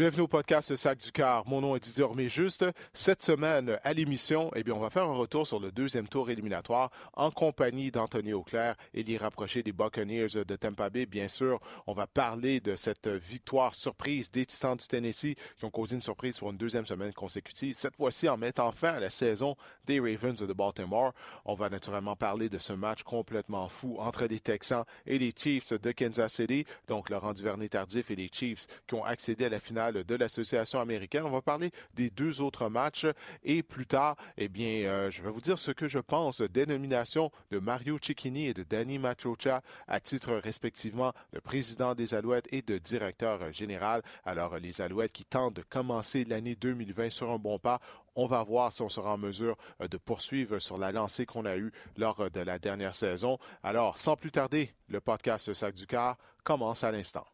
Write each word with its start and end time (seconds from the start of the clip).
Bienvenue 0.00 0.22
au 0.22 0.28
podcast 0.28 0.74
Sac 0.76 0.96
du 0.96 1.12
Car. 1.12 1.46
Mon 1.46 1.60
nom 1.60 1.76
est 1.76 1.84
Didier 1.84 2.04
Ormé 2.04 2.26
Juste. 2.26 2.64
Cette 2.94 3.22
semaine, 3.22 3.78
à 3.84 3.92
l'émission, 3.92 4.50
eh 4.56 4.62
bien, 4.62 4.72
on 4.72 4.78
va 4.78 4.88
faire 4.88 5.02
un 5.02 5.12
retour 5.12 5.46
sur 5.46 5.60
le 5.60 5.70
deuxième 5.70 6.08
tour 6.08 6.30
éliminatoire 6.30 6.90
en 7.12 7.30
compagnie 7.30 7.90
d'Anthony 7.90 8.32
Auclair 8.32 8.76
et 8.94 9.02
les 9.02 9.18
rapprochés 9.18 9.62
des 9.62 9.72
Buccaneers 9.72 10.42
de 10.46 10.56
Tampa 10.56 10.88
Bay. 10.88 11.04
Bien 11.04 11.28
sûr, 11.28 11.60
on 11.86 11.92
va 11.92 12.06
parler 12.06 12.60
de 12.60 12.76
cette 12.76 13.08
victoire 13.08 13.74
surprise 13.74 14.30
des 14.30 14.46
Titans 14.46 14.74
du 14.74 14.88
Tennessee 14.88 15.34
qui 15.58 15.64
ont 15.66 15.70
causé 15.70 15.96
une 15.96 16.00
surprise 16.00 16.38
pour 16.38 16.48
une 16.48 16.56
deuxième 16.56 16.86
semaine 16.86 17.12
consécutive. 17.12 17.74
Cette 17.74 17.96
fois-ci, 17.96 18.26
en 18.26 18.38
mettant 18.38 18.72
fin 18.72 18.94
à 18.94 19.00
la 19.00 19.10
saison 19.10 19.54
des 19.84 20.00
Ravens 20.00 20.40
de 20.40 20.52
Baltimore. 20.54 21.12
On 21.44 21.52
va 21.52 21.68
naturellement 21.68 22.16
parler 22.16 22.48
de 22.48 22.58
ce 22.58 22.72
match 22.72 23.02
complètement 23.02 23.68
fou 23.68 23.96
entre 23.98 24.24
les 24.24 24.40
Texans 24.40 24.84
et 25.06 25.18
les 25.18 25.34
Chiefs 25.36 25.74
de 25.74 25.92
Kansas 25.92 26.32
City. 26.32 26.64
Donc, 26.88 27.10
Laurent 27.10 27.34
Duvernay-Tardif 27.34 28.10
et 28.10 28.16
les 28.16 28.30
Chiefs 28.32 28.66
qui 28.88 28.94
ont 28.94 29.04
accédé 29.04 29.44
à 29.44 29.50
la 29.50 29.60
finale 29.60 29.89
de 29.92 30.14
l'Association 30.14 30.80
américaine. 30.80 31.24
On 31.24 31.30
va 31.30 31.42
parler 31.42 31.70
des 31.94 32.10
deux 32.10 32.40
autres 32.40 32.68
matchs 32.68 33.06
et 33.44 33.62
plus 33.62 33.86
tard, 33.86 34.16
eh 34.36 34.48
bien, 34.48 34.84
euh, 34.84 35.10
je 35.10 35.22
vais 35.22 35.30
vous 35.30 35.40
dire 35.40 35.58
ce 35.58 35.70
que 35.70 35.88
je 35.88 35.98
pense 35.98 36.40
des 36.40 36.66
nominations 36.66 37.30
de 37.50 37.58
Mario 37.58 37.98
Cicchini 38.00 38.46
et 38.46 38.54
de 38.54 38.62
Danny 38.62 38.98
Machocha 38.98 39.62
à 39.88 40.00
titre 40.00 40.32
respectivement 40.34 41.12
de 41.32 41.40
président 41.40 41.94
des 41.94 42.14
Alouettes 42.14 42.48
et 42.52 42.62
de 42.62 42.78
directeur 42.78 43.52
général. 43.52 44.02
Alors, 44.24 44.58
les 44.58 44.80
Alouettes 44.80 45.12
qui 45.12 45.24
tentent 45.24 45.54
de 45.54 45.62
commencer 45.62 46.24
l'année 46.24 46.56
2020 46.56 47.10
sur 47.10 47.30
un 47.30 47.38
bon 47.38 47.58
pas. 47.58 47.80
On 48.16 48.26
va 48.26 48.42
voir 48.42 48.72
si 48.72 48.82
on 48.82 48.88
sera 48.88 49.14
en 49.14 49.18
mesure 49.18 49.56
euh, 49.80 49.88
de 49.88 49.96
poursuivre 49.96 50.58
sur 50.58 50.78
la 50.78 50.92
lancée 50.92 51.26
qu'on 51.26 51.44
a 51.44 51.56
eue 51.56 51.72
lors 51.96 52.30
de 52.30 52.40
la 52.40 52.58
dernière 52.58 52.94
saison. 52.94 53.38
Alors, 53.62 53.98
sans 53.98 54.16
plus 54.16 54.30
tarder, 54.30 54.74
le 54.88 55.00
podcast 55.00 55.54
Sac 55.54 55.74
du 55.74 55.86
Car 55.86 56.16
commence 56.42 56.84
à 56.84 56.92
l'instant. 56.92 57.26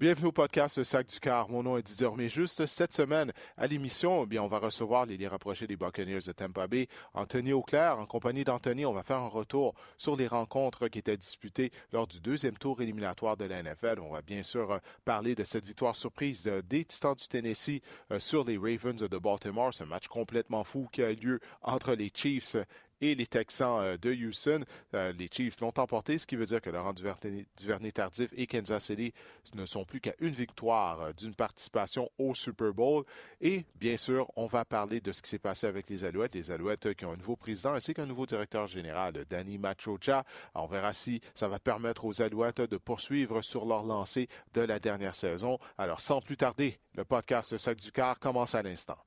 Bienvenue 0.00 0.28
au 0.28 0.32
podcast 0.32 0.84
Sac 0.84 1.08
du 1.08 1.18
Car. 1.18 1.48
Mon 1.48 1.64
nom 1.64 1.76
est 1.76 1.82
Didier 1.82 2.06
Mais 2.16 2.28
juste 2.28 2.66
cette 2.66 2.92
semaine 2.92 3.32
à 3.56 3.66
l'émission, 3.66 4.22
eh 4.22 4.26
bien, 4.26 4.44
on 4.44 4.46
va 4.46 4.60
recevoir 4.60 5.06
les, 5.06 5.26
rapprochés 5.26 5.66
des 5.66 5.74
Buccaneers 5.74 6.20
de 6.24 6.30
Tampa 6.30 6.68
Bay, 6.68 6.86
Anthony 7.14 7.52
Auclair. 7.52 7.98
En 7.98 8.06
compagnie 8.06 8.44
d'Anthony, 8.44 8.86
on 8.86 8.92
va 8.92 9.02
faire 9.02 9.16
un 9.16 9.26
retour 9.26 9.74
sur 9.96 10.14
les 10.14 10.28
rencontres 10.28 10.86
qui 10.86 11.00
étaient 11.00 11.16
disputées 11.16 11.72
lors 11.92 12.06
du 12.06 12.20
deuxième 12.20 12.56
tour 12.56 12.80
éliminatoire 12.80 13.36
de 13.36 13.46
la 13.46 13.60
NFL. 13.60 13.98
On 14.00 14.12
va 14.12 14.22
bien 14.22 14.44
sûr 14.44 14.70
euh, 14.70 14.78
parler 15.04 15.34
de 15.34 15.42
cette 15.42 15.66
victoire 15.66 15.96
surprise 15.96 16.48
des 16.68 16.84
Titans 16.84 17.16
du 17.16 17.26
Tennessee 17.26 17.82
euh, 18.12 18.20
sur 18.20 18.44
les 18.44 18.56
Ravens 18.56 19.00
de 19.00 19.18
Baltimore. 19.18 19.74
Ce 19.74 19.82
match 19.82 20.06
complètement 20.06 20.62
fou 20.62 20.88
qui 20.92 21.02
a 21.02 21.10
eu 21.10 21.16
lieu 21.16 21.40
entre 21.60 21.94
les 21.94 22.12
Chiefs 22.14 22.56
et 23.00 23.14
les 23.14 23.26
Texans 23.26 23.80
euh, 23.80 23.96
de 23.96 24.12
Houston. 24.12 24.64
Euh, 24.94 25.12
les 25.12 25.28
Chiefs 25.30 25.60
l'ont 25.60 25.72
emporté, 25.76 26.18
ce 26.18 26.26
qui 26.26 26.36
veut 26.36 26.46
dire 26.46 26.60
que 26.60 26.70
Laurent 26.70 26.92
Duvernay-Tardif 26.92 28.30
et 28.36 28.46
Kansas 28.46 28.84
City 28.84 29.12
ne 29.54 29.64
sont 29.64 29.84
plus 29.84 30.00
qu'à 30.00 30.14
une 30.20 30.32
victoire 30.32 31.00
euh, 31.00 31.12
d'une 31.12 31.34
participation 31.34 32.10
au 32.18 32.34
Super 32.34 32.72
Bowl. 32.72 33.04
Et 33.40 33.64
bien 33.76 33.96
sûr, 33.96 34.30
on 34.36 34.46
va 34.46 34.64
parler 34.64 35.00
de 35.00 35.12
ce 35.12 35.22
qui 35.22 35.30
s'est 35.30 35.38
passé 35.38 35.66
avec 35.66 35.88
les 35.88 36.04
Alouettes. 36.04 36.34
Les 36.34 36.50
Alouettes 36.50 36.94
qui 36.94 37.04
ont 37.04 37.12
un 37.12 37.16
nouveau 37.16 37.36
président 37.36 37.74
ainsi 37.74 37.94
qu'un 37.94 38.06
nouveau 38.06 38.26
directeur 38.26 38.66
général, 38.66 39.24
Danny 39.28 39.58
Machocha. 39.58 40.24
On 40.54 40.66
verra 40.66 40.92
si 40.92 41.20
ça 41.34 41.48
va 41.48 41.58
permettre 41.58 42.04
aux 42.04 42.22
Alouettes 42.22 42.60
de 42.60 42.76
poursuivre 42.76 43.42
sur 43.42 43.64
leur 43.64 43.84
lancée 43.84 44.28
de 44.54 44.60
la 44.60 44.78
dernière 44.78 45.14
saison. 45.14 45.58
Alors, 45.76 46.00
sans 46.00 46.20
plus 46.20 46.36
tarder, 46.36 46.78
le 46.94 47.04
podcast 47.04 47.56
Sac 47.56 47.78
du 47.78 47.92
Car 47.92 48.18
commence 48.18 48.54
à 48.54 48.62
l'instant. 48.62 48.98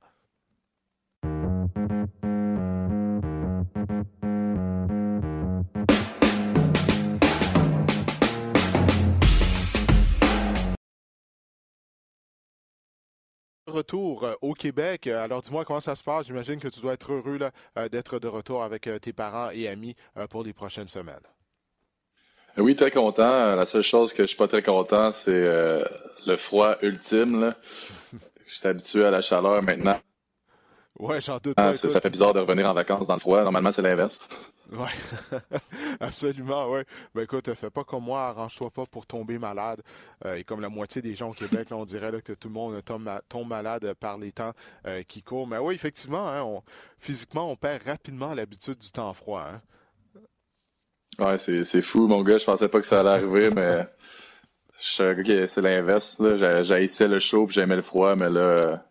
Retour 13.72 14.24
euh, 14.24 14.34
au 14.40 14.54
Québec. 14.54 15.06
Alors 15.06 15.42
dis-moi 15.42 15.64
comment 15.64 15.80
ça 15.80 15.94
se 15.94 16.04
passe? 16.04 16.26
J'imagine 16.26 16.60
que 16.60 16.68
tu 16.68 16.80
dois 16.80 16.94
être 16.94 17.12
heureux 17.12 17.38
euh, 17.76 17.88
d'être 17.88 18.18
de 18.18 18.28
retour 18.28 18.62
avec 18.62 18.86
euh, 18.86 18.98
tes 18.98 19.12
parents 19.12 19.50
et 19.50 19.68
amis 19.68 19.96
pour 20.30 20.44
les 20.44 20.52
prochaines 20.52 20.88
semaines. 20.88 21.26
Oui, 22.58 22.76
très 22.76 22.90
content. 22.90 23.56
La 23.56 23.64
seule 23.64 23.82
chose 23.82 24.12
que 24.12 24.22
je 24.22 24.28
suis 24.28 24.36
pas 24.36 24.48
très 24.48 24.62
content, 24.62 25.10
c'est 25.10 25.50
le 26.26 26.36
froid 26.36 26.76
ultime. 26.82 27.54
Je 28.46 28.58
suis 28.58 28.68
habitué 28.68 29.06
à 29.06 29.10
la 29.10 29.22
chaleur 29.22 29.62
maintenant. 29.62 29.98
Ouais, 30.98 31.20
j'en 31.20 31.38
doute. 31.38 31.54
Ah, 31.56 31.72
ça, 31.72 32.00
fait 32.00 32.10
bizarre 32.10 32.34
de 32.34 32.40
revenir 32.40 32.68
en 32.68 32.74
vacances 32.74 33.06
dans 33.06 33.14
le 33.14 33.20
froid. 33.20 33.42
Normalement, 33.42 33.72
c'est 33.72 33.82
l'inverse. 33.82 34.18
Oui, 34.70 34.88
absolument, 36.00 36.70
oui. 36.70 36.82
Ben 37.14 37.22
écoute, 37.22 37.52
fais 37.54 37.70
pas 37.70 37.82
comme 37.82 38.04
moi, 38.04 38.28
arrange-toi 38.28 38.70
pas 38.70 38.84
pour 38.84 39.06
tomber 39.06 39.38
malade. 39.38 39.82
Euh, 40.26 40.34
et 40.34 40.44
comme 40.44 40.60
la 40.60 40.68
moitié 40.68 41.00
des 41.00 41.14
gens 41.14 41.30
au 41.30 41.32
Québec, 41.32 41.70
là, 41.70 41.76
on 41.76 41.84
dirait 41.84 42.12
que 42.22 42.34
tout 42.34 42.48
le 42.48 42.54
monde 42.54 42.82
tombe, 42.84 43.48
malade 43.48 43.94
par 43.94 44.18
les 44.18 44.32
temps 44.32 44.52
euh, 44.86 45.02
qui 45.02 45.22
courent. 45.22 45.46
Mais 45.46 45.58
oui, 45.58 45.74
effectivement, 45.74 46.28
hein, 46.28 46.62
physiquement, 46.98 47.50
on 47.50 47.56
perd 47.56 47.82
rapidement 47.84 48.34
l'habitude 48.34 48.78
du 48.78 48.90
temps 48.90 49.12
froid. 49.14 49.46
Hein. 49.48 49.60
Ouais, 51.18 51.38
c'est 51.38 51.82
fou, 51.82 52.06
mon 52.06 52.22
gars. 52.22 52.38
Je 52.38 52.44
pensais 52.44 52.68
pas 52.68 52.80
que 52.80 52.86
ça 52.86 53.00
allait 53.00 53.10
arriver, 53.10 53.50
mais 53.54 53.86
je, 54.78 55.46
c'est 55.46 55.62
l'inverse. 55.62 56.22
J'haïssais 56.62 57.08
le 57.08 57.18
chaud 57.18 57.46
j'aimais 57.48 57.76
le 57.76 57.82
froid, 57.82 58.14
mais 58.14 58.28
là, 58.28 58.84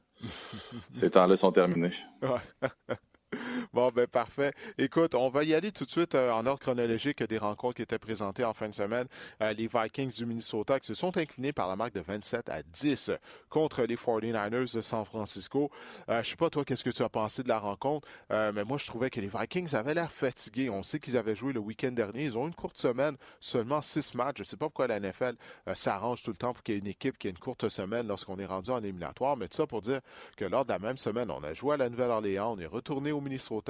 ces 0.92 1.10
temps-là 1.12 1.38
sont 1.38 1.52
terminés. 1.52 1.94
Bon, 3.74 3.88
ben 3.96 4.06
parfait. 4.06 4.52
Écoute, 4.78 5.16
on 5.16 5.30
va 5.30 5.46
y 5.46 5.54
aller 5.54 5.72
tout 5.72 5.86
de 5.86 5.90
suite 5.90 6.14
euh, 6.14 6.30
en 6.30 6.46
ordre 6.46 6.60
chronologique 6.60 7.24
des 7.24 7.38
rencontres 7.38 7.76
qui 7.76 7.82
étaient 7.82 7.98
présentées 7.98 8.44
en 8.44 8.52
fin 8.52 8.68
de 8.68 8.76
semaine. 8.76 9.08
Euh, 9.42 9.54
les 9.54 9.68
Vikings 9.74 10.14
du 10.14 10.26
Minnesota 10.26 10.78
qui 10.78 10.88
se 10.88 10.94
sont 10.94 11.16
inclinés 11.16 11.54
par 11.54 11.70
la 11.70 11.78
marque 11.78 11.94
de 11.94 12.02
27 12.02 12.50
à 12.50 12.64
10 12.64 13.12
contre 13.50 13.84
les 13.84 13.96
49ers 13.96 14.76
de 14.76 14.82
San 14.82 15.06
Francisco. 15.06 15.72
Euh, 16.10 16.22
je 16.22 16.32
sais 16.32 16.36
pas 16.36 16.50
toi, 16.50 16.66
qu'est-ce 16.66 16.84
que 16.84 16.90
tu 16.90 17.02
as 17.02 17.08
pensé 17.08 17.44
de 17.44 17.48
la 17.48 17.60
rencontre, 17.60 18.06
mais 18.30 18.66
moi 18.66 18.78
je 18.78 18.86
trouvais 18.86 19.10
que 19.10 19.22
les 19.22 19.30
Vikings 19.34 19.74
avaient 19.74 19.94
l'air 19.94 20.12
fatigués. 20.12 20.70
On 20.70 20.84
sait 20.84 21.00
qu'ils 21.00 21.16
avaient 21.16 21.36
joué 21.36 21.54
le 21.54 21.62
week-end 21.62 21.92
dernier. 21.92 22.26
Ils 22.26 22.38
ont 22.38 22.48
une 22.48 22.54
courte 22.54 22.78
semaine, 22.78 23.16
seulement 23.40 23.82
six 23.82 24.14
matchs. 24.16 24.40
Je 24.40 24.44
sais 24.44 24.58
pas 24.58 24.66
pourquoi 24.66 24.88
la 24.88 25.00
NFL 25.00 25.36
s'arrange 25.74 26.24
tout 26.24 26.32
le 26.32 26.38
temps 26.38 26.54
pour 26.54 26.64
qu'il 26.64 26.76
y 26.76 26.78
ait 26.78 26.82
une 26.82 26.88
équipe 26.88 27.18
qui 27.18 27.28
ait 27.28 27.32
une 27.32 27.38
courte 27.38 27.70
semaine 27.70 28.08
lorsqu'on 28.08 28.38
est 28.38 28.46
rendu 28.46 28.70
en 28.72 28.84
éliminatoire, 28.84 29.38
mais 29.38 29.48
tout 29.48 29.56
ça 29.56 29.66
pour 29.66 29.82
dire 29.82 30.02
que 30.36 30.44
lors 30.44 30.66
de 30.66 30.72
la 30.72 30.80
même 30.80 30.98
semaine, 30.98 31.32
on 31.32 31.42
a 31.44 31.54
joué 31.54 31.76
à 31.76 31.78
la 31.78 31.90
Nouvelle-Orléans, 31.90 32.56
on 32.58 32.60
est 32.60 32.66
retourné 32.66 33.14
au 33.14 33.22
Minnesota 33.22 33.61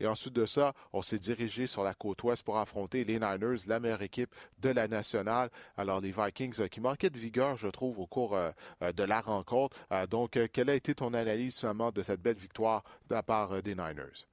Et 0.00 0.06
ensuite 0.06 0.34
de 0.34 0.46
ça, 0.46 0.72
on 0.92 1.02
s'est 1.02 1.18
dirigé 1.18 1.66
sur 1.66 1.82
la 1.82 1.94
côte 1.94 2.22
ouest 2.24 2.42
pour 2.42 2.58
affronter 2.58 3.04
les 3.04 3.14
Niners, 3.14 3.66
la 3.66 3.80
meilleure 3.80 4.02
équipe 4.02 4.34
de 4.60 4.70
la 4.70 4.88
nationale. 4.88 5.50
Alors, 5.76 6.00
les 6.00 6.12
Vikings 6.12 6.68
qui 6.68 6.80
manquaient 6.80 7.10
de 7.10 7.18
vigueur, 7.18 7.56
je 7.56 7.68
trouve, 7.68 7.98
au 7.98 8.06
cours 8.06 8.36
de 8.80 9.02
la 9.02 9.20
rencontre. 9.20 9.76
donc, 10.08 10.38
quelle 10.52 10.70
a 10.70 10.74
été 10.74 10.94
ton 10.94 11.14
analyse 11.14 11.58
finalement 11.58 11.92
de 11.92 12.02
cette 12.02 12.20
belle 12.20 12.36
victoire 12.36 12.82
de 13.08 13.14
la 13.14 13.22
part 13.22 13.62
des 13.62 13.74
Niners? 13.74 14.26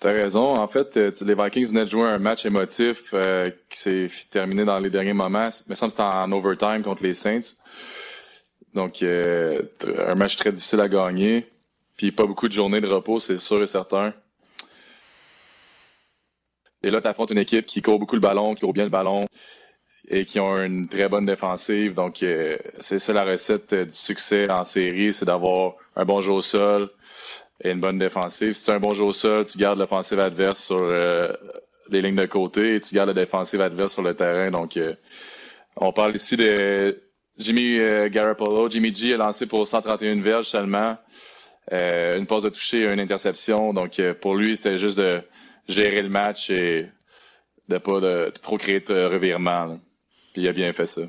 T'as 0.00 0.12
raison. 0.12 0.50
En 0.50 0.68
fait, 0.68 0.96
euh, 0.96 1.10
les 1.22 1.34
Vikings 1.34 1.68
venaient 1.68 1.84
de 1.84 1.90
jouer 1.90 2.06
un 2.06 2.18
match 2.18 2.46
émotif 2.46 3.10
euh, 3.14 3.50
qui 3.68 3.78
s'est 3.78 4.08
terminé 4.30 4.64
dans 4.64 4.78
les 4.78 4.90
derniers 4.90 5.12
moments. 5.12 5.50
Semble 5.50 5.74
que 5.74 5.90
c'était 5.90 6.02
en 6.02 6.30
overtime 6.30 6.82
contre 6.82 7.02
les 7.02 7.14
Saints. 7.14 7.56
Donc, 8.74 9.02
euh, 9.02 9.62
un 9.84 10.14
match 10.14 10.36
très 10.36 10.52
difficile 10.52 10.80
à 10.80 10.88
gagner. 10.88 11.48
Puis 11.98 12.12
pas 12.12 12.24
beaucoup 12.24 12.48
de 12.48 12.52
journées 12.52 12.80
de 12.80 12.88
repos, 12.88 13.18
c'est 13.18 13.38
sûr 13.38 13.62
et 13.62 13.66
certain. 13.66 14.14
Et 16.82 16.90
là, 16.90 17.02
tu 17.02 17.08
affrontes 17.08 17.32
une 17.32 17.38
équipe 17.38 17.66
qui 17.66 17.82
court 17.82 17.98
beaucoup 17.98 18.14
le 18.14 18.22
ballon, 18.22 18.54
qui 18.54 18.62
court 18.62 18.72
bien 18.72 18.84
le 18.84 18.90
ballon 18.90 19.20
et 20.10 20.24
qui 20.24 20.40
ont 20.40 20.56
une 20.56 20.88
très 20.88 21.08
bonne 21.08 21.26
défensive. 21.26 21.92
Donc, 21.92 22.24
c'est 22.80 22.98
ça 22.98 23.12
la 23.12 23.24
recette 23.24 23.74
du 23.74 23.92
succès 23.92 24.50
en 24.50 24.64
série, 24.64 25.12
c'est 25.12 25.26
d'avoir 25.26 25.74
un 25.96 26.06
bon 26.06 26.22
jeu 26.22 26.32
au 26.32 26.40
sol, 26.40 26.88
et 27.62 27.70
une 27.70 27.80
bonne 27.80 27.98
défensive. 27.98 28.52
Si 28.52 28.64
tu 28.64 28.70
as 28.70 28.74
un 28.74 28.78
bon 28.78 28.94
jeu 28.94 29.04
au 29.04 29.12
sol, 29.12 29.44
tu 29.44 29.58
gardes 29.58 29.78
l'offensive 29.78 30.20
adverse 30.20 30.64
sur 30.64 30.80
euh, 30.80 31.32
les 31.90 32.02
lignes 32.02 32.16
de 32.16 32.26
côté 32.26 32.76
et 32.76 32.80
tu 32.80 32.94
gardes 32.94 33.08
la 33.08 33.14
défensive 33.14 33.60
adverse 33.60 33.92
sur 33.92 34.02
le 34.02 34.14
terrain. 34.14 34.50
Donc, 34.50 34.76
euh, 34.76 34.92
on 35.76 35.92
parle 35.92 36.14
ici 36.14 36.36
de 36.36 37.02
Jimmy 37.36 37.78
euh, 37.80 38.08
Garoppolo. 38.08 38.70
Jimmy 38.70 38.94
G 38.94 39.14
a 39.14 39.16
lancé 39.16 39.46
pour 39.46 39.66
131 39.66 40.20
verges 40.20 40.46
seulement. 40.46 40.96
Une 41.70 42.26
pause 42.26 42.44
de 42.44 42.50
toucher 42.50 42.90
une 42.92 43.00
interception. 43.00 43.72
Donc, 43.72 44.00
pour 44.20 44.34
lui, 44.34 44.56
c'était 44.56 44.78
juste 44.78 44.98
de 44.98 45.22
gérer 45.68 46.02
le 46.02 46.08
match 46.08 46.50
et 46.50 46.86
de 47.68 47.78
pas 47.78 48.00
de, 48.00 48.30
trop 48.30 48.56
créer 48.56 48.80
de 48.80 49.04
revirement. 49.04 49.78
Puis 50.32 50.42
il 50.42 50.48
a 50.48 50.52
bien 50.52 50.72
fait 50.72 50.86
ça. 50.86 51.02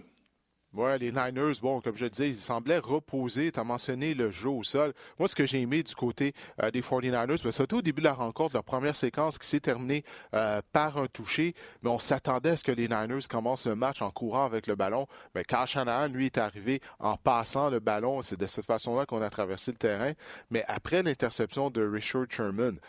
Les 0.77 1.11
Niners, 1.11 1.59
bon, 1.61 1.81
comme 1.81 1.97
je 1.97 2.05
disais, 2.05 2.29
ils 2.29 2.35
semblaient 2.35 2.77
reposer. 2.77 3.51
Tu 3.51 3.59
as 3.59 3.63
mentionné 3.63 4.13
le 4.13 4.29
jeu 4.29 4.49
au 4.49 4.63
sol. 4.63 4.93
Moi, 5.17 5.27
ce 5.27 5.33
que 5.33 5.47
j'ai 5.47 5.61
aimé 5.61 5.81
du 5.81 5.95
côté 5.95 6.33
euh, 6.61 6.69
des 6.69 6.81
49ers, 6.81 7.43
ben, 7.43 7.51
c'était 7.51 7.73
au 7.73 7.81
début 7.81 8.01
de 8.01 8.05
la 8.05 8.13
rencontre, 8.13 8.53
leur 8.53 8.63
première 8.63 8.95
séquence 8.95 9.39
qui 9.39 9.47
s'est 9.47 9.59
terminée 9.59 10.03
euh, 10.35 10.61
par 10.71 10.97
un 10.97 11.07
toucher, 11.07 11.55
mais 11.81 11.89
on 11.89 11.97
s'attendait 11.97 12.51
à 12.51 12.57
ce 12.57 12.63
que 12.63 12.71
les 12.71 12.87
Niners 12.87 13.27
commencent 13.27 13.65
le 13.65 13.75
match 13.75 14.03
en 14.03 14.11
courant 14.11 14.45
avec 14.45 14.67
le 14.67 14.75
ballon. 14.75 15.07
Mais 15.33 15.43
Kyle 15.43 15.65
Shanahan, 15.65 16.07
lui, 16.07 16.27
est 16.27 16.37
arrivé 16.37 16.81
en 16.99 17.17
passant 17.17 17.71
le 17.71 17.79
ballon. 17.79 18.21
C'est 18.21 18.39
de 18.39 18.47
cette 18.47 18.67
façon-là 18.67 19.07
qu'on 19.07 19.23
a 19.23 19.29
traversé 19.31 19.71
le 19.71 19.77
terrain. 19.77 20.13
Mais 20.51 20.63
après 20.67 21.01
l'interception 21.01 21.71
de 21.71 21.83
Richard 21.83 22.27
Sherman, 22.29 22.79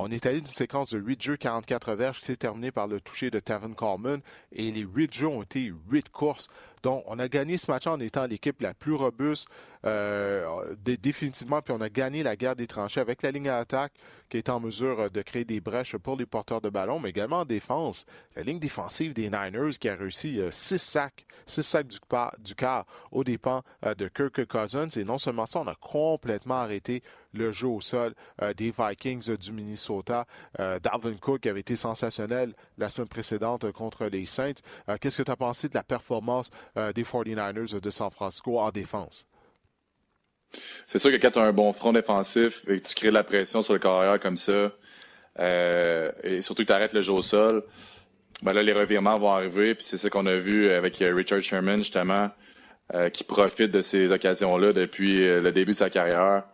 on 0.00 0.12
est 0.12 0.26
allé 0.26 0.36
d'une 0.36 0.46
séquence 0.46 0.90
de 0.90 0.98
8 0.98 1.20
jeux, 1.20 1.36
44 1.36 1.94
verges 1.94 2.20
qui 2.20 2.26
s'est 2.26 2.36
terminée 2.36 2.70
par 2.70 2.86
le 2.86 3.00
toucher 3.00 3.32
de 3.32 3.40
Tavon 3.40 3.74
Coleman 3.74 4.20
et 4.52 4.70
les 4.70 4.82
8 4.82 5.12
jeux 5.12 5.26
ont 5.26 5.42
été 5.42 5.72
8 5.90 6.08
courses. 6.10 6.48
Donc, 6.82 7.04
on 7.06 7.18
a 7.18 7.28
gagné 7.28 7.58
ce 7.58 7.70
match 7.70 7.86
en 7.86 7.98
étant 8.00 8.26
l'équipe 8.26 8.60
la 8.60 8.74
plus 8.74 8.94
robuste 8.94 9.48
euh, 9.86 10.74
définitivement, 10.84 11.62
puis 11.62 11.72
on 11.76 11.80
a 11.80 11.88
gagné 11.88 12.22
la 12.22 12.34
guerre 12.34 12.56
des 12.56 12.66
tranchées 12.66 13.00
avec 13.00 13.22
la 13.22 13.30
ligne 13.30 13.44
d'attaque 13.44 13.92
qui 14.28 14.36
est 14.36 14.48
en 14.48 14.58
mesure 14.58 15.00
euh, 15.00 15.08
de 15.08 15.22
créer 15.22 15.44
des 15.44 15.60
brèches 15.60 15.96
pour 15.96 16.16
les 16.16 16.26
porteurs 16.26 16.60
de 16.60 16.68
ballon, 16.68 16.98
mais 16.98 17.10
également 17.10 17.40
en 17.40 17.44
défense. 17.44 18.04
La 18.34 18.42
ligne 18.42 18.58
défensive 18.58 19.14
des 19.14 19.30
Niners 19.30 19.78
qui 19.78 19.88
a 19.88 19.94
réussi 19.94 20.40
6 20.50 20.74
euh, 20.74 20.78
sacs, 20.78 21.26
6 21.46 21.62
sacs 21.62 21.86
du, 21.86 22.54
quart 22.56 22.86
aux 23.12 23.22
dépens 23.22 23.62
de 23.96 24.08
Kirk 24.08 24.46
Cousins. 24.46 24.88
Et 24.96 25.04
non 25.04 25.18
seulement 25.18 25.46
ça, 25.46 25.60
on 25.60 25.66
a 25.66 25.76
complètement 25.76 26.56
arrêté 26.56 27.02
le 27.32 27.52
jeu 27.52 27.68
au 27.68 27.80
sol 27.80 28.14
des 28.56 28.72
Vikings 28.76 29.36
du 29.36 29.52
Minnesota. 29.52 30.26
Dalvin 30.58 31.14
Cook 31.20 31.46
avait 31.46 31.60
été 31.60 31.76
sensationnel 31.76 32.54
la 32.78 32.88
semaine 32.88 33.08
précédente 33.08 33.70
contre 33.72 34.06
les 34.06 34.26
Saints. 34.26 34.54
Qu'est-ce 35.00 35.18
que 35.18 35.22
tu 35.22 35.30
as 35.30 35.36
pensé 35.36 35.68
de 35.68 35.74
la 35.74 35.84
performance 35.84 36.50
des 36.76 37.02
49ers 37.02 37.80
de 37.80 37.90
San 37.90 38.10
Francisco 38.10 38.58
en 38.58 38.70
défense? 38.70 39.26
C'est 40.86 40.98
sûr 40.98 41.10
que 41.10 41.16
quand 41.16 41.30
tu 41.30 41.38
as 41.38 41.42
un 41.42 41.52
bon 41.52 41.72
front 41.72 41.92
défensif 41.92 42.64
et 42.68 42.80
que 42.80 42.86
tu 42.86 42.94
crées 42.94 43.08
de 43.08 43.14
la 43.14 43.24
pression 43.24 43.62
sur 43.62 43.74
le 43.74 43.78
carrière 43.78 44.18
comme 44.18 44.36
ça, 44.36 44.72
euh, 45.38 46.10
et 46.22 46.40
surtout 46.42 46.62
que 46.62 46.68
tu 46.68 46.72
arrêtes 46.72 46.94
le 46.94 47.02
jeu 47.02 47.12
au 47.12 47.22
sol, 47.22 47.64
ben 48.42 48.54
là, 48.54 48.62
les 48.62 48.72
revirements 48.72 49.14
vont 49.14 49.32
arriver. 49.32 49.74
Puis 49.74 49.84
c'est 49.84 49.98
ce 49.98 50.08
qu'on 50.08 50.26
a 50.26 50.36
vu 50.36 50.70
avec 50.70 51.00
euh, 51.02 51.14
Richard 51.14 51.40
Sherman, 51.40 51.78
justement, 51.78 52.30
euh, 52.94 53.10
qui 53.10 53.24
profite 53.24 53.70
de 53.70 53.82
ces 53.82 54.08
occasions-là 54.08 54.72
depuis 54.72 55.16
le 55.16 55.52
début 55.52 55.72
de 55.72 55.76
sa 55.76 55.90
carrière. 55.90 56.44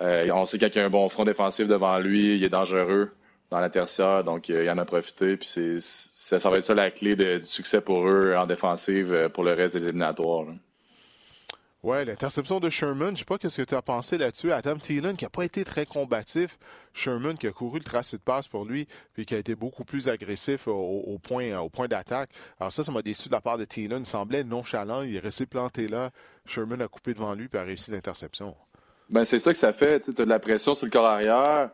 on 0.00 0.44
sait 0.46 0.58
qu'il 0.58 0.74
y 0.74 0.78
a 0.78 0.84
un 0.84 0.90
bon 0.90 1.08
front 1.08 1.24
défensif 1.24 1.68
devant 1.68 1.98
lui, 1.98 2.36
il 2.36 2.44
est 2.44 2.48
dangereux 2.48 3.12
dans 3.50 3.60
la 3.60 3.70
tertiaire, 3.70 4.24
donc 4.24 4.48
il 4.48 4.70
en 4.70 4.78
a 4.78 4.84
profité. 4.84 5.36
Puis 5.36 5.48
c'est, 5.48 5.80
ça, 5.80 6.48
va 6.48 6.56
être 6.56 6.64
ça 6.64 6.74
la 6.74 6.90
clé 6.90 7.14
du 7.14 7.42
succès 7.42 7.80
pour 7.80 8.06
eux 8.06 8.34
en 8.36 8.46
défensive 8.46 9.30
pour 9.34 9.44
le 9.44 9.52
reste 9.52 9.76
des 9.76 9.84
éliminatoires. 9.84 10.46
Ouais, 11.82 12.04
l'interception 12.04 12.60
de 12.60 12.68
Sherman, 12.68 13.08
je 13.08 13.12
ne 13.12 13.16
sais 13.16 13.24
pas 13.24 13.38
ce 13.42 13.62
que 13.62 13.66
tu 13.66 13.74
as 13.74 13.80
pensé 13.80 14.18
là-dessus. 14.18 14.52
Adam 14.52 14.76
Thielen, 14.76 15.16
qui 15.16 15.24
n'a 15.24 15.30
pas 15.30 15.46
été 15.46 15.64
très 15.64 15.86
combatif. 15.86 16.58
Sherman, 16.92 17.38
qui 17.38 17.46
a 17.46 17.52
couru 17.52 17.78
le 17.78 17.84
tracé 17.84 18.18
de 18.18 18.22
passe 18.22 18.46
pour 18.46 18.66
lui, 18.66 18.86
puis 19.14 19.24
qui 19.24 19.34
a 19.34 19.38
été 19.38 19.54
beaucoup 19.54 19.84
plus 19.84 20.06
agressif 20.06 20.68
au, 20.68 21.18
point, 21.22 21.58
au 21.58 21.70
point 21.70 21.88
d'attaque. 21.88 22.28
Alors 22.58 22.70
ça, 22.70 22.84
ça 22.84 22.92
m'a 22.92 23.00
déçu 23.00 23.28
de 23.28 23.32
la 23.32 23.40
part 23.40 23.56
de 23.56 23.64
Thielen. 23.64 24.00
Il 24.00 24.06
semblait 24.06 24.44
nonchalant. 24.44 25.02
Il 25.02 25.16
est 25.16 25.20
resté 25.20 25.46
planté 25.46 25.88
là. 25.88 26.10
Sherman 26.44 26.82
a 26.82 26.88
coupé 26.88 27.14
devant 27.14 27.32
lui, 27.32 27.48
puis 27.48 27.58
a 27.58 27.62
réussi 27.62 27.90
l'interception. 27.90 28.54
Ben, 29.08 29.24
c'est 29.24 29.38
ça 29.38 29.50
que 29.50 29.58
ça 29.58 29.72
fait. 29.72 30.00
Tu 30.00 30.10
as 30.10 30.12
de 30.12 30.24
la 30.24 30.38
pression 30.38 30.74
sur 30.74 30.84
le 30.84 30.90
corps 30.90 31.06
arrière. 31.06 31.70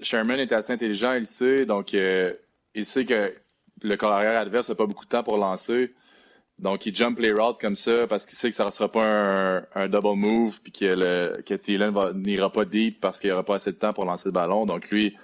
Sherman 0.00 0.38
est 0.38 0.52
assez 0.52 0.72
intelligent, 0.72 1.14
il 1.14 1.26
sait. 1.26 1.64
Donc, 1.64 1.94
euh, 1.94 2.32
il 2.74 2.84
sait 2.86 3.04
que 3.04 3.34
le 3.82 3.96
corps 3.96 4.12
adverse 4.12 4.68
n'a 4.68 4.74
pas 4.74 4.86
beaucoup 4.86 5.04
de 5.04 5.10
temps 5.10 5.22
pour 5.22 5.36
lancer. 5.36 5.94
Donc, 6.58 6.86
il 6.86 6.94
jump 6.94 7.18
les 7.18 7.32
routes 7.32 7.60
comme 7.60 7.74
ça 7.74 8.06
parce 8.06 8.24
qu'il 8.24 8.36
sait 8.36 8.48
que 8.48 8.54
ça 8.54 8.64
ne 8.64 8.70
sera 8.70 8.90
pas 8.90 9.04
un, 9.74 9.88
double 9.88 10.16
move 10.16 10.60
puis 10.62 10.72
que, 10.72 10.86
le, 10.86 11.42
que 11.42 11.54
Thielen 11.54 11.92
n'ira 12.14 12.50
pas 12.50 12.64
deep 12.64 13.00
parce 13.00 13.20
qu'il 13.20 13.28
n'y 13.28 13.34
aura 13.34 13.44
pas 13.44 13.56
assez 13.56 13.72
de 13.72 13.76
temps 13.76 13.92
pour 13.92 14.06
lancer 14.06 14.30
le 14.30 14.32
ballon. 14.32 14.64
Donc, 14.64 14.90
lui, 14.90 15.14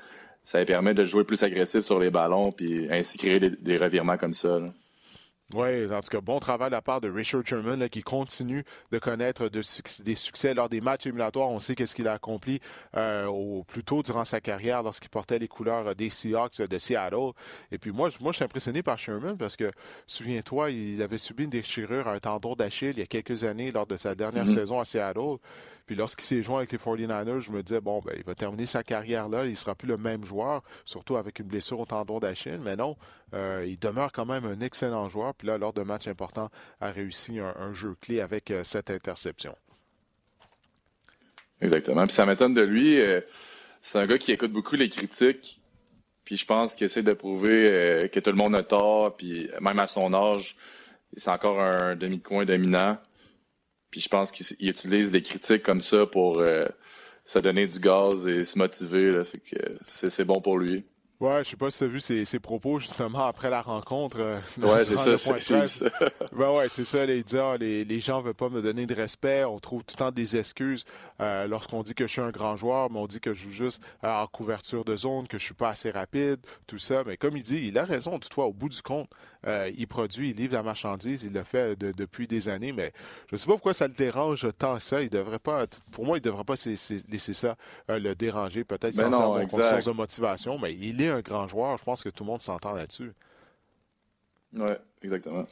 ça 0.45 0.59
lui 0.59 0.67
permet 0.67 0.93
de 0.93 1.05
jouer 1.05 1.25
plus 1.25 1.43
agressif 1.43 1.81
sur 1.81 1.99
les 1.99 2.11
ballons 2.11 2.53
puis 2.53 2.87
ainsi 2.91 3.17
créer 3.17 3.41
des, 3.41 3.77
revirements 3.77 4.19
comme 4.19 4.35
ça. 4.35 4.61
Oui, 5.55 5.93
en 5.93 6.01
tout 6.01 6.09
cas, 6.09 6.21
bon 6.21 6.39
travail 6.39 6.71
de 6.71 6.75
la 6.75 6.83
part 6.83 7.01
de 7.01 7.11
Richard 7.11 7.43
Sherman 7.45 7.89
qui 7.91 8.03
continue 8.03 8.65
de 8.91 8.99
connaître 8.99 9.49
des 9.49 10.15
succès 10.15 10.55
lors 10.55 10.69
des 10.69 10.81
matchs 10.81 11.07
éliminatoires. 11.07 11.51
On 11.51 11.59
sait 11.59 11.75
qu'est-ce 11.75 11.95
qu'il 11.95 12.09
a 12.09 12.13
accompli 12.13 12.61
euh, 12.97 13.27
au, 13.27 13.63
plus 13.65 13.85
tôt 13.85 14.03
durant 14.03 14.25
sa 14.25 14.41
carrière 14.41 14.83
lorsqu'il 14.83 15.11
portait 15.11 15.39
les 15.39 15.49
couleurs 15.49 15.95
des 15.95 16.09
Seahawks 16.09 16.63
de 16.63 16.79
Seattle. 16.79 17.33
Et 17.71 17.79
puis 17.79 17.91
moi, 17.91 18.09
moi 18.21 18.33
je 18.33 18.37
suis 18.37 18.45
impressionné 18.45 18.83
par 18.83 18.99
Sherman 18.99 19.37
parce 19.37 19.57
que, 19.57 19.71
souviens-toi, 20.07 20.71
il 20.71 21.03
avait 21.03 21.19
subi 21.19 21.45
une 21.45 21.51
déchirure 21.51 22.09
à 22.09 22.13
un 22.13 22.19
tendon 22.19 22.55
d'Achille 22.55 22.93
il 22.93 23.01
y 23.01 23.03
a 23.03 23.07
quelques 23.07 23.45
années 23.45 23.71
lors 23.71 23.87
de 23.87 23.97
sa 23.97 24.15
dernière 24.15 24.47
mm-hmm. 24.47 24.55
saison 24.55 24.81
à 24.81 24.85
Seattle. 24.85 25.39
Puis 25.87 25.97
lorsqu'il 25.97 26.25
s'est 26.25 26.43
joint 26.43 26.59
avec 26.59 26.73
les 26.73 26.79
49ers, 26.79 27.41
je 27.41 27.51
me 27.51 27.63
disais, 27.63 27.81
bon, 27.81 28.01
ben, 28.05 28.15
il 28.17 28.25
va 28.25 28.35
terminer 28.35 28.67
sa 28.67 28.83
carrière 28.83 29.29
là, 29.29 29.45
il 29.45 29.53
ne 29.53 29.57
sera 29.57 29.75
plus 29.75 29.89
le 29.89 29.97
même 29.97 30.25
joueur, 30.25 30.63
surtout 30.85 31.17
avec 31.17 31.39
une 31.39 31.47
blessure 31.47 31.81
au 31.81 31.87
tendon 31.87 32.19
d'Achille. 32.19 32.61
Mais 32.63 32.77
non, 32.77 32.97
euh, 33.35 33.65
il 33.67 33.79
demeure 33.79 34.13
quand 34.13 34.27
même 34.27 34.45
un 34.45 34.61
excellent 34.61 35.09
joueur. 35.09 35.35
Puis 35.35 35.49
là, 35.49 35.59
lors 35.59 35.73
de 35.73 35.83
matchs 35.83 36.09
importants, 36.09 36.51
a 36.81 36.91
réussi 36.91 37.39
un, 37.39 37.73
jeu 37.73 37.97
clé 38.01 38.21
avec 38.21 38.51
euh, 38.51 38.65
cette 38.65 38.91
interception. 38.91 39.57
Exactement. 41.61 42.05
Puis 42.05 42.13
ça 42.13 42.27
m'étonne 42.27 42.55
de 42.55 42.63
lui. 42.63 43.01
Euh, 43.01 43.21
c'est 43.81 43.99
un 43.99 44.07
gars 44.07 44.19
qui 44.19 44.33
écoute 44.33 44.53
beaucoup 44.53 44.77
les 44.77 44.89
critiques. 44.89 45.61
Puis 46.25 46.37
je 46.37 46.47
pense 46.47 46.77
qu'il 46.77 46.85
essaie 46.85 47.03
de 47.03 47.13
prouver 47.13 48.09
que 48.13 48.21
tout 48.21 48.31
le 48.31 48.37
monde 48.37 48.55
a 48.55 48.63
tort. 48.63 49.17
Puis 49.17 49.51
même 49.61 49.81
à 49.81 49.89
son 49.89 50.15
âge, 50.15 50.57
c'est 51.17 51.31
encore 51.31 51.61
un 51.61 51.97
demi-coin 51.97 52.45
dominant. 52.45 52.97
Puis 53.93 54.01
je 54.01 54.09
pense 54.09 54.33
qu'il 54.33 54.69
utilise 54.69 55.13
des 55.13 55.23
critiques 55.23 55.63
comme 55.63 55.83
ça 55.83 56.07
pour 56.07 56.39
euh, 56.39 56.67
se 57.27 57.39
donner 57.39 57.67
du 57.67 57.79
gaz 57.79 58.27
et 58.27 58.43
se 58.43 58.59
motiver. 58.59 59.23
Fait 59.23 59.39
que 59.39 59.79
c'est 59.87 60.25
bon 60.25 60.41
pour 60.41 60.59
lui. 60.59 60.83
Ouais, 61.23 61.45
je 61.45 61.51
sais 61.51 61.57
pas 61.57 61.71
si 61.71 61.79
tu 61.79 61.85
as 61.85 61.87
vu 61.87 62.01
ses, 62.01 62.41
propos 62.41 62.81
justement 62.81 63.27
après 63.27 63.49
la 63.49 63.63
rencontre. 63.63 64.17
Euh, 64.19 64.41
ouais, 64.61 64.83
c'est 64.83 64.99
ça, 64.99 65.17
c'est 65.17 65.89
ben 66.33 66.51
ouais, 66.51 66.69
c'est 66.69 66.85
ça, 66.85 67.07
les 67.07 67.23
dire 67.23 67.57
les, 67.59 67.85
les 67.85 68.01
gens 68.01 68.21
veulent 68.21 68.35
pas 68.35 68.49
me 68.49 68.61
donner 68.61 68.87
de 68.87 68.95
respect, 68.95 69.45
on 69.45 69.61
trouve 69.61 69.85
tout 69.85 69.95
le 69.95 69.99
temps 69.99 70.11
des 70.11 70.37
excuses 70.37 70.85
euh, 71.21 71.47
lorsqu'on 71.47 71.85
dit 71.85 71.95
que 71.95 72.09
je 72.09 72.11
suis 72.11 72.21
un 72.21 72.33
grand 72.33 72.57
joueur, 72.57 72.91
mais 72.91 72.99
on 72.99 73.07
dit 73.07 73.21
que 73.21 73.35
je 73.35 73.45
joue 73.45 73.53
juste 73.53 73.81
en 74.03 74.27
couverture 74.27 74.85
de 74.85 74.97
zone, 74.97 75.29
que 75.29 75.39
je 75.39 75.45
suis 75.45 75.55
pas 75.55 75.69
assez 75.69 75.93
rapide, 75.93 76.41
tout 76.67 76.81
ça. 76.81 77.05
Mais 77.07 77.17
comme 77.17 77.37
il 77.37 77.45
dit, 77.45 77.69
il 77.69 77.79
a 77.79 77.85
raison, 77.85 78.19
toutefois, 78.19 78.47
au 78.47 78.53
bout 78.53 78.69
du 78.69 78.83
compte, 78.83 79.09
euh, 79.47 79.71
il 79.79 79.87
produit, 79.87 80.31
il 80.31 80.37
livre 80.37 80.55
la 80.55 80.65
marchandise, 80.65 81.23
il 81.23 81.33
le 81.33 81.45
fait 81.45 81.79
depuis 81.79 82.27
des 82.27 82.49
années, 82.49 82.73
mais 82.73 82.93
je 83.31 83.37
sais 83.37 83.47
pas 83.47 83.53
pourquoi 83.53 83.75
ça 83.75 83.87
le 83.87 83.95
dérange 83.95 84.49
tant 84.59 84.77
que 84.77 84.83
ça. 84.83 85.03
Il 85.03 85.11
devrait 85.11 85.39
pas, 85.39 85.67
pour 85.93 86.05
moi, 86.05 86.19
il 86.19 86.21
devrait 86.21 86.45
pas 86.45 86.55
laisser 86.55 87.35
ça 87.35 87.57
le 87.89 88.15
déranger, 88.15 88.65
peut-être 88.65 88.97
ben 88.97 89.13
sans 89.13 89.23
avoir 89.23 89.47
conscience 89.47 89.85
de 89.85 89.93
motivation, 89.93 90.59
mais 90.59 90.75
il 90.75 91.01
est 91.01 91.12
un 91.13 91.21
grand 91.21 91.47
joueur. 91.49 91.79
Je 91.79 91.85
pense 91.85 92.03
que 92.03 92.09
tout 92.09 92.25
le 92.25 92.31
monde 92.31 92.43
s'entend 92.43 92.75
là-dessus. 92.75 93.13
Oui, 94.55 94.67
exactement. 95.03 95.47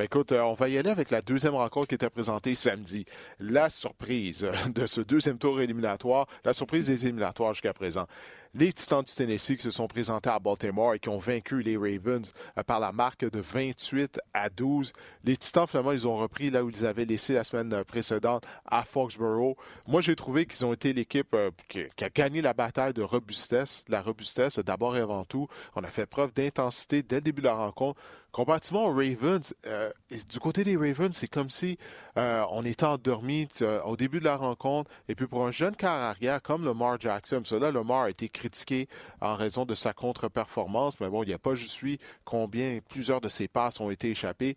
Ben 0.00 0.04
écoute, 0.04 0.32
euh, 0.32 0.40
on 0.40 0.54
va 0.54 0.70
y 0.70 0.78
aller 0.78 0.88
avec 0.88 1.10
la 1.10 1.20
deuxième 1.20 1.54
rencontre 1.54 1.88
qui 1.88 1.94
était 1.94 2.08
présentée 2.08 2.54
samedi. 2.54 3.04
La 3.38 3.68
surprise 3.68 4.48
de 4.74 4.86
ce 4.86 5.02
deuxième 5.02 5.36
tour 5.36 5.60
éliminatoire, 5.60 6.26
la 6.42 6.54
surprise 6.54 6.86
des 6.86 7.04
éliminatoires 7.04 7.52
jusqu'à 7.52 7.74
présent 7.74 8.06
les 8.54 8.72
Titans 8.72 9.02
du 9.02 9.12
Tennessee 9.12 9.56
qui 9.56 9.62
se 9.62 9.70
sont 9.70 9.86
présentés 9.86 10.30
à 10.30 10.38
Baltimore 10.38 10.94
et 10.94 10.98
qui 10.98 11.08
ont 11.08 11.18
vaincu 11.18 11.62
les 11.62 11.76
Ravens 11.76 12.32
euh, 12.58 12.62
par 12.62 12.80
la 12.80 12.92
marque 12.92 13.28
de 13.30 13.40
28 13.40 14.20
à 14.34 14.50
12. 14.50 14.92
Les 15.24 15.36
Titans, 15.36 15.66
finalement, 15.68 15.92
ils 15.92 16.08
ont 16.08 16.16
repris 16.16 16.50
là 16.50 16.64
où 16.64 16.70
ils 16.70 16.84
avaient 16.84 17.04
laissé 17.04 17.34
la 17.34 17.44
semaine 17.44 17.72
euh, 17.72 17.84
précédente 17.84 18.44
à 18.66 18.84
Foxborough. 18.84 19.56
Moi, 19.86 20.00
j'ai 20.00 20.16
trouvé 20.16 20.46
qu'ils 20.46 20.64
ont 20.64 20.72
été 20.72 20.92
l'équipe 20.92 21.36
qui, 21.68 21.86
a 22.00 22.08
gagné 22.08 22.42
la 22.42 22.52
bataille 22.52 22.92
de 22.92 23.02
robustesse. 23.02 23.84
La 23.88 24.02
robustesse, 24.02 24.58
d'abord 24.58 24.96
et 24.96 25.00
avant 25.00 25.24
tout. 25.24 25.46
On 25.76 25.84
a 25.84 25.88
fait 25.88 26.06
preuve 26.06 26.32
d'intensité 26.32 27.02
dès 27.02 27.16
le 27.16 27.22
début 27.22 27.42
de 27.42 27.46
la 27.46 27.54
rencontre. 27.54 28.00
Comparativement 28.32 28.86
aux 28.86 28.94
Ravens, 28.94 29.54
euh, 29.66 29.90
du 30.28 30.38
côté 30.38 30.62
des 30.62 30.76
Ravens, 30.76 31.10
c'est 31.12 31.26
comme 31.26 31.50
si 31.50 31.78
euh, 32.16 32.44
on 32.52 32.64
était 32.64 32.84
endormi 32.84 33.48
euh, 33.60 33.82
au 33.82 33.96
début 33.96 34.20
de 34.20 34.24
la 34.24 34.36
rencontre. 34.36 34.88
Et 35.08 35.16
puis 35.16 35.26
pour 35.26 35.44
un 35.44 35.50
jeune 35.50 35.74
quart 35.74 36.00
arrière 36.00 36.40
comme 36.40 36.64
Lamar 36.64 37.00
Jackson, 37.00 37.42
cela, 37.44 37.72
Lamar 37.72 38.04
a 38.04 38.10
été 38.10 38.28
critiqué 38.28 38.88
en 39.20 39.34
raison 39.34 39.64
de 39.64 39.74
sa 39.74 39.92
contre-performance. 39.92 41.00
Mais 41.00 41.08
bon, 41.08 41.24
il 41.24 41.26
n'y 41.26 41.34
a 41.34 41.38
pas 41.38 41.56
juste 41.56 41.80
lui 41.82 41.98
combien 42.24 42.78
plusieurs 42.88 43.20
de 43.20 43.28
ses 43.28 43.48
passes 43.48 43.80
ont 43.80 43.90
été 43.90 44.10
échappées. 44.10 44.56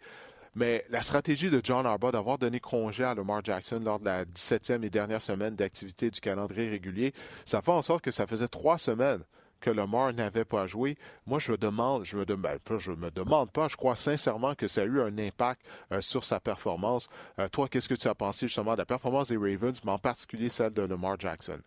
Mais 0.56 0.86
la 0.90 1.02
stratégie 1.02 1.50
de 1.50 1.60
John 1.64 1.84
Harbaugh 1.84 2.12
d'avoir 2.12 2.38
donné 2.38 2.60
congé 2.60 3.04
à 3.04 3.16
Lamar 3.16 3.44
Jackson 3.44 3.82
lors 3.84 4.00
de 4.00 4.06
la 4.06 4.24
17e 4.26 4.84
et 4.84 4.92
dernière 4.92 5.22
semaine 5.22 5.56
d'activité 5.56 6.12
du 6.12 6.20
calendrier 6.20 6.70
régulier, 6.70 7.12
ça 7.46 7.64
fait 7.64 7.72
en 7.72 7.82
sorte 7.82 8.04
que 8.04 8.12
ça 8.12 8.28
faisait 8.28 8.48
trois 8.48 8.78
semaines 8.78 9.24
que 9.64 9.72
Lamar 9.72 10.14
n'avait 10.14 10.46
pas 10.46 10.68
joué. 10.68 10.98
Moi, 11.26 11.40
je 11.40 11.52
me 11.54 11.58
demande, 11.58 12.04
je 12.04 12.18
me, 12.18 12.26
demande, 12.26 12.42
ben, 12.44 12.96
me 12.98 13.10
demande 13.10 13.52
pas, 13.52 13.68
je 13.70 13.78
crois 13.78 13.96
sincèrement 13.96 14.56
que 14.56 14.68
ça 14.68 14.82
a 14.82 14.86
eu 14.86 15.02
un 15.02 15.18
impact 15.18 15.62
euh, 15.92 16.02
sur 16.02 16.26
sa 16.26 16.40
performance. 16.40 17.10
Euh, 17.40 17.48
toi, 17.48 17.68
qu'est-ce 17.70 17.88
que 17.88 17.96
tu 17.96 18.08
as 18.08 18.16
pensé 18.16 18.48
justement 18.48 18.74
de 18.74 18.80
la 18.80 18.86
performance 18.86 19.30
des 19.30 19.38
Ravens, 19.38 19.80
mais 19.86 19.92
en 19.92 20.00
particulier 20.00 20.50
celle 20.50 20.74
de 20.74 20.82
Lamar 20.82 21.18
Jackson? 21.20 21.60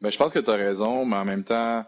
Ben, 0.00 0.10
je 0.10 0.18
pense 0.18 0.32
que 0.32 0.40
tu 0.40 0.50
as 0.50 0.56
raison, 0.56 1.06
mais 1.06 1.16
en 1.16 1.24
même 1.24 1.44
temps, 1.44 1.86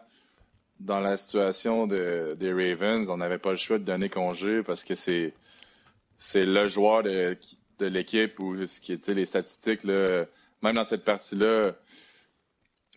dans 0.79 1.01
la 1.01 1.17
situation 1.17 1.89
de, 1.89 2.37
des 2.39 2.53
Ravens, 2.53 3.11
on 3.11 3.17
n'avait 3.17 3.39
pas 3.39 3.51
le 3.51 3.57
choix 3.57 3.79
de 3.79 3.85
donner 3.85 4.09
congé 4.09 4.63
parce 4.63 4.85
que 4.85 4.95
c'est 4.95 5.35
c'est 6.17 6.45
le 6.45 6.69
joueur 6.69 7.03
de, 7.03 7.37
de 7.81 7.87
l'équipe 7.87 8.39
ou 8.39 8.65
ce 8.65 8.81
qui 8.81 8.93
est 8.93 9.09
les 9.09 9.27
statistiques 9.27 9.85
même 10.65 10.75
dans 10.75 10.85
cette 10.85 11.05
partie-là, 11.05 11.73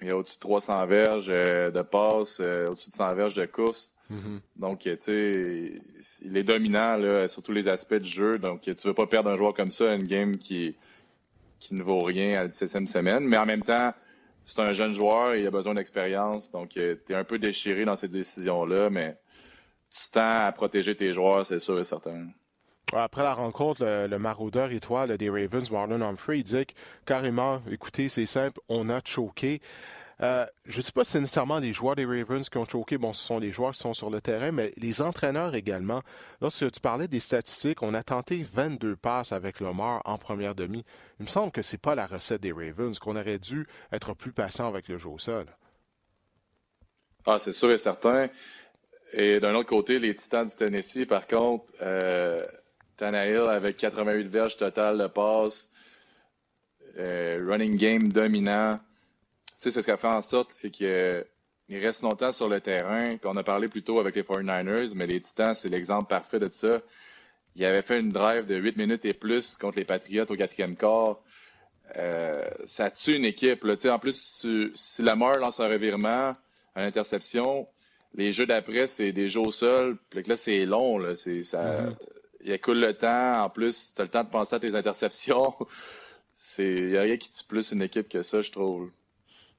il 0.01 0.07
y 0.07 0.11
a 0.11 0.17
au-dessus 0.17 0.35
de 0.35 0.41
300 0.41 0.85
verges 0.85 1.31
euh, 1.33 1.71
de 1.71 1.81
passe, 1.81 2.39
euh, 2.39 2.67
au-dessus 2.67 2.89
de 2.89 2.95
100 2.95 3.15
verges 3.15 3.33
de 3.33 3.45
course. 3.45 3.95
Mm-hmm. 4.11 4.39
Donc, 4.57 4.79
tu 4.79 4.97
sais, 4.97 5.81
il 6.21 6.37
est 6.37 6.43
dominant 6.43 6.95
là, 6.97 7.27
sur 7.27 7.41
tous 7.43 7.51
les 7.51 7.67
aspects 7.67 7.95
du 7.95 8.09
jeu. 8.09 8.35
Donc, 8.35 8.61
tu 8.61 8.71
veux 8.71 8.93
pas 8.93 9.07
perdre 9.07 9.29
un 9.29 9.37
joueur 9.37 9.53
comme 9.53 9.71
ça 9.71 9.91
à 9.91 9.95
une 9.95 10.03
game 10.03 10.37
qui, 10.37 10.75
qui 11.59 11.73
ne 11.73 11.83
vaut 11.83 12.03
rien 12.03 12.31
à 12.33 12.43
la 12.43 12.47
17e 12.47 12.87
semaine. 12.87 13.25
Mais 13.25 13.37
en 13.37 13.45
même 13.45 13.63
temps, 13.63 13.93
c'est 14.45 14.59
un 14.59 14.71
jeune 14.71 14.93
joueur 14.93 15.35
il 15.35 15.45
a 15.45 15.51
besoin 15.51 15.73
d'expérience. 15.73 16.51
Donc, 16.51 16.77
euh, 16.77 16.95
tu 17.05 17.13
es 17.13 17.15
un 17.15 17.25
peu 17.25 17.37
déchiré 17.37 17.85
dans 17.85 17.95
cette 17.95 18.11
décision-là, 18.11 18.89
mais 18.89 19.17
tu 19.91 20.09
tends 20.11 20.45
à 20.45 20.51
protéger 20.51 20.95
tes 20.95 21.13
joueurs, 21.13 21.45
c'est 21.45 21.59
sûr 21.59 21.79
et 21.79 21.83
certain. 21.83 22.27
Après 22.93 23.23
la 23.23 23.33
rencontre, 23.33 23.83
le, 23.83 24.17
maraudeur 24.17 24.71
étoile 24.71 25.17
des 25.17 25.29
Ravens, 25.29 25.69
Marlon 25.71 26.01
Humphrey, 26.01 26.41
dit 26.43 26.65
carrément, 27.05 27.61
écoutez, 27.69 28.07
c'est 28.07 28.25
simple, 28.25 28.59
on 28.69 28.89
a 28.89 29.01
choqué. 29.03 29.61
Euh, 30.23 30.45
je 30.65 30.77
ne 30.77 30.81
sais 30.81 30.91
pas 30.91 31.03
si 31.03 31.11
c'est 31.11 31.19
nécessairement 31.19 31.59
les 31.59 31.73
joueurs 31.73 31.95
des 31.95 32.05
Ravens 32.05 32.47
qui 32.49 32.57
ont 32.57 32.65
choqué. 32.65 32.97
Bon, 32.97 33.13
ce 33.13 33.23
sont 33.23 33.39
les 33.39 33.51
joueurs 33.51 33.73
qui 33.73 33.79
sont 33.79 33.93
sur 33.93 34.09
le 34.09 34.19
terrain, 34.19 34.51
mais 34.51 34.73
les 34.77 35.01
entraîneurs 35.01 35.53
également. 35.53 36.01
Lorsque 36.41 36.71
tu 36.71 36.79
parlais 36.79 37.07
des 37.07 37.19
statistiques, 37.19 37.83
on 37.83 37.93
a 37.93 38.01
tenté 38.03 38.45
22 38.53 38.95
passes 38.95 39.31
avec 39.31 39.59
Lamar 39.59 40.01
en 40.05 40.17
première 40.17 40.55
demi. 40.55 40.83
Il 41.19 41.23
me 41.23 41.29
semble 41.29 41.51
que 41.51 41.61
ce 41.61 41.75
n'est 41.75 41.79
pas 41.79 41.93
la 41.93 42.07
recette 42.07 42.41
des 42.41 42.51
Ravens, 42.51 42.97
qu'on 42.97 43.15
aurait 43.15 43.37
dû 43.37 43.67
être 43.91 44.13
plus 44.15 44.31
patient 44.31 44.67
avec 44.67 44.87
le 44.87 44.97
jeu 44.97 45.09
au 45.09 45.19
sol. 45.19 45.45
Ah, 47.25 47.37
c'est 47.37 47.53
sûr 47.53 47.69
et 47.69 47.77
certain. 47.77 48.29
Et 49.13 49.39
d'un 49.39 49.53
autre 49.55 49.69
côté, 49.69 49.99
les 49.99 50.15
Titans 50.15 50.47
du 50.47 50.55
Tennessee, 50.55 51.05
par 51.05 51.27
contre, 51.27 51.65
euh, 51.81 52.39
Tannehill 52.97 53.47
avec 53.47 53.77
88 53.77 54.27
verges 54.27 54.57
total 54.57 54.97
de 54.97 55.07
passes, 55.07 55.71
euh, 56.97 57.45
running 57.47 57.75
game 57.75 58.07
dominant. 58.07 58.79
c'est 59.55 59.71
ce 59.71 59.79
qui 59.79 59.91
a 59.91 59.97
fait 59.97 60.07
en 60.07 60.21
sorte, 60.21 60.51
c'est 60.51 60.71
qu'il 60.71 61.25
reste 61.69 62.01
longtemps 62.01 62.31
sur 62.31 62.49
le 62.49 62.59
terrain. 62.59 63.03
On 63.23 63.37
a 63.37 63.43
parlé 63.43 63.67
plus 63.67 63.83
tôt 63.83 63.99
avec 63.99 64.15
les 64.15 64.23
49ers, 64.23 64.93
mais 64.95 65.05
les 65.05 65.21
Titans, 65.21 65.53
c'est 65.53 65.69
l'exemple 65.69 66.07
parfait 66.07 66.39
de 66.39 66.49
ça. 66.49 66.81
Il 67.55 67.65
avait 67.65 67.81
fait 67.81 67.99
une 67.99 68.09
drive 68.09 68.45
de 68.45 68.55
8 68.55 68.77
minutes 68.77 69.05
et 69.05 69.13
plus 69.13 69.55
contre 69.55 69.77
les 69.77 69.85
Patriots 69.85 70.25
au 70.29 70.35
quatrième 70.35 70.75
quart. 70.75 71.19
Euh, 71.95 72.33
ça 72.65 72.91
tue 72.91 73.15
une 73.15 73.25
équipe. 73.25 73.63
Là. 73.63 73.73
En 73.93 73.99
plus, 73.99 74.73
si, 74.75 75.01
Lamar 75.01 75.39
lance 75.39 75.59
un 75.59 75.67
revirement, 75.67 76.35
une 76.75 76.83
interception, 76.83 77.67
les 78.13 78.31
jeux 78.31 78.45
d'après, 78.45 78.87
c'est 78.87 79.11
des 79.11 79.29
jeux 79.29 79.41
au 79.41 79.51
sol. 79.51 79.97
Puis 80.09 80.23
là, 80.23 80.35
c'est 80.35 80.65
long. 80.65 80.99
Là. 80.99 81.15
C'est, 81.15 81.43
ça, 81.43 81.81
mm-hmm 81.81 81.95
il 82.47 82.53
écoule 82.53 82.79
le 82.79 82.93
temps. 82.93 83.33
En 83.43 83.49
plus, 83.49 83.93
tu 83.95 84.01
as 84.01 84.05
le 84.05 84.09
temps 84.09 84.23
de 84.23 84.29
penser 84.29 84.55
à 84.55 84.59
tes 84.59 84.75
interceptions. 84.75 85.55
Il 86.59 86.89
n'y 86.89 86.97
a 86.97 87.01
rien 87.01 87.17
qui 87.17 87.31
tue 87.31 87.43
plus 87.45 87.71
une 87.71 87.81
équipe 87.81 88.09
que 88.09 88.21
ça, 88.21 88.41
je 88.41 88.51
trouve. 88.51 88.91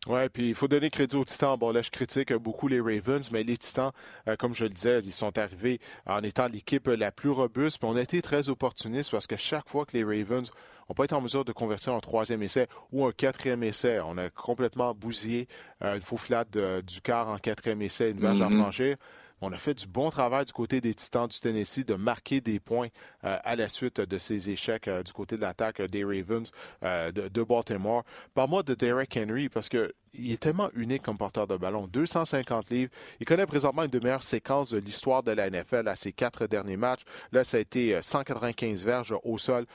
Oui, 0.06 0.28
puis 0.32 0.50
il 0.50 0.54
faut 0.54 0.68
donner 0.68 0.90
crédit 0.90 1.16
aux 1.16 1.24
Titans. 1.24 1.58
Bon, 1.58 1.72
là, 1.72 1.82
je 1.82 1.90
critique 1.90 2.32
beaucoup 2.32 2.68
les 2.68 2.80
Ravens, 2.80 3.30
mais 3.32 3.42
les 3.42 3.56
Titans, 3.56 3.90
euh, 4.28 4.36
comme 4.36 4.54
je 4.54 4.62
le 4.64 4.70
disais, 4.70 5.00
ils 5.00 5.12
sont 5.12 5.36
arrivés 5.36 5.80
en 6.06 6.22
étant 6.22 6.46
l'équipe 6.46 6.86
la 6.86 7.10
plus 7.10 7.30
robuste. 7.30 7.78
Puis 7.78 7.88
on 7.90 7.96
a 7.96 8.00
été 8.00 8.22
très 8.22 8.48
opportunistes 8.48 9.10
parce 9.10 9.26
que 9.26 9.36
chaque 9.36 9.68
fois 9.68 9.84
que 9.84 9.96
les 9.96 10.04
Ravens 10.04 10.48
n'ont 10.88 10.94
pas 10.94 11.04
été 11.04 11.14
en 11.14 11.20
mesure 11.20 11.44
de 11.44 11.52
convertir 11.52 11.94
un 11.94 12.00
troisième 12.00 12.44
essai 12.44 12.68
ou 12.92 13.04
un 13.06 13.12
quatrième 13.12 13.64
essai, 13.64 13.98
on 14.00 14.16
a 14.18 14.30
complètement 14.30 14.94
bousillé 14.94 15.48
euh, 15.82 15.96
une 15.96 16.02
faufilade 16.02 16.56
du 16.86 17.00
quart 17.00 17.28
en 17.28 17.38
quatrième 17.38 17.82
essai, 17.82 18.12
une 18.12 18.20
vache 18.20 18.40
à 18.40 18.48
mm-hmm. 18.48 18.60
franchir. 18.60 18.96
On 19.40 19.52
a 19.52 19.58
fait 19.58 19.74
du 19.74 19.86
bon 19.86 20.10
travail 20.10 20.44
du 20.44 20.52
côté 20.52 20.80
des 20.80 20.94
Titans 20.94 21.28
du 21.28 21.38
Tennessee 21.38 21.84
de 21.84 21.94
marquer 21.94 22.40
des 22.40 22.58
points 22.58 22.88
euh, 23.24 23.38
à 23.44 23.54
la 23.54 23.68
suite 23.68 24.00
de 24.00 24.18
ces 24.18 24.50
échecs 24.50 24.88
euh, 24.88 25.02
du 25.04 25.12
côté 25.12 25.36
de 25.36 25.42
l'attaque 25.42 25.80
des 25.80 26.02
Ravens 26.02 26.50
euh, 26.82 27.12
de, 27.12 27.42
Baltimore. 27.42 28.04
Parle-moi 28.34 28.64
de 28.64 28.74
Derek 28.74 29.16
Henry 29.16 29.48
parce 29.48 29.68
que 29.68 29.94
il 30.14 30.32
est 30.32 30.38
tellement 30.38 30.70
unique 30.74 31.02
comme 31.02 31.18
porteur 31.18 31.46
de 31.46 31.56
ballon. 31.56 31.86
250 31.86 32.70
livres. 32.70 32.90
Il 33.20 33.26
connaît 33.26 33.46
présentement 33.46 33.84
une 33.84 33.90
des 33.90 34.00
meilleures 34.00 34.22
séquences 34.22 34.70
de 34.70 34.78
l'histoire 34.78 35.22
de 35.22 35.30
la 35.30 35.50
NFL 35.50 35.86
à 35.86 35.94
ses 35.94 36.12
quatre 36.12 36.46
derniers 36.46 36.78
matchs. 36.78 37.02
Là, 37.30 37.44
ça 37.44 37.58
a 37.58 37.60
été 37.60 38.00
195 38.00 38.82
verges 38.82 39.14
au 39.22 39.36
sol 39.36 39.66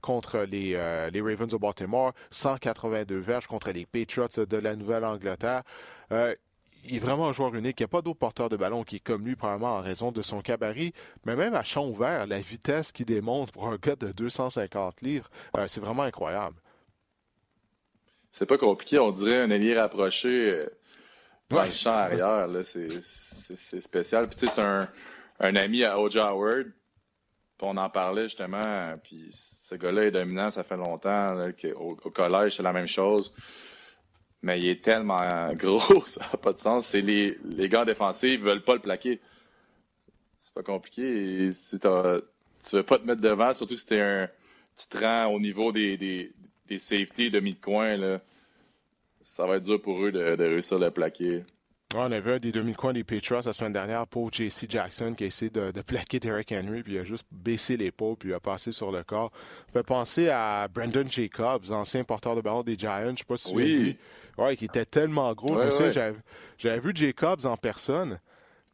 contre 0.00 0.46
les, 0.50 0.70
les, 1.12 1.20
Ravens 1.20 1.50
de 1.50 1.56
Baltimore, 1.58 2.12
182 2.30 3.18
verges 3.18 3.46
contre 3.46 3.70
les 3.72 3.84
Patriots 3.84 4.46
de 4.46 4.56
la 4.56 4.74
Nouvelle-Angleterre 4.74 5.62
il 6.86 6.96
est 6.96 7.00
vraiment 7.00 7.28
un 7.28 7.32
joueur 7.32 7.54
unique. 7.54 7.80
Il 7.80 7.82
n'y 7.82 7.86
a 7.86 7.88
pas 7.88 8.02
d'autre 8.02 8.18
porteur 8.18 8.48
de 8.48 8.56
ballon 8.56 8.84
qui 8.84 8.96
est 8.96 9.00
comme 9.00 9.24
lui, 9.24 9.36
probablement 9.36 9.76
en 9.76 9.80
raison 9.80 10.12
de 10.12 10.22
son 10.22 10.40
cabaret. 10.40 10.92
Mais 11.24 11.36
même 11.36 11.54
à 11.54 11.64
champ 11.64 11.86
ouvert, 11.86 12.26
la 12.26 12.40
vitesse 12.40 12.92
qu'il 12.92 13.06
démontre 13.06 13.52
pour 13.52 13.68
un 13.68 13.76
gars 13.76 13.96
de 13.96 14.12
250 14.12 15.00
livres, 15.02 15.30
euh, 15.56 15.66
c'est 15.66 15.80
vraiment 15.80 16.02
incroyable. 16.02 16.56
C'est 18.32 18.46
pas 18.46 18.58
compliqué. 18.58 18.98
On 18.98 19.12
dirait 19.12 19.40
un 19.42 19.50
allié 19.50 19.78
rapproché 19.78 20.54
euh, 20.54 20.66
dans 21.50 21.64
le 21.64 21.70
champ 21.70 21.90
arrière. 21.90 22.48
C'est 22.62 23.80
spécial. 23.80 24.28
Puis, 24.28 24.48
c'est 24.48 24.64
un, 24.64 24.88
ami 25.38 25.84
à 25.84 25.98
O.J. 25.98 26.18
Howard. 26.18 26.72
on 27.62 27.76
en 27.76 27.88
parlait 27.88 28.24
justement. 28.24 28.96
Puis 29.02 29.28
ce 29.32 29.74
gars-là 29.76 30.04
est 30.06 30.10
dominant, 30.10 30.50
ça 30.50 30.64
fait 30.64 30.76
longtemps. 30.76 31.28
au, 31.76 31.96
au, 32.04 32.10
collège, 32.10 32.56
c'est 32.56 32.62
la 32.62 32.72
même 32.72 32.88
chose 32.88 33.32
mais 34.44 34.58
il 34.60 34.68
est 34.68 34.82
tellement 34.84 35.52
gros, 35.54 36.06
ça 36.06 36.20
n'a 36.20 36.38
pas 36.38 36.52
de 36.52 36.58
sens. 36.58 36.86
C'est 36.86 37.00
les, 37.00 37.38
les 37.44 37.68
gars 37.68 37.84
défensifs 37.84 38.40
ne 38.40 38.44
veulent 38.50 38.62
pas 38.62 38.74
le 38.74 38.80
plaquer. 38.80 39.20
C'est 40.38 40.54
pas 40.54 40.62
compliqué. 40.62 41.50
si 41.52 41.78
tu 41.80 41.88
veux 42.76 42.82
pas 42.82 42.98
te 42.98 43.06
mettre 43.06 43.22
devant, 43.22 43.52
surtout 43.54 43.74
si 43.74 43.86
un, 43.98 44.28
tu 44.76 44.86
te 44.86 44.98
rends 44.98 45.32
au 45.32 45.40
niveau 45.40 45.72
des, 45.72 45.96
des, 45.96 46.32
des 46.66 46.78
safety 46.78 47.30
demi 47.30 47.54
de 47.54 47.60
coin, 47.60 48.20
ça 49.22 49.46
va 49.46 49.56
être 49.56 49.64
dur 49.64 49.80
pour 49.80 50.04
eux 50.04 50.12
de, 50.12 50.44
réussir 50.44 50.76
à 50.76 50.80
le 50.80 50.90
plaquer. 50.90 51.42
On 51.94 52.10
a 52.10 52.20
vu 52.20 52.32
un 52.32 52.38
des 52.38 52.52
demi-coins 52.52 52.92
des 52.92 53.04
Patriots 53.04 53.42
la 53.44 53.52
semaine 53.52 53.72
dernière, 53.72 54.06
pour 54.06 54.32
JC 54.32 54.68
Jackson, 54.68 55.14
qui 55.16 55.24
a 55.24 55.26
essayé 55.26 55.50
de, 55.50 55.70
plaquer 55.82 56.20
Derrick 56.20 56.52
Henry, 56.52 56.82
puis 56.82 56.94
il 56.94 56.98
a 56.98 57.04
juste 57.04 57.26
baissé 57.30 57.76
l'épaule, 57.76 58.16
puis 58.16 58.30
il 58.30 58.34
a 58.34 58.40
passé 58.40 58.72
sur 58.72 58.90
le 58.90 59.04
corps. 59.04 59.30
On 59.68 59.72
peut 59.72 59.82
penser 59.82 60.28
à 60.28 60.68
Brandon 60.68 61.06
Jacobs, 61.08 61.70
ancien 61.70 62.04
porteur 62.04 62.36
de 62.36 62.40
ballon 62.40 62.62
des 62.62 62.76
Giants. 62.76 63.12
Je 63.12 63.18
sais 63.18 63.24
pas 63.24 63.36
si 63.36 63.54
oui. 63.54 63.98
Oui, 64.36 64.56
qui 64.56 64.64
était 64.64 64.84
tellement 64.84 65.32
gros. 65.34 65.56
J'avais 66.58 66.80
vu 66.80 66.92
Jacobs 66.94 67.44
en 67.46 67.56
personne. 67.56 68.18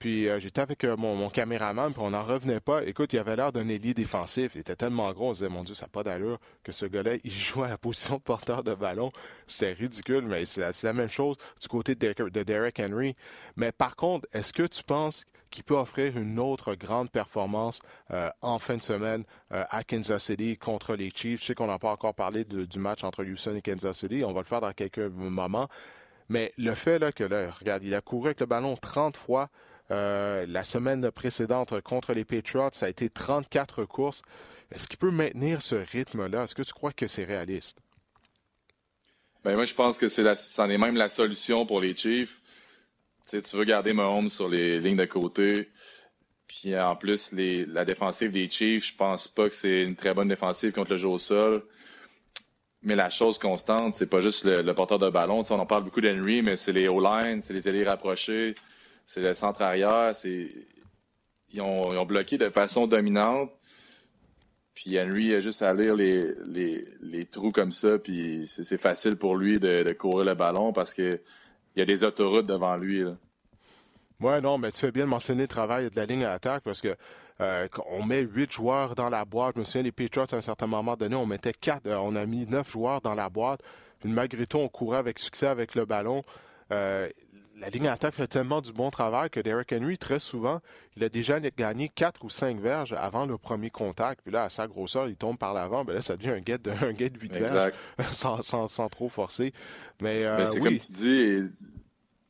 Puis 0.00 0.30
euh, 0.30 0.40
j'étais 0.40 0.62
avec 0.62 0.82
euh, 0.84 0.96
mon, 0.96 1.28
caméraman, 1.28 1.92
puis 1.92 2.02
on 2.02 2.10
n'en 2.10 2.24
revenait 2.24 2.58
pas. 2.58 2.82
Écoute, 2.84 3.12
il 3.12 3.18
avait 3.18 3.36
l'air 3.36 3.52
d'un 3.52 3.68
ailier 3.68 3.92
défensif. 3.92 4.52
Il 4.54 4.62
était 4.62 4.74
tellement 4.74 5.12
gros, 5.12 5.28
on 5.28 5.34
se 5.34 5.40
disait, 5.40 5.50
mon 5.50 5.62
Dieu, 5.62 5.74
ça 5.74 5.84
n'a 5.84 5.90
pas 5.90 6.02
d'allure 6.02 6.38
que 6.64 6.72
ce 6.72 6.86
gars-là, 6.86 7.16
il 7.22 7.30
joue 7.30 7.62
à 7.62 7.68
la 7.68 7.76
position 7.76 8.16
de 8.16 8.22
porteur 8.22 8.64
de 8.64 8.74
ballon. 8.74 9.12
C'était 9.46 9.74
ridicule, 9.74 10.22
mais 10.22 10.46
c'est 10.46 10.82
la, 10.82 10.92
même 10.94 11.10
chose 11.10 11.36
du 11.60 11.68
côté 11.68 11.94
de 11.94 12.42
Derek 12.42 12.80
Henry. 12.80 13.14
Mais 13.56 13.72
par 13.72 13.94
contre, 13.94 14.26
est-ce 14.32 14.54
que 14.54 14.62
tu 14.62 14.82
penses 14.82 15.26
qu'il 15.50 15.64
peut 15.64 15.76
offrir 15.76 16.16
une 16.16 16.38
autre 16.38 16.74
grande 16.76 17.10
performance 17.10 17.80
euh, 18.10 18.30
en 18.40 18.58
fin 18.58 18.78
de 18.78 18.82
semaine 18.82 19.24
à 19.50 19.84
Kansas 19.84 20.24
City 20.24 20.56
contre 20.56 20.94
les 20.94 21.10
Chiefs? 21.10 21.42
Je 21.42 21.46
sais 21.46 21.54
qu'on 21.54 21.66
n'a 21.66 21.78
pas 21.78 21.90
encore 21.90 22.14
parlé 22.14 22.44
du 22.44 22.78
match 22.78 23.04
entre 23.04 23.22
Houston 23.22 23.54
et 23.54 23.60
Kansas 23.62 23.98
City. 23.98 24.24
On 24.24 24.32
va 24.32 24.40
le 24.40 24.46
faire 24.46 24.62
dans 24.62 24.72
quelques 24.72 24.98
moments. 24.98 25.68
Mais 26.30 26.54
le 26.56 26.74
fait 26.74 26.98
là, 26.98 27.12
que, 27.12 27.24
là, 27.24 27.50
regarde, 27.50 27.82
il 27.82 27.94
a 27.94 28.00
couru 28.00 28.28
avec 28.28 28.40
le 28.40 28.46
ballon 28.46 28.76
30 28.76 29.18
fois. 29.18 29.50
Euh, 29.90 30.46
la 30.48 30.62
semaine 30.62 31.10
précédente 31.10 31.80
contre 31.80 32.12
les 32.12 32.24
Patriots, 32.24 32.70
ça 32.72 32.86
a 32.86 32.88
été 32.88 33.10
34 33.10 33.84
courses. 33.84 34.22
Est-ce 34.70 34.86
qu'il 34.86 34.98
peut 34.98 35.10
maintenir 35.10 35.62
ce 35.62 35.74
rythme-là? 35.74 36.44
Est-ce 36.44 36.54
que 36.54 36.62
tu 36.62 36.72
crois 36.72 36.92
que 36.92 37.08
c'est 37.08 37.24
réaliste? 37.24 37.78
Ben 39.42 39.54
moi, 39.54 39.64
je 39.64 39.74
pense 39.74 39.98
que 39.98 40.06
c'est 40.06 40.34
c'en 40.36 40.70
est 40.70 40.78
même 40.78 40.96
la 40.96 41.08
solution 41.08 41.66
pour 41.66 41.80
les 41.80 41.96
Chiefs. 41.96 42.40
Tu, 43.28 43.40
veux 43.56 43.64
garder 43.64 43.92
Mahomes 43.92 44.28
sur 44.28 44.48
les 44.48 44.80
lignes 44.80 44.96
de 44.96 45.06
côté. 45.06 45.68
Puis 46.46 46.76
en 46.78 46.94
plus, 46.94 47.32
la 47.32 47.84
défensive 47.84 48.32
des 48.32 48.48
Chiefs, 48.48 48.88
je 48.88 48.96
pense 48.96 49.26
pas 49.26 49.48
que 49.48 49.54
c'est 49.54 49.82
une 49.82 49.96
très 49.96 50.10
bonne 50.10 50.28
défensive 50.28 50.72
contre 50.72 50.92
le 50.92 50.96
jeu 50.98 51.08
au 51.08 51.18
sol. 51.18 51.64
Mais 52.82 52.94
la 52.94 53.10
chose 53.10 53.38
constante, 53.38 53.94
c'est 53.94 54.08
pas 54.08 54.20
juste 54.20 54.44
le, 54.44 54.72
porteur 54.74 54.98
de 54.98 55.10
ballon. 55.10 55.42
on 55.50 55.58
en 55.58 55.66
parle 55.66 55.84
beaucoup 55.84 56.00
d'Henry, 56.00 56.42
mais 56.42 56.56
c'est 56.56 56.72
les 56.72 56.88
O-line, 56.88 57.40
c'est 57.40 57.52
les 57.52 57.66
alliés 57.66 57.84
rapprochés 57.84 58.54
c'est 59.10 59.22
le 59.22 59.34
centre 59.34 59.60
arrière. 59.62 60.14
C'est 60.14 60.48
ils 61.52 61.60
ont, 61.60 62.06
bloqué 62.06 62.38
de 62.38 62.48
façon 62.48 62.86
dominante. 62.86 63.50
Puis 64.72 65.00
Henry 65.00 65.34
a 65.34 65.40
juste 65.40 65.62
à 65.62 65.74
lire 65.74 65.96
les, 65.96 67.24
trous 67.32 67.50
comme 67.50 67.72
ça, 67.72 67.98
puis 67.98 68.44
c'est 68.46 68.80
facile 68.80 69.16
pour 69.16 69.36
lui 69.36 69.58
de, 69.58 69.92
courir 69.94 70.24
le 70.26 70.34
ballon 70.34 70.72
parce 70.72 70.94
que 70.94 71.10
il 71.74 71.80
y 71.80 71.82
a 71.82 71.84
des 71.84 72.04
autoroutes 72.04 72.46
devant 72.46 72.76
lui. 72.76 73.02
Oui, 74.20 74.40
non, 74.40 74.58
mais 74.58 74.70
tu 74.70 74.78
fais 74.78 74.92
bien 74.92 75.06
de 75.06 75.10
mentionner 75.10 75.42
le 75.42 75.48
travail 75.48 75.90
de 75.90 75.96
la 75.96 76.06
ligne 76.06 76.24
à 76.24 76.32
attaque 76.32 76.62
parce 76.62 76.80
que 76.80 76.94
euh, 77.40 77.66
on 77.90 78.04
met 78.04 78.20
huit 78.20 78.52
joueurs 78.52 78.94
dans 78.94 79.08
la 79.08 79.24
boîte. 79.24 79.56
Je 79.56 79.60
me 79.60 79.64
souviens, 79.64 79.82
les 79.82 79.92
Patriots, 79.92 80.26
à 80.32 80.36
un 80.36 80.40
certain 80.40 80.68
moment 80.68 80.96
donné, 80.96 81.16
on 81.16 81.26
mettait 81.26 81.52
quatre, 81.52 81.86
euh, 81.86 81.96
on 81.96 82.14
a 82.14 82.26
mis 82.26 82.46
neuf 82.46 82.70
joueurs 82.70 83.00
dans 83.00 83.14
la 83.14 83.28
boîte. 83.28 83.60
Puis 83.98 84.10
malgré 84.10 84.46
tout, 84.46 84.58
on 84.58 84.68
courait 84.68 84.98
avec 84.98 85.18
succès 85.18 85.46
avec 85.46 85.74
le 85.74 85.84
ballon. 85.84 86.22
Euh, 86.72 87.08
la 87.60 87.68
ligne 87.68 87.88
attaque 87.88 88.14
fait 88.14 88.26
tellement 88.26 88.60
du 88.60 88.72
bon 88.72 88.90
travail 88.90 89.28
que 89.28 89.38
Derrick 89.38 89.72
Henry, 89.72 89.98
très 89.98 90.18
souvent, 90.18 90.60
il 90.96 91.04
a 91.04 91.08
déjà 91.08 91.38
gagné 91.40 91.88
quatre 91.88 92.24
ou 92.24 92.30
cinq 92.30 92.58
verges 92.58 92.94
avant 92.94 93.26
le 93.26 93.36
premier 93.36 93.70
contact. 93.70 94.22
Puis 94.22 94.32
là, 94.32 94.44
à 94.44 94.48
sa 94.48 94.66
grosseur, 94.66 95.08
il 95.08 95.16
tombe 95.16 95.38
par 95.38 95.52
l'avant. 95.52 95.84
Ben 95.84 95.94
là, 95.94 96.02
ça 96.02 96.16
devient 96.16 96.30
un 96.30 96.40
guet 96.40 96.58
de, 96.58 96.70
un 96.82 96.92
de 96.92 97.20
8 97.20 97.32
verges 97.32 97.72
sans, 98.12 98.88
trop 98.88 99.08
forcer. 99.08 99.52
Mais, 100.00 100.24
euh, 100.24 100.38
ben, 100.38 100.46
c'est 100.46 100.60
comme 100.60 100.76
tu 100.76 100.92
dis, 100.92 101.42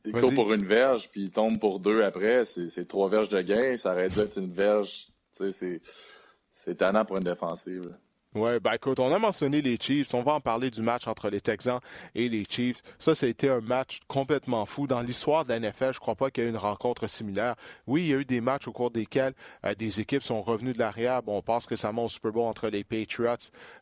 il 0.03 0.11
court 0.11 0.33
pour 0.33 0.53
une 0.53 0.65
verge, 0.65 1.09
puis 1.09 1.23
il 1.23 1.31
tombe 1.31 1.59
pour 1.59 1.79
deux 1.79 2.03
après. 2.03 2.43
C'est 2.45 2.87
trois 2.87 3.09
verges 3.09 3.29
de 3.29 3.41
gain. 3.41 3.77
Ça 3.77 3.93
aurait 3.93 4.09
dû 4.09 4.19
être 4.19 4.37
une 4.37 4.51
verge. 4.51 5.07
C'est 5.31 6.75
tannant 6.77 7.05
pour 7.05 7.17
une 7.17 7.23
défensive. 7.23 7.89
Oui, 8.33 8.61
ben 8.61 8.71
écoute, 8.71 8.97
on 9.01 9.13
a 9.13 9.19
mentionné 9.19 9.61
les 9.61 9.75
Chiefs. 9.75 10.13
On 10.13 10.23
va 10.23 10.35
en 10.35 10.39
parler 10.39 10.71
du 10.71 10.81
match 10.81 11.05
entre 11.05 11.29
les 11.29 11.41
Texans 11.41 11.81
et 12.15 12.29
les 12.29 12.45
Chiefs. 12.47 12.81
Ça, 12.97 13.13
ça 13.13 13.25
a 13.25 13.29
été 13.29 13.49
un 13.49 13.59
match 13.59 13.99
complètement 14.07 14.65
fou. 14.65 14.87
Dans 14.87 15.01
l'histoire 15.01 15.43
de 15.43 15.49
la 15.49 15.59
NFL, 15.59 15.91
je 15.91 15.99
crois 15.99 16.15
pas 16.15 16.31
qu'il 16.31 16.45
y 16.45 16.47
ait 16.47 16.49
eu 16.49 16.53
une 16.53 16.57
rencontre 16.57 17.07
similaire. 17.07 17.55
Oui, 17.87 18.03
il 18.03 18.07
y 18.07 18.13
a 18.13 18.17
eu 18.19 18.23
des 18.23 18.39
matchs 18.39 18.69
au 18.69 18.71
cours 18.71 18.89
desquels 18.89 19.33
euh, 19.65 19.75
des 19.75 19.99
équipes 19.99 20.23
sont 20.23 20.41
revenues 20.41 20.71
de 20.71 20.79
l'arrière. 20.79 21.23
Bon, 21.23 21.39
on 21.39 21.41
pense 21.41 21.65
récemment 21.65 22.05
au 22.05 22.07
Super 22.07 22.31
Bowl 22.31 22.43
entre 22.43 22.69
les 22.69 22.85
Patriots 22.85 23.35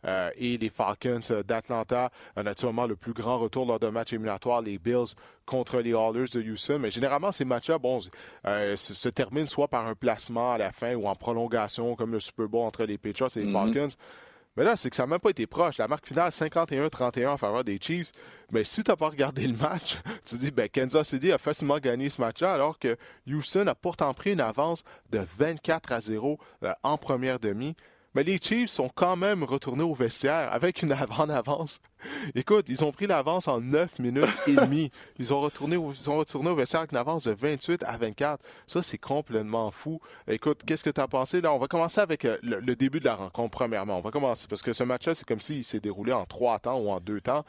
euh, 0.05 0.31
et 0.35 0.57
les 0.57 0.69
Falcons 0.69 1.21
euh, 1.29 1.43
d'Atlanta. 1.43 2.09
naturellement, 2.35 2.87
le 2.87 2.95
plus 2.95 3.13
grand 3.13 3.37
retour 3.37 3.67
lors 3.67 3.79
d'un 3.79 3.91
match 3.91 4.13
éliminatoire, 4.13 4.63
les 4.63 4.79
Bills 4.79 5.13
contre 5.45 5.79
les 5.79 5.93
Hallers 5.93 6.29
de 6.33 6.41
Houston. 6.41 6.79
Mais 6.79 6.89
généralement, 6.89 7.31
ces 7.31 7.45
matchs-là, 7.45 7.77
bon, 7.77 7.99
se, 7.99 9.09
terminent 9.09 9.45
soit 9.45 9.67
par 9.67 9.85
un 9.85 9.93
placement 9.93 10.53
à 10.53 10.57
la 10.57 10.71
fin 10.71 10.95
ou 10.95 11.07
en 11.07 11.13
prolongation, 11.13 11.95
comme 11.95 12.13
le 12.13 12.19
Super 12.19 12.47
Bowl 12.47 12.65
entre 12.65 12.85
les 12.85 12.97
Patriots 12.97 13.29
et 13.35 13.41
les 13.41 13.51
mm-hmm. 13.51 13.73
Falcons. 13.73 13.95
Mais 14.59 14.65
là, 14.65 14.75
c'est 14.75 14.89
que 14.89 14.97
ça 14.97 15.03
n'a 15.03 15.07
même 15.07 15.19
pas 15.21 15.29
été 15.29 15.47
proche. 15.47 15.77
La 15.77 15.87
marque 15.87 16.05
finale, 16.05 16.31
51-31 16.31 17.29
en 17.29 17.37
faveur 17.37 17.63
des 17.63 17.79
Chiefs. 17.81 18.11
Mais 18.51 18.65
si 18.65 18.83
tu 18.83 18.91
n'as 18.91 18.97
pas 18.97 19.07
regardé 19.07 19.47
le 19.47 19.55
match, 19.55 19.97
tu 20.25 20.37
dis, 20.37 20.51
ben, 20.51 20.67
Kansas 20.67 21.07
City 21.07 21.31
a 21.31 21.37
facilement 21.37 21.77
gagné 21.77 22.09
ce 22.09 22.19
match-là, 22.19 22.55
alors 22.55 22.77
que 22.77 22.97
Houston 23.25 23.67
a 23.67 23.73
pourtant 23.73 24.13
pris 24.13 24.33
une 24.33 24.41
avance 24.41 24.83
de 25.11 25.21
24 25.37 25.93
à 25.93 26.01
0 26.01 26.37
euh, 26.63 26.73
en 26.83 26.97
première 26.97 27.39
demi. 27.39 27.77
Mais 28.19 28.25
les 28.25 28.37
Chiefs 28.37 28.71
sont 28.71 28.89
quand 28.93 29.15
même 29.15 29.45
retournés 29.45 29.85
au 29.85 29.93
vestiaire 29.93 30.51
avec 30.51 30.81
une 30.81 30.91
avant 30.91 31.29
avance. 31.29 31.79
Écoute, 32.35 32.65
ils 32.67 32.83
ont 32.83 32.91
pris 32.91 33.07
l'avance 33.07 33.47
en 33.47 33.61
9 33.61 33.97
minutes 33.97 34.27
et 34.45 34.55
demie. 34.55 34.91
Ils 35.19 35.33
ont 35.33 35.39
retourné, 35.39 35.77
au, 35.77 35.93
ils 35.93 36.09
retourné 36.09 36.49
au 36.49 36.55
vestiaire 36.55 36.81
avec 36.81 36.91
une 36.91 36.97
avance 36.97 37.23
de 37.23 37.31
28 37.31 37.81
à 37.83 37.95
24. 37.95 38.43
Ça, 38.67 38.83
c'est 38.83 38.97
complètement 38.97 39.71
fou. 39.71 40.01
Écoute, 40.27 40.63
qu'est-ce 40.67 40.83
que 40.83 40.89
tu 40.89 40.99
as 40.99 41.07
pensé? 41.07 41.39
Là, 41.39 41.53
on 41.53 41.59
va 41.59 41.69
commencer 41.69 42.01
avec 42.01 42.25
euh, 42.25 42.37
le, 42.43 42.75
début 42.75 42.99
de 42.99 43.05
la 43.05 43.15
rencontre, 43.15 43.51
premièrement. 43.51 43.97
On 43.97 44.01
va 44.01 44.11
commencer 44.11 44.47
parce 44.49 44.63
que 44.63 44.73
ce 44.73 44.83
match-là, 44.83 45.15
c'est 45.15 45.25
comme 45.25 45.39
s'il 45.39 45.63
s'est 45.63 45.79
déroulé 45.79 46.11
en 46.11 46.25
trois 46.25 46.59
temps 46.59 46.77
ou 46.77 46.89
en 46.89 46.99
deux 46.99 47.21
temps. 47.21 47.45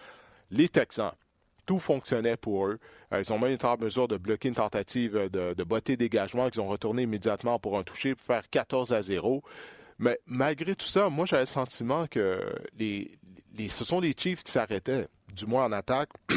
Les 0.52 0.68
Texans, 0.68 1.10
tout 1.66 1.80
fonctionnait 1.80 2.36
pour 2.36 2.68
eux. 2.68 2.78
Euh, 3.12 3.20
ils 3.26 3.32
ont 3.32 3.40
même 3.40 3.50
été 3.50 3.66
en 3.66 3.76
mesure 3.76 4.06
de 4.06 4.18
bloquer 4.18 4.50
une 4.50 4.54
tentative 4.54 5.28
de, 5.32 5.52
de 5.52 5.64
botter 5.64 5.96
dégagement 5.96 6.48
qu'ils 6.48 6.60
ont 6.60 6.68
retourné 6.68 7.02
immédiatement 7.02 7.58
pour 7.58 7.76
un 7.76 7.82
toucher 7.82 8.14
pour 8.14 8.24
faire 8.24 8.48
14 8.48 8.92
à 8.92 9.02
0. 9.02 9.42
Mais 10.00 10.18
malgré 10.26 10.74
tout 10.74 10.86
ça, 10.86 11.10
moi, 11.10 11.26
j'avais 11.26 11.42
le 11.42 11.46
sentiment 11.46 12.06
que 12.06 12.40
les, 12.78 13.18
ce 13.68 13.84
sont 13.84 14.00
les 14.00 14.14
Chiefs 14.16 14.42
qui 14.42 14.50
s'arrêtaient, 14.50 15.06
du 15.36 15.46
moins 15.46 15.66
en 15.66 15.72
attaque. 15.72 16.08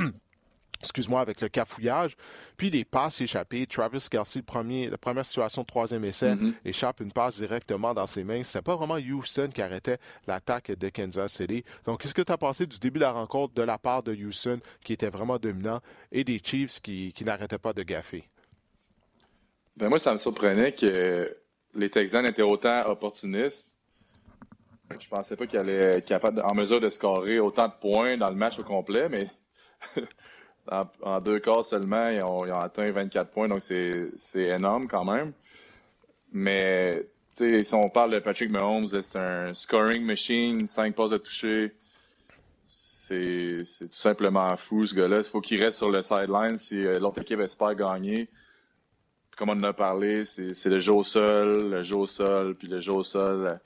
excuse-moi, 0.81 1.21
avec 1.21 1.39
le 1.39 1.47
cafouillage, 1.47 2.17
puis 2.57 2.69
les 2.69 2.83
passes 2.83 3.21
échappées. 3.21 3.65
Travis 3.65 4.05
Kelsey, 4.11 4.41
premier, 4.41 4.89
la 4.89 4.97
première 4.97 5.25
situation 5.25 5.61
de 5.61 5.67
troisième 5.67 6.03
essai, 6.03 6.35
mm-hmm. 6.35 6.53
échappe 6.65 6.99
une 6.99 7.13
passe 7.13 7.37
directement 7.37 7.93
dans 7.93 8.05
ses 8.05 8.25
mains. 8.25 8.43
C'était 8.43 8.61
pas 8.61 8.75
vraiment 8.75 8.95
Houston 8.95 9.49
qui 9.53 9.61
arrêtait 9.61 9.97
l'attaque 10.27 10.77
de 10.77 10.89
Kansas 10.89 11.31
City. 11.31 11.63
Donc, 11.85 12.01
qu'est-ce 12.01 12.13
que 12.13 12.21
tu 12.21 12.33
as 12.33 12.37
pensé 12.37 12.65
du 12.65 12.79
début 12.79 12.99
de 12.99 13.05
la 13.05 13.13
rencontre 13.13 13.53
de 13.53 13.61
la 13.61 13.77
part 13.77 14.03
de 14.03 14.13
Houston, 14.13 14.59
qui 14.83 14.91
était 14.91 15.09
vraiment 15.09 15.39
dominant, 15.39 15.79
et 16.11 16.25
des 16.25 16.41
Chiefs 16.43 16.81
qui, 16.81 17.13
qui 17.13 17.23
n'arrêtaient 17.23 17.57
pas 17.57 17.71
de 17.71 17.83
gaffer? 17.83 18.25
Ben 19.77 19.87
moi, 19.87 19.99
ça 19.99 20.11
me 20.11 20.17
surprenait 20.17 20.73
que 20.73 21.33
les 21.75 21.89
Texans 21.89 22.25
étaient 22.25 22.41
autant 22.41 22.81
opportunistes. 22.81 23.75
Je 24.99 25.07
pensais 25.07 25.35
pas 25.35 25.47
qu'ils 25.47 25.59
allaient 25.59 25.97
être 25.97 26.05
capables, 26.05 26.41
en 26.41 26.53
mesure 26.53 26.79
de 26.79 26.89
scorer 26.89 27.39
autant 27.39 27.67
de 27.67 27.73
points 27.79 28.17
dans 28.17 28.29
le 28.29 28.35
match 28.35 28.59
au 28.59 28.63
complet, 28.63 29.09
mais 29.09 29.27
en, 31.01 31.19
deux 31.21 31.39
quarts 31.39 31.65
seulement, 31.65 32.09
ils 32.09 32.23
ont, 32.23 32.43
atteint 32.43 32.85
24 32.85 33.31
points, 33.31 33.47
donc 33.47 33.61
c'est 33.61 34.13
énorme 34.35 34.87
quand 34.87 35.05
même. 35.05 35.33
Mais 36.31 37.07
si 37.29 37.73
on 37.73 37.89
parle 37.89 38.13
de 38.15 38.19
Patrick 38.19 38.51
Mahomes, 38.51 38.87
c'est 38.87 39.17
un 39.17 39.53
scoring 39.53 40.03
machine, 40.03 40.67
5 40.67 40.95
passes 40.95 41.11
de 41.11 41.17
toucher. 41.17 41.73
C'est 42.67 43.57
tout 43.79 43.87
simplement 43.91 44.55
fou, 44.55 44.85
ce 44.85 44.95
gars-là. 44.95 45.17
Il 45.17 45.23
faut 45.23 45.41
qu'il 45.41 45.61
reste 45.61 45.77
sur 45.77 45.91
le 45.91 46.01
sideline 46.01 46.55
si 46.55 46.79
euh, 46.81 46.99
l'autre 46.99 47.21
équipe 47.21 47.39
espère 47.39 47.75
gagner 47.75 48.29
comme 49.37 49.49
on 49.49 49.53
en 49.53 49.63
a 49.63 49.73
parlé, 49.73 50.25
c'est 50.25 50.65
le 50.65 50.79
jeu 50.79 50.93
au 50.93 51.03
sol, 51.03 51.69
le 51.69 51.83
jeu 51.83 51.95
au 51.95 52.05
sol, 52.05 52.55
puis 52.55 52.67
le 52.67 52.79
jeu 52.79 52.93
au 52.93 53.03
sol, 53.03 53.59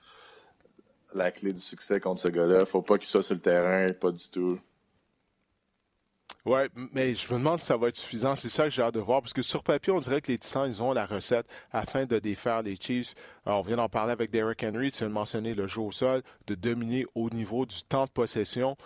la, 1.13 1.31
clé 1.31 1.51
du 1.51 1.59
succès 1.59 1.99
contre 1.99 2.21
ce 2.21 2.27
gars-là. 2.29 2.65
Faut 2.65 2.81
pas 2.81 2.97
qu'il 2.97 3.07
soit 3.07 3.23
sur 3.23 3.35
le 3.35 3.41
terrain, 3.41 3.87
pas 3.99 4.11
du 4.11 4.29
tout. 4.29 4.59
Ouais, 6.45 6.69
mais 6.93 7.13
je 7.13 7.33
me 7.33 7.39
demande 7.39 7.59
si 7.59 7.65
ça 7.65 7.75
va 7.75 7.89
être 7.89 7.97
suffisant. 7.97 8.35
C'est 8.35 8.47
ça 8.47 8.63
que 8.63 8.69
j'ai 8.69 8.81
hâte 8.81 8.93
de 8.93 9.01
voir, 9.01 9.21
parce 9.21 9.33
que 9.33 9.41
sur 9.41 9.63
papier, 9.63 9.91
on 9.91 9.99
dirait 9.99 10.21
que 10.21 10.31
les 10.31 10.37
Titans, 10.37 10.65
ils 10.65 10.81
ont 10.81 10.93
la 10.93 11.05
recette 11.05 11.45
afin 11.73 12.05
de 12.05 12.19
défaire 12.19 12.61
les 12.61 12.75
Chiefs. 12.75 13.15
on 13.45 13.61
vient 13.61 13.75
d'en 13.75 13.89
parler 13.89 14.13
avec 14.13 14.31
Derrick 14.31 14.63
Henry, 14.63 14.91
tu 14.91 14.99
viens 14.99 15.09
de 15.09 15.13
mentionner 15.13 15.53
le 15.53 15.67
jeu 15.67 15.81
au 15.81 15.91
sol, 15.91 16.21
de 16.47 16.55
dominer 16.55 17.05
au 17.15 17.29
niveau 17.29 17.65
du 17.65 17.83
temps 17.83 18.05
de 18.05 18.11
possession. 18.11 18.77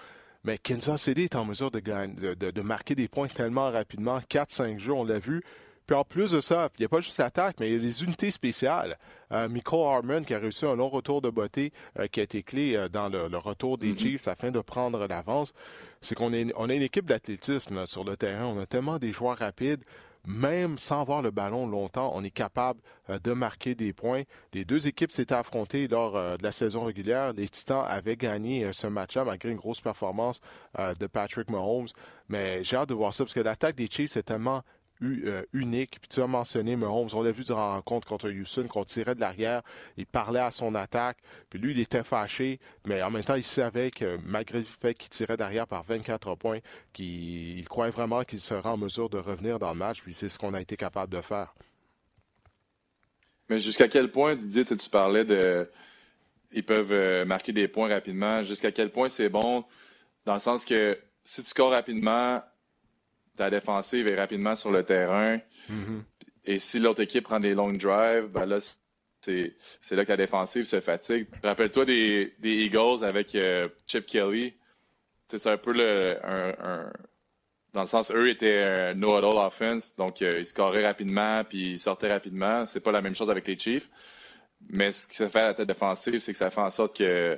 Mais 0.44 0.58
Kansas 0.58 1.04
City 1.04 1.24
est 1.24 1.36
en 1.36 1.46
mesure 1.46 1.70
de, 1.70 1.80
de, 1.80 2.50
de 2.50 2.62
marquer 2.62 2.96
des 2.96 3.08
points 3.08 3.28
tellement 3.28 3.70
rapidement. 3.70 4.20
4-5 4.22 4.80
jeux, 4.80 4.94
on 4.94 5.04
l'a 5.04 5.20
vu. 5.20 5.44
Puis 5.91 5.99
en 5.99 6.06
plus 6.06 6.32
de 6.32 6.39
ça, 6.39 6.69
il 6.77 6.84
n'y 6.84 6.86
a 6.86 6.88
pas 6.88 7.01
juste 7.01 7.17
l'attaque, 7.17 7.58
mais 7.60 7.67
il 7.67 7.73
y 7.73 7.75
a 7.75 7.77
les 7.77 8.01
unités 8.06 8.32
spéciales. 8.32 8.97
Euh, 9.34 9.49
Michael 9.49 9.82
Harmon 9.82 10.23
qui 10.23 10.34
a 10.34 10.39
réussi 10.39 10.65
un 10.65 10.77
long 10.77 10.88
retour 10.88 11.21
de 11.21 11.30
beauté 11.30 11.73
euh, 11.99 12.08
qui 12.08 12.21
a 12.21 12.23
été 12.23 12.43
clé 12.43 12.77
euh, 12.77 12.88
dans 12.88 13.10
le, 13.10 13.25
retour 13.36 13.77
des 13.77 13.91
mm-hmm. 13.91 13.99
Chiefs 13.99 14.27
afin 14.30 14.51
de 14.51 14.62
prendre 14.62 15.06
l'avance. 15.06 15.54
C'est 15.99 16.15
qu'on 16.15 16.32
est, 16.32 16.54
on 16.56 16.69
a 16.69 16.73
une 16.73 16.82
équipe 16.82 17.06
d'athlétisme 17.08 17.86
sur 17.86 18.06
le 18.06 18.15
terrain. 18.15 18.45
On 18.45 18.58
a 18.62 18.65
tellement 18.65 18.99
des 18.99 19.12
joueurs 19.12 19.39
rapides. 19.39 19.84
Même 20.25 20.77
sans 20.77 21.01
avoir 21.01 21.21
le 21.21 21.32
ballon 21.32 21.67
longtemps, 21.67 22.13
on 22.15 22.23
est 22.23 22.32
capable 22.32 22.80
de 23.10 23.34
marquer 23.34 23.75
des 23.75 23.91
points. 23.91 24.21
Les 24.54 24.63
deux 24.63 24.88
équipes 24.88 25.12
s'étaient 25.12 25.34
affrontées 25.34 25.89
lors 25.89 26.13
de 26.13 26.43
la 26.43 26.51
saison 26.51 26.86
régulière. 26.86 27.34
Les 27.34 27.49
Titans 27.49 27.84
avaient 27.88 28.17
gagné 28.17 28.71
ce 28.71 28.86
match-là 28.86 29.25
malgré 29.25 29.49
une 29.49 29.58
grosse 29.58 29.82
performance 29.82 30.39
de 30.77 31.08
Patrick 31.08 31.49
Mahomes. 31.49 31.88
Mais 32.30 32.63
j'ai 32.63 32.77
hâte 32.77 32.89
de 32.89 32.93
voir 32.93 33.15
ça 33.15 33.23
parce 33.23 33.34
que 33.34 33.39
l'attaque 33.39 33.75
des 33.75 33.88
Chiefs 33.88 34.15
est 34.15 34.21
tellement 34.21 34.62
euh, 35.01 35.43
unique. 35.53 35.99
Puis 35.99 36.09
tu 36.09 36.21
as 36.21 36.27
mentionné 36.27 36.75
Mahomes, 36.75 37.09
on 37.13 37.21
l'a 37.21 37.31
vu 37.31 37.43
durant 37.43 37.69
la 37.69 37.75
rencontre 37.75 38.07
contre 38.07 38.29
Houston, 38.29 38.67
qu'on 38.67 38.83
tirait 38.83 39.15
de 39.15 39.19
l'arrière, 39.19 39.63
il 39.97 40.05
parlait 40.05 40.39
à 40.39 40.51
son 40.51 40.75
attaque, 40.75 41.17
puis 41.49 41.59
lui, 41.59 41.71
il 41.71 41.79
était 41.79 42.03
fâché, 42.03 42.59
mais 42.85 43.01
en 43.01 43.09
même 43.09 43.23
temps, 43.23 43.35
il 43.35 43.43
savait 43.43 43.91
que 43.91 44.17
malgré 44.25 44.59
le 44.59 44.65
fait 44.65 44.93
qu'il 44.93 45.09
tirait 45.09 45.37
derrière 45.37 45.67
par 45.67 45.83
24 45.83 46.35
points, 46.35 46.59
qu'il 46.93 47.67
croyait 47.67 47.91
vraiment 47.91 48.23
qu'il 48.23 48.39
serait 48.39 48.69
en 48.69 48.77
mesure 48.77 49.09
de 49.09 49.17
revenir 49.17 49.59
dans 49.59 49.71
le 49.71 49.77
match, 49.77 50.01
puis 50.01 50.13
c'est 50.13 50.29
ce 50.29 50.37
qu'on 50.37 50.53
a 50.53 50.61
été 50.61 50.77
capable 50.77 51.11
de 51.11 51.21
faire. 51.21 51.53
Mais 53.49 53.59
jusqu'à 53.59 53.87
quel 53.87 54.11
point, 54.11 54.33
Didier, 54.33 54.63
tu 54.63 54.89
parlais 54.89 55.25
de. 55.25 55.69
Ils 56.53 56.63
peuvent 56.63 56.93
euh, 56.93 57.25
marquer 57.25 57.51
des 57.51 57.67
points 57.67 57.89
rapidement. 57.89 58.43
Jusqu'à 58.43 58.71
quel 58.71 58.91
point 58.91 59.09
c'est 59.09 59.29
bon, 59.29 59.65
dans 60.25 60.35
le 60.35 60.39
sens 60.39 60.63
que 60.63 60.97
si 61.23 61.41
tu 61.41 61.49
scores 61.49 61.71
rapidement, 61.71 62.41
ta 63.38 63.50
défensive 63.50 64.08
est 64.08 64.15
rapidement 64.15 64.56
sur 64.56 64.72
le 64.72 64.84
terrain. 64.84 65.38
Mm-hmm. 65.70 66.02
Et 66.46 66.60
si 66.60 66.80
l'autre 66.80 67.02
équipe 67.02 67.24
prend 67.24 67.39
des 67.39 67.54
long 67.54 67.72
drives, 67.72 68.28
ben 68.28 68.46
là, 68.46 68.60
c'est 69.22 69.96
là 69.96 70.06
que 70.06 70.10
la 70.10 70.17
défensive 70.17 70.65
se 70.65 70.82
fatigue. 70.82 71.28
Rappelle-toi 71.44 71.86
des, 71.86 72.34
Eagles 72.44 73.04
avec 73.04 73.36
euh, 73.36 73.63
Chip 73.86 74.06
Kelly. 74.06 74.54
C'est 75.28 75.48
un 75.48 75.58
peu 75.58 75.72
le, 75.74 76.17
un, 76.26 76.91
dans 77.74 77.82
le 77.82 77.88
sens, 77.88 78.12
eux 78.12 78.30
étaient 78.30 78.63
un 78.63 78.94
no-huddle 78.96 79.38
offense, 79.38 79.96
donc 79.96 80.22
euh, 80.22 80.32
ils 80.38 80.46
scoraient 80.46 80.86
rapidement 80.86 81.41
puis 81.48 81.72
ils 81.72 81.80
sortaient 81.80 82.12
rapidement. 82.12 82.65
C'est 82.65 82.82
pas 82.82 82.91
la 82.91 83.02
même 83.02 83.15
chose 83.15 83.30
avec 83.30 83.48
les 83.48 83.58
Chiefs. 83.58 83.89
Mais 84.70 84.91
ce 84.91 85.08
qui 85.08 85.15
se 85.15 85.28
fait 85.28 85.39
à 85.39 85.46
la 85.48 85.54
tête 85.54 85.67
défensive, 85.67 86.20
c'est 86.20 86.34
que 86.34 86.38
ça 86.38 86.50
fait 86.50 86.62
en 86.62 86.70
sorte 86.70 86.98
que 86.98 87.32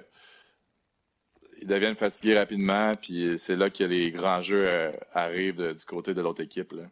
ils 1.64 1.68
deviennent 1.68 1.96
fatigués 1.96 2.38
rapidement, 2.38 2.92
puis 3.02 3.36
c'est 3.38 3.56
là 3.56 3.70
que 3.70 3.86
les 3.86 4.12
grands 4.12 4.42
jeux 4.42 4.64
euh, 4.68 4.92
arrivent 5.14 5.74
du 5.74 5.86
côté 5.86 6.14
de 6.14 6.22
l'autre 6.22 6.42
équipe. 6.42 6.74
Là. 6.74 6.84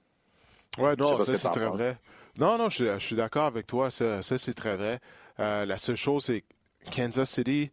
Ouais, 0.77 0.95
non, 0.95 1.21
ça 1.23 1.35
c'est 1.35 1.49
très 1.49 1.65
vrai. 1.65 1.97
Non, 2.37 2.57
non, 2.57 2.69
je, 2.69 2.97
suis 2.99 3.15
d'accord 3.17 3.43
avec 3.43 3.67
toi, 3.67 3.91
ça, 3.91 4.21
c'est 4.21 4.53
très 4.53 4.77
vrai. 4.77 4.99
Euh, 5.41 5.65
la 5.65 5.77
seule 5.77 5.97
chose, 5.97 6.23
c'est 6.23 6.45
Kansas 6.89 7.29
City, 7.29 7.69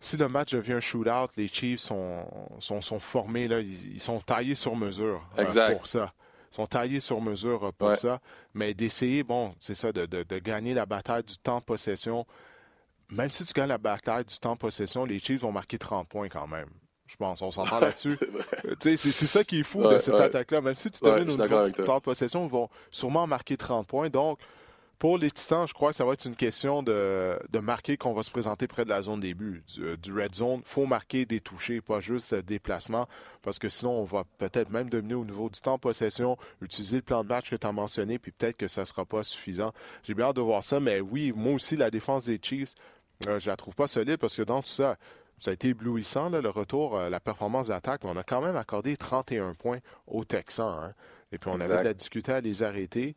si 0.00 0.16
le 0.16 0.28
match 0.28 0.52
devient 0.52 0.72
un 0.72 0.80
shootout, 0.80 1.28
les 1.36 1.46
Chiefs 1.46 1.78
sont, 1.78 2.24
sont, 2.58 2.80
sont 2.80 2.98
formés, 2.98 3.46
là, 3.46 3.60
ils, 3.60 4.00
sont 4.00 4.18
taillés 4.18 4.56
sur 4.56 4.74
mesure 4.74 5.24
euh, 5.38 5.70
pour 5.70 5.86
ça. 5.86 6.12
Ils 6.50 6.56
sont 6.56 6.66
taillés 6.66 6.98
sur 6.98 7.20
mesure 7.20 7.72
pour 7.78 7.96
ça. 7.96 8.20
Mais 8.54 8.74
d'essayer, 8.74 9.22
bon, 9.22 9.54
c'est 9.60 9.74
ça, 9.74 9.92
de, 9.92 10.06
de, 10.06 10.24
de, 10.24 10.38
gagner 10.40 10.74
la 10.74 10.86
bataille 10.86 11.22
du 11.22 11.38
temps 11.38 11.60
de 11.60 11.64
possession, 11.64 12.26
même 13.12 13.30
si 13.30 13.44
tu 13.44 13.52
gagnes 13.52 13.68
la 13.68 13.78
bataille 13.78 14.24
du 14.24 14.38
temps 14.38 14.54
de 14.54 14.58
possession, 14.58 15.04
les 15.04 15.18
Chiefs 15.18 15.40
vont 15.40 15.52
marquer 15.52 15.78
30 15.78 16.08
points 16.08 16.28
quand 16.28 16.46
même. 16.46 16.68
Je 17.06 17.16
pense, 17.16 17.42
on 17.42 17.50
s'entend 17.50 17.78
là-dessus. 17.80 18.18
c'est 18.80 18.96
ça 18.96 19.44
qui 19.44 19.60
est 19.60 19.64
fou 19.64 19.86
de 19.86 19.98
cette 19.98 20.14
attaque-là. 20.14 20.60
Même 20.62 20.76
si 20.76 20.90
tu 20.90 21.00
domines 21.02 21.30
au 21.30 21.36
niveau 21.36 21.64
du 21.64 21.72
temps 21.72 21.98
de 21.98 22.02
possession, 22.02 22.44
ils 22.46 22.50
vont 22.50 22.68
sûrement 22.90 23.26
marquer 23.26 23.56
30 23.56 23.86
points. 23.86 24.08
Donc, 24.08 24.38
pour 25.02 25.18
les 25.18 25.32
Titans, 25.32 25.66
je 25.66 25.74
crois 25.74 25.90
que 25.90 25.96
ça 25.96 26.04
va 26.04 26.12
être 26.12 26.26
une 26.26 26.36
question 26.36 26.80
de, 26.80 27.36
marquer 27.60 27.96
qu'on 27.96 28.12
va 28.12 28.22
se 28.22 28.30
présenter 28.30 28.68
près 28.68 28.84
de 28.84 28.88
la 28.88 29.02
zone 29.02 29.18
début, 29.18 29.64
du, 29.66 29.98
du 29.98 30.12
red 30.12 30.32
zone. 30.32 30.60
Il 30.60 30.68
faut 30.68 30.86
marquer 30.86 31.26
des 31.26 31.40
touchés, 31.40 31.80
pas 31.80 31.98
juste 31.98 32.32
des 32.32 32.42
déplacements, 32.42 33.08
parce 33.42 33.58
que 33.58 33.68
sinon, 33.68 33.90
on 33.90 34.04
va 34.04 34.22
peut-être 34.38 34.70
même 34.70 34.88
dominer 34.88 35.14
au 35.14 35.24
niveau 35.24 35.50
du 35.50 35.60
temps 35.60 35.74
de 35.74 35.80
possession, 35.80 36.38
utiliser 36.60 36.98
le 36.98 37.02
plan 37.02 37.24
de 37.24 37.28
match 37.28 37.50
que 37.50 37.56
tu 37.56 37.66
as 37.66 37.72
mentionné, 37.72 38.20
puis 38.20 38.30
peut-être 38.30 38.56
que 38.56 38.68
ça 38.68 38.82
ne 38.82 38.86
sera 38.86 39.04
pas 39.04 39.24
suffisant. 39.24 39.72
J'ai 40.04 40.14
bien 40.14 40.26
hâte 40.26 40.36
de 40.36 40.40
voir 40.40 40.62
ça, 40.62 40.78
mais 40.78 41.00
oui, 41.00 41.32
moi 41.34 41.54
aussi, 41.54 41.76
la 41.76 41.90
défense 41.90 42.26
des 42.26 42.38
Chiefs, 42.40 42.72
euh, 43.28 43.38
je 43.38 43.48
la 43.50 43.56
trouve 43.56 43.74
pas 43.74 43.86
solide 43.86 44.16
parce 44.16 44.36
que 44.36 44.42
dans 44.42 44.62
tout 44.62 44.68
ça, 44.68 44.96
ça 45.38 45.50
a 45.50 45.54
été 45.54 45.68
éblouissant, 45.68 46.28
le 46.30 46.48
retour, 46.48 46.96
euh, 46.96 47.10
la 47.10 47.20
performance 47.20 47.68
d'attaque. 47.68 48.02
On 48.04 48.16
a 48.16 48.22
quand 48.22 48.40
même 48.40 48.56
accordé 48.56 48.96
31 48.96 49.54
points 49.54 49.80
aux 50.06 50.24
Texans. 50.24 50.84
Hein. 50.84 50.94
Et 51.32 51.38
puis, 51.38 51.50
on 51.52 51.60
avait 51.60 51.78
de 51.78 51.82
la 51.82 51.94
difficulté 51.94 52.32
à 52.32 52.40
les 52.40 52.62
arrêter. 52.62 53.16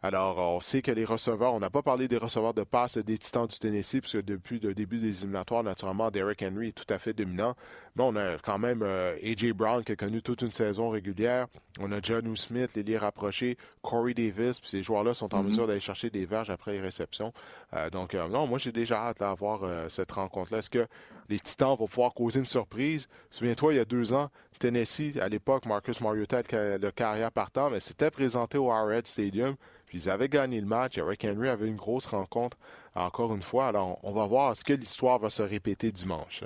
Alors, 0.00 0.38
on 0.38 0.60
sait 0.60 0.80
que 0.80 0.92
les 0.92 1.04
receveurs, 1.04 1.52
on 1.54 1.58
n'a 1.58 1.70
pas 1.70 1.82
parlé 1.82 2.06
des 2.06 2.18
receveurs 2.18 2.54
de 2.54 2.62
passe 2.62 2.98
des 2.98 3.18
Titans 3.18 3.48
du 3.48 3.58
Tennessee, 3.58 4.00
puisque 4.00 4.24
depuis 4.24 4.60
le 4.60 4.72
début 4.72 4.98
des 4.98 5.22
éliminatoires, 5.22 5.64
naturellement, 5.64 6.12
Derrick 6.12 6.40
Henry 6.40 6.68
est 6.68 6.72
tout 6.72 6.86
à 6.88 7.00
fait 7.00 7.12
dominant. 7.12 7.56
Mais 7.96 8.04
on 8.04 8.14
a 8.14 8.38
quand 8.38 8.60
même 8.60 8.82
euh, 8.82 9.16
A.J. 9.16 9.52
Brown 9.52 9.82
qui 9.82 9.90
a 9.90 9.96
connu 9.96 10.22
toute 10.22 10.42
une 10.42 10.52
saison 10.52 10.90
régulière. 10.90 11.48
On 11.80 11.90
a 11.90 12.00
John 12.00 12.36
Smith, 12.36 12.76
les 12.76 12.96
rapprochés, 12.96 13.58
Corey 13.82 14.14
Davis, 14.14 14.60
puis 14.60 14.68
ces 14.68 14.84
joueurs-là 14.84 15.14
sont 15.14 15.34
en 15.34 15.42
mm-hmm. 15.42 15.46
mesure 15.46 15.66
d'aller 15.66 15.80
chercher 15.80 16.10
des 16.10 16.26
verges 16.26 16.50
après 16.50 16.74
les 16.74 16.80
réceptions. 16.80 17.32
Euh, 17.74 17.90
donc, 17.90 18.14
euh, 18.14 18.28
non, 18.28 18.46
moi, 18.46 18.58
j'ai 18.58 18.70
déjà 18.70 18.98
hâte 18.98 19.18
d'avoir 19.18 19.62
cette 19.90 20.12
rencontre-là. 20.12 20.58
Est-ce 20.58 20.70
que 20.70 20.86
les 21.28 21.40
Titans 21.40 21.76
vont 21.76 21.88
pouvoir 21.88 22.14
causer 22.14 22.38
une 22.38 22.46
surprise? 22.46 23.08
Souviens-toi, 23.30 23.74
il 23.74 23.76
y 23.78 23.80
a 23.80 23.84
deux 23.84 24.12
ans, 24.12 24.30
Tennessee, 24.60 25.16
à 25.20 25.28
l'époque, 25.28 25.66
Marcus 25.66 26.00
Mariota 26.00 26.42
le 26.52 26.90
carrière 26.90 27.32
partant, 27.32 27.70
mais 27.70 27.80
c'était 27.80 28.10
présenté 28.10 28.58
au 28.58 28.70
Arrowhead 28.70 29.06
Stadium. 29.06 29.56
Puis 29.88 29.98
ils 29.98 30.10
avaient 30.10 30.28
gagné 30.28 30.60
le 30.60 30.66
match. 30.66 30.98
Eric 30.98 31.24
Henry 31.24 31.48
avait 31.48 31.66
une 31.66 31.76
grosse 31.76 32.06
rencontre 32.06 32.58
encore 32.94 33.34
une 33.34 33.42
fois. 33.42 33.68
Alors, 33.68 33.98
on 34.02 34.12
va 34.12 34.26
voir 34.26 34.52
est-ce 34.52 34.64
que 34.64 34.74
l'histoire 34.74 35.18
va 35.18 35.30
se 35.30 35.42
répéter 35.42 35.90
dimanche. 35.90 36.44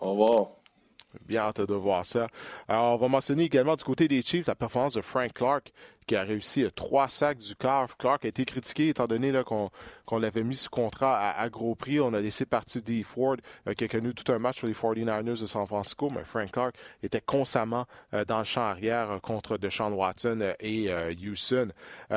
Au 0.00 0.10
revoir. 0.10 0.48
Bien 1.22 1.42
hâte 1.42 1.62
de 1.62 1.74
voir 1.74 2.04
ça. 2.04 2.28
Alors, 2.68 2.94
on 2.94 2.96
va 2.96 3.08
mentionner 3.08 3.44
également 3.44 3.74
du 3.74 3.84
côté 3.84 4.06
des 4.06 4.20
Chiefs 4.20 4.46
la 4.46 4.54
performance 4.54 4.94
de 4.94 5.00
Frank 5.00 5.32
Clark 5.32 5.72
qui 6.06 6.16
a 6.16 6.22
réussi 6.22 6.64
trois 6.74 7.08
sacs 7.08 7.38
du 7.38 7.54
corps. 7.56 7.96
Clark 7.96 8.24
a 8.24 8.28
été 8.28 8.44
critiqué 8.44 8.88
étant 8.88 9.06
donné 9.06 9.32
qu'on 9.44 10.18
l'avait 10.18 10.44
mis 10.44 10.56
sous 10.56 10.70
contrat 10.70 11.30
à, 11.30 11.48
gros 11.48 11.74
prix. 11.74 12.00
On 12.00 12.14
a 12.14 12.20
laissé 12.20 12.46
partir 12.46 12.82
Dee 12.82 13.02
Ford, 13.02 13.36
euh, 13.66 13.74
qui 13.74 13.84
a 13.84 13.88
connu 13.88 14.14
tout 14.14 14.30
un 14.32 14.38
match 14.38 14.58
sur 14.58 14.66
les 14.66 14.74
49ers 14.74 15.40
de 15.40 15.46
San 15.46 15.66
Francisco, 15.66 16.10
mais 16.10 16.24
Frank 16.24 16.50
Clark 16.52 16.76
était 17.02 17.20
constamment 17.20 17.86
euh, 18.14 18.24
dans 18.24 18.38
le 18.38 18.44
champ 18.44 18.62
arrière 18.62 19.10
euh, 19.10 19.18
contre 19.18 19.58
Deshaun 19.58 19.92
Watson 19.92 20.54
et 20.60 20.90
Houston. 21.22 21.68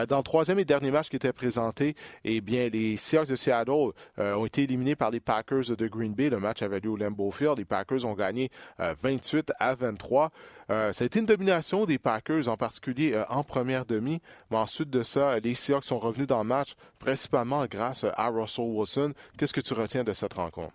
dans 0.08 0.17
le 0.17 0.23
troisième 0.23 0.60
et 0.60 0.65
dernier 0.65 0.91
match 0.91 1.10
qui 1.10 1.15
était 1.15 1.34
présenté, 1.34 1.95
eh 2.23 2.41
bien, 2.41 2.69
les 2.69 2.97
Seahawks 2.97 3.30
de 3.30 3.36
Seattle 3.36 3.91
ont 4.17 4.45
été 4.45 4.63
éliminés 4.63 4.95
par 4.95 5.12
les 5.12 5.19
Packers 5.19 5.75
de 5.75 5.88
Green 5.88 6.13
Bay. 6.13 6.30
Le 6.30 6.39
match 6.39 6.62
avait 6.62 6.80
lieu 6.80 6.89
au 6.89 6.97
Lambeau 6.97 7.32
Field. 7.32 7.58
Les 7.58 7.65
Packers 7.65 8.06
ont 8.06 8.13
gagné 8.13 8.52
28 8.78 9.52
à 9.60 9.75
23. 9.75 10.32
Ça 10.69 11.03
a 11.03 11.03
été 11.03 11.19
une 11.19 11.25
domination 11.25 11.86
des 11.86 11.97
Packers, 11.97 12.47
en 12.47 12.55
particulier 12.55 13.19
en 13.29 13.43
première 13.43 13.86
demi. 13.86 14.21
Mais 14.51 14.58
ensuite 14.58 14.89
de 14.89 15.03
ça, 15.03 15.39
les 15.39 15.55
Seahawks 15.55 15.84
sont 15.84 15.99
revenus 15.99 16.27
dans 16.27 16.39
le 16.39 16.47
match, 16.47 16.75
principalement 16.99 17.65
grâce 17.65 18.05
à 18.15 18.27
Russell 18.29 18.65
Wilson. 18.65 19.13
Qu'est-ce 19.38 19.53
que 19.53 19.62
tu 19.62 19.73
retiens 19.73 20.03
de 20.03 20.13
cette 20.13 20.34
rencontre? 20.34 20.73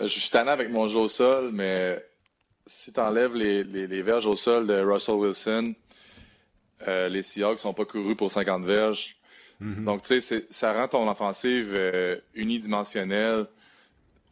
Euh, 0.00 0.06
je 0.06 0.20
suis 0.20 0.30
tanné 0.30 0.50
avec 0.50 0.70
mon 0.70 0.88
jeu 0.88 0.98
au 0.98 1.08
sol, 1.08 1.50
mais 1.52 2.04
si 2.66 2.92
tu 2.92 3.00
enlèves 3.00 3.34
les, 3.34 4.02
verges 4.02 4.26
au 4.26 4.36
sol 4.36 4.66
de 4.66 4.80
Russell 4.80 5.16
Wilson, 5.16 5.74
euh, 6.88 7.08
les 7.08 7.22
Seahawks 7.22 7.58
sont 7.58 7.72
pas 7.72 7.84
courus 7.84 8.16
pour 8.16 8.30
50 8.30 8.64
verges. 8.64 9.16
Mm-hmm. 9.62 9.84
Donc, 9.84 10.02
tu 10.02 10.20
sais, 10.20 10.46
ça 10.50 10.72
rend 10.72 10.88
ton 10.88 11.08
offensive 11.08 11.74
euh, 11.78 12.16
unidimensionnelle. 12.34 13.46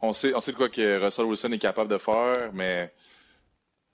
On 0.01 0.11
sait, 0.11 0.33
on 0.35 0.41
sait 0.41 0.51
quoi 0.51 0.69
que 0.69 1.01
Russell 1.01 1.25
Wilson 1.25 1.51
est 1.53 1.59
capable 1.59 1.89
de 1.89 1.97
faire, 1.97 2.51
mais 2.53 2.91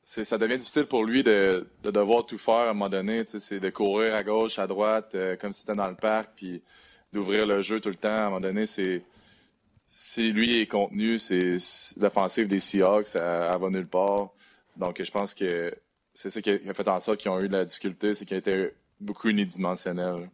ça 0.09 0.37
devient 0.39 0.57
difficile 0.57 0.85
pour 0.85 1.05
lui 1.05 1.21
de, 1.21 1.67
devoir 1.83 2.25
tout 2.25 2.37
faire 2.37 2.55
à 2.55 2.69
un 2.69 2.73
moment 2.73 2.89
donné. 2.89 3.23
C'est 3.25 3.59
de 3.59 3.69
courir 3.69 4.15
à 4.15 4.23
gauche, 4.23 4.57
à 4.57 4.65
droite, 4.65 5.15
comme 5.39 5.53
si 5.53 5.61
c'était 5.61 5.73
dans 5.73 5.87
le 5.87 5.95
parc, 5.95 6.31
puis 6.35 6.63
d'ouvrir 7.13 7.45
le 7.45 7.61
jeu 7.61 7.79
tout 7.79 7.89
le 7.89 7.95
temps. 7.95 8.15
À 8.15 8.21
un 8.21 8.25
moment 8.29 8.39
donné, 8.39 8.65
c'est 8.65 9.03
si 9.85 10.31
lui 10.31 10.59
est 10.61 10.67
contenu, 10.67 11.17
c'est 11.19 11.57
l'offensive 11.97 12.47
des 12.47 12.59
Seahawks, 12.59 13.07
ça, 13.07 13.57
va 13.57 13.69
nulle 13.69 13.87
part. 13.87 14.29
Donc, 14.77 15.01
je 15.01 15.11
pense 15.11 15.33
que 15.33 15.73
c'est 16.13 16.29
ça 16.29 16.41
qui 16.41 16.51
a 16.51 16.73
fait 16.73 16.87
en 16.87 16.99
sorte 16.99 17.19
qu'ils 17.19 17.31
ont 17.31 17.39
eu 17.39 17.47
de 17.47 17.53
la 17.53 17.65
difficulté, 17.65 18.13
c'est 18.13 18.25
qu'ils 18.25 18.37
étaient 18.37 18.73
beaucoup 18.99 19.29
unidimensionnels. 19.29 20.29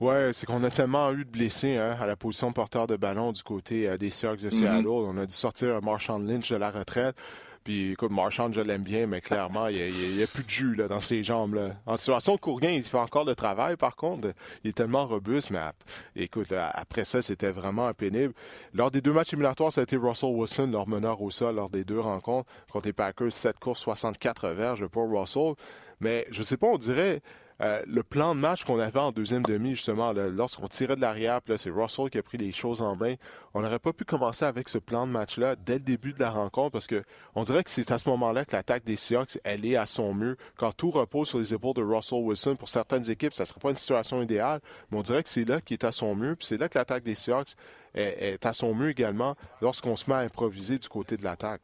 Ouais, 0.00 0.32
c'est 0.32 0.44
qu'on 0.44 0.62
a 0.64 0.70
tellement 0.70 1.12
eu 1.12 1.24
de 1.24 1.30
blessés 1.30 1.76
hein, 1.76 1.96
à 2.00 2.06
la 2.06 2.16
position 2.16 2.52
porteur 2.52 2.86
de 2.86 2.96
ballon 2.96 3.32
du 3.32 3.42
côté 3.42 3.88
euh, 3.88 3.96
des 3.96 4.10
Seahawks 4.10 4.40
de 4.40 4.50
Seattle. 4.50 4.84
Mm-hmm. 4.84 4.88
On 4.88 5.16
a 5.16 5.24
dû 5.24 5.34
sortir 5.34 5.80
Marshall 5.82 6.26
Lynch 6.26 6.50
de 6.50 6.56
la 6.56 6.70
retraite. 6.70 7.16
Puis 7.64 7.92
écoute, 7.92 8.10
Marchand, 8.10 8.52
je 8.52 8.60
l'aime 8.60 8.82
bien, 8.82 9.06
mais 9.06 9.22
clairement, 9.22 9.68
il 9.68 9.90
n'y 9.90 10.22
a, 10.22 10.26
plus 10.26 10.44
de 10.44 10.50
jus 10.50 10.74
là, 10.74 10.86
dans 10.86 11.00
ses 11.00 11.22
jambes. 11.22 11.54
Là. 11.54 11.70
En 11.86 11.96
situation 11.96 12.34
de 12.34 12.40
Courgain, 12.40 12.70
il 12.70 12.84
fait 12.84 12.98
encore 12.98 13.24
le 13.24 13.34
travail, 13.34 13.76
par 13.76 13.96
contre. 13.96 14.34
Il 14.62 14.70
est 14.70 14.74
tellement 14.74 15.06
robuste, 15.06 15.50
mais 15.50 15.60
écoute, 16.14 16.52
après 16.52 17.06
ça, 17.06 17.22
c'était 17.22 17.52
vraiment 17.52 17.90
pénible. 17.94 18.34
Lors 18.74 18.90
des 18.90 19.00
deux 19.00 19.14
matchs 19.14 19.32
éliminatoires, 19.32 19.72
ça 19.72 19.80
a 19.80 19.84
été 19.84 19.96
Russell 19.96 20.28
Wilson, 20.34 20.68
leur 20.70 20.86
meneur 20.86 21.22
au 21.22 21.30
sol, 21.30 21.56
lors 21.56 21.70
des 21.70 21.84
deux 21.84 22.00
rencontres. 22.00 22.50
Contre 22.70 22.86
les 22.86 22.92
Packers, 22.92 23.32
7 23.32 23.58
courses, 23.58 23.80
64 23.80 24.50
verges 24.50 24.86
pour 24.86 25.10
Russell. 25.10 25.54
Mais 26.00 26.26
je 26.30 26.42
sais 26.42 26.58
pas, 26.58 26.66
on 26.66 26.76
dirait 26.76 27.22
euh, 27.64 27.82
le 27.86 28.02
plan 28.02 28.34
de 28.34 28.40
match 28.40 28.64
qu'on 28.64 28.78
avait 28.78 28.98
en 28.98 29.10
deuxième 29.10 29.42
demi, 29.42 29.70
justement, 29.70 30.12
lorsqu'on 30.12 30.68
tirait 30.68 30.96
de 30.96 31.00
l'arrière, 31.00 31.40
là, 31.46 31.56
c'est 31.56 31.70
Russell 31.70 32.10
qui 32.10 32.18
a 32.18 32.22
pris 32.22 32.36
les 32.36 32.52
choses 32.52 32.82
en 32.82 32.94
main. 32.94 33.14
On 33.54 33.62
n'aurait 33.62 33.78
pas 33.78 33.94
pu 33.94 34.04
commencer 34.04 34.44
avec 34.44 34.68
ce 34.68 34.76
plan 34.76 35.06
de 35.06 35.12
match-là 35.12 35.56
dès 35.56 35.74
le 35.74 35.80
début 35.80 36.12
de 36.12 36.20
la 36.20 36.30
rencontre 36.30 36.72
parce 36.72 36.86
que 36.86 37.02
on 37.34 37.42
dirait 37.42 37.64
que 37.64 37.70
c'est 37.70 37.90
à 37.90 37.96
ce 37.96 38.06
moment-là 38.10 38.44
que 38.44 38.52
l'attaque 38.52 38.84
des 38.84 38.96
Seahawks, 38.96 39.38
elle 39.44 39.64
est 39.64 39.76
à 39.76 39.86
son 39.86 40.12
mieux. 40.12 40.36
Quand 40.58 40.72
tout 40.72 40.90
repose 40.90 41.28
sur 41.28 41.38
les 41.38 41.54
épaules 41.54 41.72
de 41.72 41.82
Russell 41.82 42.18
Wilson, 42.18 42.56
pour 42.56 42.68
certaines 42.68 43.08
équipes, 43.10 43.32
ça 43.32 43.44
ne 43.44 43.46
serait 43.46 43.60
pas 43.60 43.70
une 43.70 43.76
situation 43.76 44.20
idéale, 44.20 44.60
mais 44.90 44.98
on 44.98 45.02
dirait 45.02 45.22
que 45.22 45.30
c'est 45.30 45.48
là 45.48 45.62
qu'il 45.62 45.74
est 45.74 45.84
à 45.84 45.92
son 45.92 46.14
mieux, 46.14 46.36
puis 46.36 46.46
c'est 46.46 46.58
là 46.58 46.68
que 46.68 46.76
l'attaque 46.76 47.02
des 47.02 47.14
Seahawks 47.14 47.54
est, 47.94 48.44
à 48.44 48.52
son 48.52 48.74
mieux 48.74 48.90
également 48.90 49.36
lorsqu'on 49.62 49.96
se 49.96 50.10
met 50.10 50.16
à 50.16 50.20
improviser 50.20 50.78
du 50.78 50.88
côté 50.88 51.16
de 51.16 51.24
l'attaque. 51.24 51.62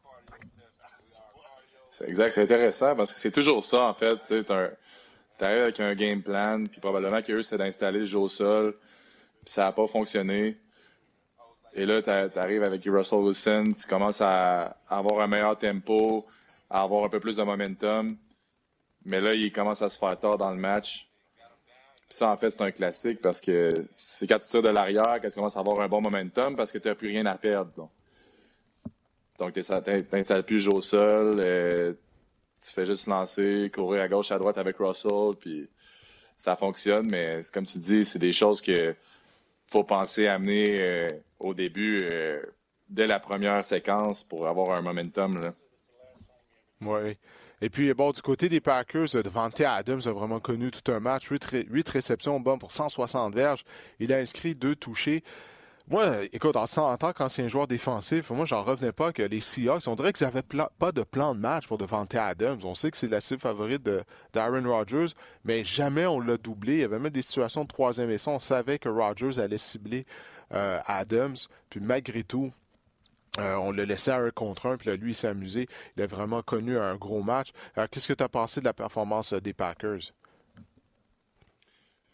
C'est 1.91 2.09
exact, 2.09 2.33
c'est 2.33 2.43
intéressant 2.43 2.97
parce 2.97 3.13
que 3.13 3.21
c'est 3.21 3.33
toujours 3.33 3.63
ça, 3.63 3.83
en 3.83 3.95
fait. 3.95 4.17
Tu 4.23 4.43
arrives 5.45 5.63
avec 5.63 5.81
un 5.81 5.95
game 5.95 6.23
plan, 6.23 6.65
puis 6.65 6.81
probablement 6.81 7.23
qu'eux, 7.23 7.43
c'est 7.43 7.59
d'installer 7.59 8.01
le 8.01 8.05
jeu 8.05 8.19
au 8.19 8.29
sol, 8.29 8.77
puis 9.45 9.53
ça 9.53 9.65
n'a 9.65 9.73
pas 9.73 9.87
fonctionné. 9.87 10.57
Et 11.75 11.87
là, 11.87 12.03
tu 12.03 12.11
arrives 12.11 12.65
avec 12.65 12.85
Russell 12.85 13.21
Wilson, 13.21 13.65
tu 13.77 13.87
commences 13.87 14.21
à 14.21 14.77
avoir 14.89 15.21
un 15.21 15.29
meilleur 15.29 15.57
tempo, 15.57 16.27
à 16.69 16.83
avoir 16.83 17.05
un 17.05 17.09
peu 17.09 17.21
plus 17.21 17.37
de 17.37 17.43
momentum. 17.43 18.17
Mais 19.05 19.21
là, 19.21 19.31
il 19.33 19.53
commence 19.53 19.83
à 19.83 19.89
se 19.89 19.99
faire 19.99 20.19
tard 20.19 20.37
dans 20.37 20.51
le 20.51 20.57
match. 20.57 21.09
Puis 22.09 22.19
ça, 22.19 22.29
en 22.29 22.37
fait, 22.37 22.51
c'est 22.51 22.63
un 22.63 22.73
classique 22.73 23.21
parce 23.23 23.41
que 23.41 23.69
c'est 23.95 24.27
quand 24.27 24.39
tu 24.39 24.49
tires 24.49 24.63
de 24.63 24.71
l'arrière 24.71 25.21
que 25.21 25.29
tu 25.29 25.35
commences 25.35 25.57
à 25.57 25.61
avoir 25.61 25.81
un 25.81 25.89
bon 25.89 26.01
momentum 26.01 26.57
parce 26.57 26.73
que 26.73 26.79
tu 26.79 26.89
n'as 26.89 26.95
plus 26.95 27.09
rien 27.09 27.25
à 27.27 27.37
perdre. 27.37 27.71
Donc, 27.77 27.91
donc 29.39 29.53
tu 29.53 29.61
n'installes 30.13 30.43
plus 30.43 30.57
le 30.57 30.61
jeu 30.61 30.73
au 30.73 30.81
sol, 30.81 31.37
euh, 31.45 31.95
tu 32.61 32.73
fais 32.73 32.87
juste 32.87 33.07
lancer, 33.07 33.71
courir 33.75 34.03
à 34.03 34.09
gauche, 34.09 34.31
à 34.31 34.39
droite 34.39 34.59
avec 34.59 34.77
Russell, 34.79 35.33
puis 35.39 35.69
ça 36.37 36.57
fonctionne. 36.57 37.09
Mais 37.11 37.41
comme 37.53 37.65
tu 37.65 37.79
dis, 37.79 38.05
c'est 38.05 38.19
des 38.19 38.33
choses 38.33 38.61
que 38.61 38.95
faut 39.71 39.85
penser 39.85 40.27
à 40.27 40.35
amener 40.35 40.81
euh, 40.81 41.09
au 41.39 41.55
début, 41.55 41.99
euh, 42.03 42.43
dès 42.89 43.07
la 43.07 43.21
première 43.21 43.65
séquence, 43.65 44.25
pour 44.25 44.49
avoir 44.49 44.77
un 44.77 44.83
momentum. 44.83 45.33
Oui. 46.81 47.17
Et 47.63 47.69
puis, 47.69 47.93
bon, 47.93 48.11
du 48.11 48.23
côté 48.23 48.49
des 48.49 48.61
Packers, 48.61 49.09
Devante 49.23 49.61
Adams 49.61 50.01
a 50.07 50.13
vraiment 50.13 50.41
connu 50.41 50.71
tout 50.71 50.91
un 50.91 50.99
match. 50.99 51.29
8, 51.29 51.89
réceptions, 51.89 52.41
bon 52.41 52.59
pour 52.59 52.73
160 52.73 53.35
verges. 53.35 53.65
Il 53.99 54.13
a 54.13 54.17
inscrit 54.17 54.55
deux 54.55 54.75
touchés. 54.75 55.23
Moi, 55.91 56.23
écoute, 56.33 56.55
en, 56.55 56.67
tant 56.69 57.13
qu'ancien 57.13 57.49
joueur 57.49 57.67
défensif, 57.67 58.31
moi, 58.31 58.45
j'en 58.45 58.63
revenais 58.63 58.93
pas 58.93 59.13
que 59.13 59.23
les 59.23 59.41
Seahawks, 59.41 59.89
on 59.89 59.97
dirait 59.97 60.13
qu'ils 60.13 60.25
n'avaient 60.25 60.45
pas 60.79 60.93
de 60.93 61.03
plan 61.03 61.35
de 61.35 61.41
match 61.41 61.67
pour 61.67 61.79
Devante 61.79 62.15
Adams. 62.15 62.61
On 62.63 62.77
sait 62.77 62.93
que 62.93 62.97
c'est 62.97 63.09
la 63.09 63.19
cible 63.19 63.41
favorite 63.41 63.83
d'Aaron 64.33 64.63
Rodgers, 64.71 65.09
mais 65.45 65.65
jamais 65.65 66.07
on 66.07 66.21
l'a 66.21 66.37
doublé. 66.37 66.75
Il 66.75 66.81
y 66.83 66.85
avait 66.85 67.01
même 67.01 67.13
des 67.13 67.23
situations 67.23 67.65
de 67.65 67.69
troisième 67.69 68.09
essai. 68.09 68.31
On 68.31 68.39
savait 68.39 68.79
que 68.79 68.89
Rodgers 68.89 69.41
allait 69.41 69.59
cibler 69.59 70.07
euh, 70.55 70.79
Adams. 70.87 71.35
Puis 71.71 71.81
malgré 71.81 72.23
tout, 72.23 72.53
euh, 73.41 73.57
on 73.57 73.73
l'a 73.73 73.85
laissé 73.85 74.13
à 74.13 74.19
un 74.19 74.31
contre 74.31 74.67
un, 74.67 74.77
puis 74.77 74.91
là, 74.91 74.97
lui, 74.97 75.11
il 75.11 75.15
s'est 75.17 75.27
amusé. 75.27 75.67
Il 75.97 76.05
a 76.05 76.07
vraiment 76.07 76.43
connu 76.43 76.79
un 76.79 76.95
gros 76.95 77.25
match. 77.25 77.49
Euh, 77.79 77.89
qu'est-ce 77.91 78.07
que 78.07 78.13
tu 78.13 78.23
as 78.23 78.29
pensé 78.29 78.61
de 78.61 78.65
la 78.65 78.75
performance 78.75 79.33
des 79.33 79.55
Packers? 79.55 80.13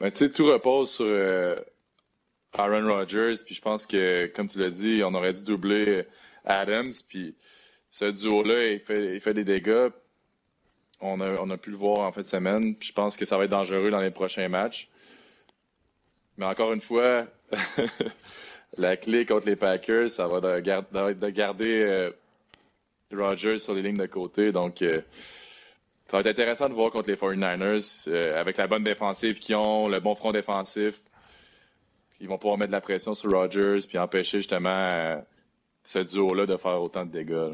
Ben, 0.00 0.10
tu 0.10 0.16
sais, 0.16 0.30
tout 0.30 0.46
repose 0.46 0.90
sur 0.92 1.06
Aaron 2.58 2.86
Rodgers, 2.86 3.34
puis 3.44 3.54
je 3.54 3.60
pense 3.60 3.86
que, 3.86 4.26
comme 4.26 4.48
tu 4.48 4.58
l'as 4.58 4.70
dit, 4.70 5.02
on 5.04 5.14
aurait 5.14 5.32
dû 5.32 5.44
doubler 5.44 6.04
Adams, 6.44 6.92
puis 7.08 7.34
ce 7.90 8.06
duo-là, 8.06 8.68
il 8.68 8.80
fait, 8.80 9.14
il 9.14 9.20
fait 9.20 9.34
des 9.34 9.44
dégâts. 9.44 9.88
On 11.00 11.20
a, 11.20 11.30
on 11.40 11.50
a 11.50 11.56
pu 11.56 11.70
le 11.70 11.76
voir 11.76 12.00
en 12.00 12.12
fin 12.12 12.22
de 12.22 12.26
semaine, 12.26 12.74
puis 12.74 12.88
je 12.88 12.92
pense 12.94 13.16
que 13.16 13.24
ça 13.24 13.36
va 13.36 13.44
être 13.44 13.50
dangereux 13.50 13.88
dans 13.88 14.00
les 14.00 14.10
prochains 14.10 14.48
matchs. 14.48 14.88
Mais 16.38 16.46
encore 16.46 16.72
une 16.72 16.80
fois, 16.80 17.26
la 18.78 18.96
clé 18.96 19.26
contre 19.26 19.46
les 19.46 19.56
Packers, 19.56 20.10
ça 20.10 20.26
va 20.26 20.40
de, 20.40 20.60
de 20.60 21.30
garder 21.30 21.84
euh, 21.86 22.10
Rodgers 23.12 23.58
sur 23.58 23.74
les 23.74 23.82
lignes 23.82 23.96
de 23.96 24.06
côté. 24.06 24.52
Donc, 24.52 24.82
euh, 24.82 25.00
ça 26.06 26.16
va 26.16 26.20
être 26.20 26.26
intéressant 26.26 26.68
de 26.68 26.74
voir 26.74 26.90
contre 26.90 27.08
les 27.08 27.16
49ers, 27.16 28.08
euh, 28.08 28.40
avec 28.40 28.56
la 28.58 28.66
bonne 28.66 28.84
défensive 28.84 29.38
qu'ils 29.38 29.56
ont, 29.56 29.88
le 29.88 30.00
bon 30.00 30.14
front 30.14 30.32
défensif. 30.32 31.00
Ils 32.20 32.28
vont 32.28 32.38
pouvoir 32.38 32.58
mettre 32.58 32.68
de 32.68 32.72
la 32.72 32.80
pression 32.80 33.14
sur 33.14 33.30
Rodgers 33.30 33.80
puis 33.88 33.98
empêcher 33.98 34.38
justement 34.38 34.88
ce 35.82 35.98
duo-là 36.00 36.46
de 36.46 36.56
faire 36.56 36.80
autant 36.82 37.04
de 37.04 37.10
dégâts. 37.10 37.52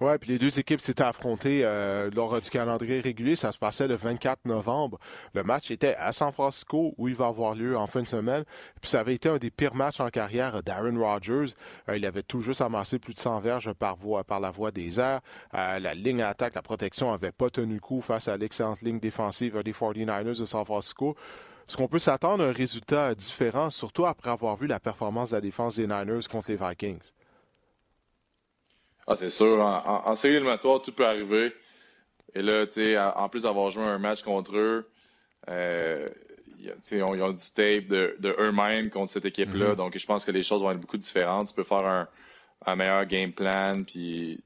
Oui, 0.00 0.10
puis 0.20 0.32
les 0.32 0.38
deux 0.40 0.58
équipes 0.58 0.80
s'étaient 0.80 1.04
affrontées 1.04 1.60
euh, 1.64 2.10
lors 2.12 2.40
du 2.40 2.50
calendrier 2.50 2.98
régulier. 2.98 3.36
Ça 3.36 3.52
se 3.52 3.58
passait 3.58 3.86
le 3.86 3.94
24 3.94 4.44
novembre. 4.44 4.98
Le 5.34 5.44
match 5.44 5.70
était 5.70 5.94
à 5.94 6.10
San 6.10 6.32
Francisco, 6.32 6.94
où 6.98 7.06
il 7.06 7.14
va 7.14 7.28
avoir 7.28 7.54
lieu 7.54 7.76
en 7.76 7.86
fin 7.86 8.02
de 8.02 8.06
semaine. 8.08 8.42
Puis 8.80 8.90
ça 8.90 8.98
avait 8.98 9.14
été 9.14 9.28
un 9.28 9.36
des 9.36 9.52
pires 9.52 9.76
matchs 9.76 10.00
en 10.00 10.10
carrière 10.10 10.64
d'Aaron 10.64 10.98
Rodgers. 10.98 11.54
Euh, 11.88 11.96
il 11.96 12.04
avait 12.06 12.24
tout 12.24 12.40
juste 12.40 12.60
amassé 12.60 12.98
plus 12.98 13.14
de 13.14 13.20
100 13.20 13.38
verges 13.38 13.72
par, 13.72 13.94
voie, 13.96 14.24
par 14.24 14.40
la 14.40 14.50
voie 14.50 14.72
des 14.72 14.98
airs. 14.98 15.20
Euh, 15.54 15.78
la 15.78 15.94
ligne 15.94 16.22
à 16.22 16.28
attaque, 16.30 16.56
la 16.56 16.62
protection 16.62 17.12
n'avait 17.12 17.30
pas 17.30 17.50
tenu 17.50 17.78
coup 17.78 18.00
face 18.00 18.26
à 18.26 18.36
l'excellente 18.36 18.82
ligne 18.82 18.98
défensive 18.98 19.62
des 19.62 19.72
49ers 19.72 20.40
de 20.40 20.44
San 20.44 20.64
Francisco. 20.64 21.14
Est-ce 21.68 21.76
qu'on 21.76 21.88
peut 21.88 21.98
s'attendre 21.98 22.44
à 22.44 22.48
un 22.48 22.52
résultat 22.52 23.14
différent, 23.14 23.70
surtout 23.70 24.04
après 24.04 24.30
avoir 24.30 24.56
vu 24.56 24.66
la 24.66 24.80
performance 24.80 25.30
de 25.30 25.36
la 25.36 25.40
défense 25.40 25.76
des 25.76 25.86
Niners 25.86 26.28
contre 26.30 26.50
les 26.50 26.56
Vikings? 26.56 27.00
Ah, 29.06 29.16
c'est 29.16 29.30
sûr. 29.30 29.60
En, 29.60 30.14
série 30.14 30.34
éliminatoire, 30.34 30.80
tout 30.82 30.92
peut 30.92 31.06
arriver. 31.06 31.54
Et 32.34 32.42
là, 32.42 32.66
tu 32.66 32.84
sais, 32.84 32.98
en 32.98 33.28
plus 33.28 33.42
d'avoir 33.44 33.70
joué 33.70 33.84
un 33.84 33.98
match 33.98 34.22
contre 34.22 34.56
eux, 34.56 34.90
euh, 35.50 36.06
ils 36.90 37.02
ont, 37.02 37.32
du 37.32 37.50
tape 37.54 37.86
de, 37.86 38.36
eux-mêmes 38.38 38.90
contre 38.90 39.10
cette 39.10 39.24
équipe-là. 39.24 39.72
Mm-hmm. 39.72 39.76
Donc, 39.76 39.98
je 39.98 40.06
pense 40.06 40.24
que 40.24 40.30
les 40.30 40.42
choses 40.42 40.62
vont 40.62 40.70
être 40.70 40.80
beaucoup 40.80 40.96
différentes. 40.96 41.48
Tu 41.48 41.54
peux 41.54 41.64
faire 41.64 42.08
un, 42.66 42.76
meilleur 42.76 43.04
game 43.04 43.32
plan, 43.32 43.74
puis 43.86 44.42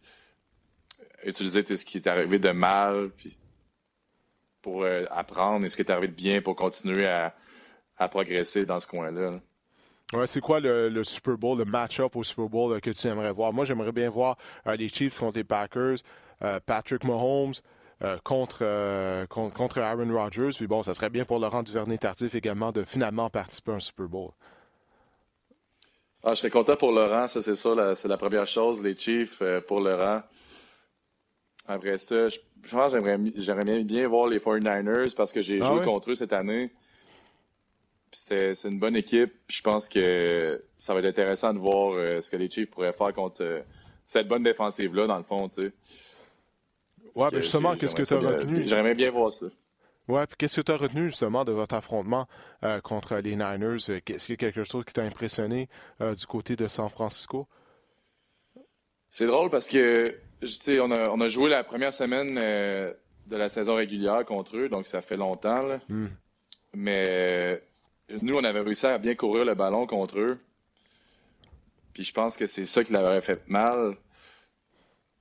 utiliser 1.25 1.65
ce 1.77 1.85
qui 1.85 1.99
est 1.99 2.07
arrivé 2.07 2.39
de 2.39 2.51
mal, 2.51 3.11
puis 3.17 3.39
pour 4.69 4.83
euh, 4.83 4.93
apprendre 5.11 5.65
et 5.65 5.71
ce 5.71 5.77
qui 5.77 5.83
est 5.83 5.91
arrivé 5.91 6.09
de 6.09 6.13
bien 6.13 6.43
pour 6.43 6.55
continuer 6.55 7.09
à, 7.09 7.35
à 7.97 8.09
progresser 8.09 8.67
dans 8.67 8.81
ce 8.81 8.87
coin-là. 8.87 9.31
là 9.31 9.39
Ouais, 10.15 10.27
c'est 10.27 10.41
quoi 10.41 10.59
le, 10.61 11.05
Super 11.05 11.37
Bowl, 11.37 11.59
le 11.59 11.65
match-up 11.67 12.17
au 12.17 12.23
Super 12.23 12.49
Bowl 12.49 12.73
euh, 12.73 12.81
que 12.81 12.91
tu 12.91 13.07
aimerais 13.07 13.33
voir? 13.33 13.53
Moi, 13.53 13.65
j'aimerais 13.67 13.93
bien 13.93 14.09
voir 14.09 14.37
euh, 14.67 14.75
les 14.77 14.89
Chiefs 14.89 15.19
contre 15.19 15.37
les 15.37 15.45
Packers, 15.45 15.97
euh, 16.43 16.61
Patrick 16.65 17.05
Mahomes 17.05 17.55
contre, 18.23 19.27
contre, 19.29 19.81
Aaron 19.81 20.13
Rodgers. 20.15 20.51
Puis 20.55 20.69
bon, 20.69 20.85
ça 20.85 20.95
serait 20.95 21.11
bien 21.11 21.25
pour 21.25 21.41
Laurent 21.41 21.65
Duvernay-Tardif 21.65 22.33
également 22.37 22.71
de 22.71 22.85
finalement 22.85 23.29
participer 23.29 23.73
à 23.73 23.75
un 23.75 23.81
Super 23.81 24.07
Bowl. 24.07 24.31
Ah, 26.23 26.31
je 26.31 26.37
serais 26.37 26.51
content 26.51 26.77
pour 26.77 26.93
Laurent, 26.93 27.27
ça 27.27 27.43
c'est 27.43 27.57
ça, 27.57 27.97
c'est 27.97 28.07
la 28.07 28.17
première 28.17 28.47
chose, 28.47 28.81
les 28.81 28.97
Chiefs 28.97 29.43
pour 29.67 29.81
Laurent. 29.81 30.23
Après 31.69 31.99
ça, 31.99 32.29
je, 32.29 32.39
pense 32.71 32.93
que 32.95 32.99
j'aimerais 33.37 33.85
bien 33.85 34.09
voir 34.09 34.27
les 34.27 34.39
49ers 34.39 35.15
parce 35.15 35.33
que 35.33 35.43
j'ai 35.43 35.61
ah 35.61 35.67
joué 35.67 35.85
contre 35.85 36.11
eux 36.11 36.15
cette 36.15 36.33
année. 36.33 36.71
C'est 38.11 38.55
une 38.65 38.79
bonne 38.79 38.97
équipe. 38.97 39.35
Je 39.49 39.61
pense 39.61 39.91
que 39.91 40.65
ça 40.79 40.95
va 40.95 41.01
être 41.01 41.09
intéressant 41.09 41.53
de 41.53 41.59
voir 41.59 41.93
euh, 41.99 42.23
ce 42.23 42.31
que 42.31 42.39
les 42.39 42.49
Chiefs 42.49 42.71
pourraient 42.71 42.95
faire 42.95 43.13
contre 43.13 43.43
euh, 43.43 43.61
cette 44.07 44.27
bonne 44.27 44.43
défensive-là, 44.43 45.07
dans 45.07 45.19
le 45.19 45.23
fond. 45.25 45.47
Tu 45.51 45.61
sais. 45.61 45.73
Ouais, 47.15 47.29
mais 47.33 47.43
justement, 47.43 47.77
qu'est-ce 47.77 47.95
que 47.95 48.03
tu 48.03 48.15
as 48.15 48.19
retenu? 48.19 48.67
J'aimerais 48.67 48.95
bien 48.95 49.11
voir 49.11 49.31
ça. 49.31 49.47
Ouais, 50.09 50.27
puis 50.27 50.37
qu'est-ce 50.39 50.57
que 50.57 50.65
tu 50.65 50.73
as 50.73 50.79
retenu 50.79 51.11
justement 51.11 51.45
de 51.45 51.53
votre 51.53 51.75
affrontement 51.75 52.27
euh, 52.65 52.81
contre 52.81 53.17
les 53.17 53.37
Niners? 53.37 53.77
Est-ce 53.77 54.25
qu'il 54.25 54.31
y 54.31 54.33
a 54.33 54.37
quelque 54.37 54.65
chose 54.65 54.87
qui 54.87 54.95
t'a 54.95 55.03
impressionné 55.03 55.69
du 56.01 56.27
côté 56.27 56.57
de 56.57 56.67
San 56.67 56.89
Francisco? 56.89 57.47
C'est 59.11 59.27
drôle 59.27 59.51
parce 59.51 59.69
que 59.69 60.19
on 60.43 60.91
a, 60.93 61.11
on 61.11 61.21
a 61.21 61.29
joué 61.29 61.49
la 61.49 61.65
première 61.65 61.93
semaine 61.93 62.35
de 62.35 63.37
la 63.37 63.49
saison 63.49 63.75
régulière 63.75 64.25
contre 64.25 64.57
eux, 64.57 64.69
donc 64.69 64.87
ça 64.87 65.03
fait 65.03 65.17
longtemps. 65.17 65.61
Là. 65.61 65.81
Hmm. 65.89 66.09
Mais 66.75 67.63
nous, 68.23 68.35
on 68.37 68.45
avait 68.45 68.61
réussi 68.61 68.87
à 68.87 68.99
bien 68.99 69.15
courir 69.15 69.45
le 69.45 69.55
ballon 69.55 69.87
contre 69.87 70.19
eux. 70.19 70.39
Puis 71.93 72.05
je 72.05 72.13
pense 72.13 72.37
que 72.37 72.47
c'est 72.47 72.67
ça 72.67 72.85
qui 72.85 72.93
leur 72.93 73.23
fait 73.23 73.47
mal. 73.49 73.97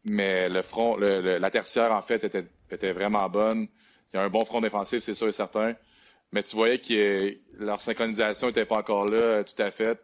Mais 0.06 0.48
le 0.48 0.62
front, 0.62 0.96
la 0.98 1.50
tertiaire, 1.50 1.92
en 1.92 2.02
fait, 2.02 2.24
était, 2.24 2.92
vraiment 2.92 3.28
bonne. 3.30 3.68
Il 4.14 4.18
y 4.18 4.20
a 4.20 4.24
un 4.24 4.30
bon 4.30 4.46
front 4.46 4.62
défensif, 4.62 5.00
c'est 5.00 5.14
sûr 5.14 5.28
et 5.28 5.34
certain. 5.34 5.74
Mais 6.32 6.44
tu 6.44 6.56
voyais 6.56 6.80
que 6.80 7.38
leur 7.58 7.82
synchronisation 7.82 8.48
n'était 8.48 8.66
pas 8.66 8.78
encore 8.78 9.06
là 9.06 9.44
tout 9.44 9.62
à 9.62 9.72
fait. 9.72 10.00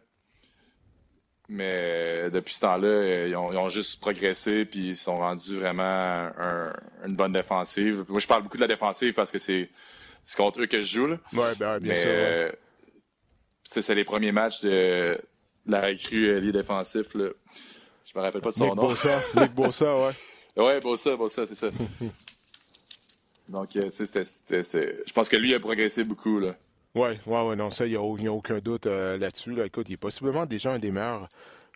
Mais 1.48 2.30
depuis 2.30 2.54
ce 2.54 2.60
temps-là, 2.60 3.26
ils 3.26 3.36
ont, 3.36 3.68
juste 3.68 4.00
progressé 4.00 4.64
puis 4.64 4.88
ils 4.88 4.96
sont 4.96 5.16
rendus 5.16 5.56
vraiment 5.56 6.30
une 7.06 7.14
bonne 7.14 7.32
défensive. 7.32 8.04
Moi, 8.08 8.18
je 8.18 8.26
parle 8.26 8.42
beaucoup 8.42 8.56
de 8.56 8.62
la 8.62 8.68
défensive 8.68 9.12
parce 9.12 9.30
que 9.30 9.38
c'est 9.38 9.68
contre 10.36 10.62
eux 10.62 10.66
que 10.66 10.80
je 10.80 10.98
joue. 10.98 11.06
Là. 11.06 11.16
Ouais, 11.34 11.54
ben, 11.58 11.78
bien 11.78 11.94
sûr 11.94 12.52
c'est 13.64 13.94
les 13.94 14.04
premiers 14.04 14.32
matchs 14.32 14.60
de, 14.62 15.18
la 15.66 15.80
recrue 15.80 16.28
euh, 16.28 16.40
lié 16.40 16.52
défensif. 16.52 17.14
Là. 17.14 17.28
Je 18.04 18.18
me 18.18 18.22
rappelle 18.22 18.40
pas 18.40 18.50
de 18.50 18.54
son 18.54 18.66
Nick 18.66 18.74
nom. 18.76 18.82
Bossa. 18.82 19.22
Nick 19.34 19.54
Bossa, 19.54 19.96
ouais. 19.96 20.12
ouais, 20.56 20.80
Bossa, 20.80 21.16
Bossa, 21.16 21.46
c'est 21.46 21.54
ça. 21.54 21.68
Donc, 23.48 23.76
euh, 23.76 23.90
c'était, 23.90 24.22
je 24.24 25.12
pense 25.12 25.28
que 25.28 25.36
lui 25.36 25.54
a 25.54 25.60
progressé 25.60 26.04
beaucoup. 26.04 26.38
Là. 26.38 26.48
Ouais, 26.94 27.18
ouais, 27.26 27.42
ouais, 27.42 27.56
non, 27.56 27.70
ça, 27.70 27.86
il 27.86 27.90
n'y 27.90 27.96
a, 27.96 28.32
aucun 28.32 28.58
doute 28.60 28.86
euh, 28.86 29.18
là-dessus. 29.18 29.52
Là. 29.52 29.66
Écoute, 29.66 29.88
il 29.88 29.94
est 29.94 29.96
possiblement 29.96 30.46
déjà 30.46 30.72
un 30.72 30.78
des 30.78 30.92
meilleurs 30.92 31.28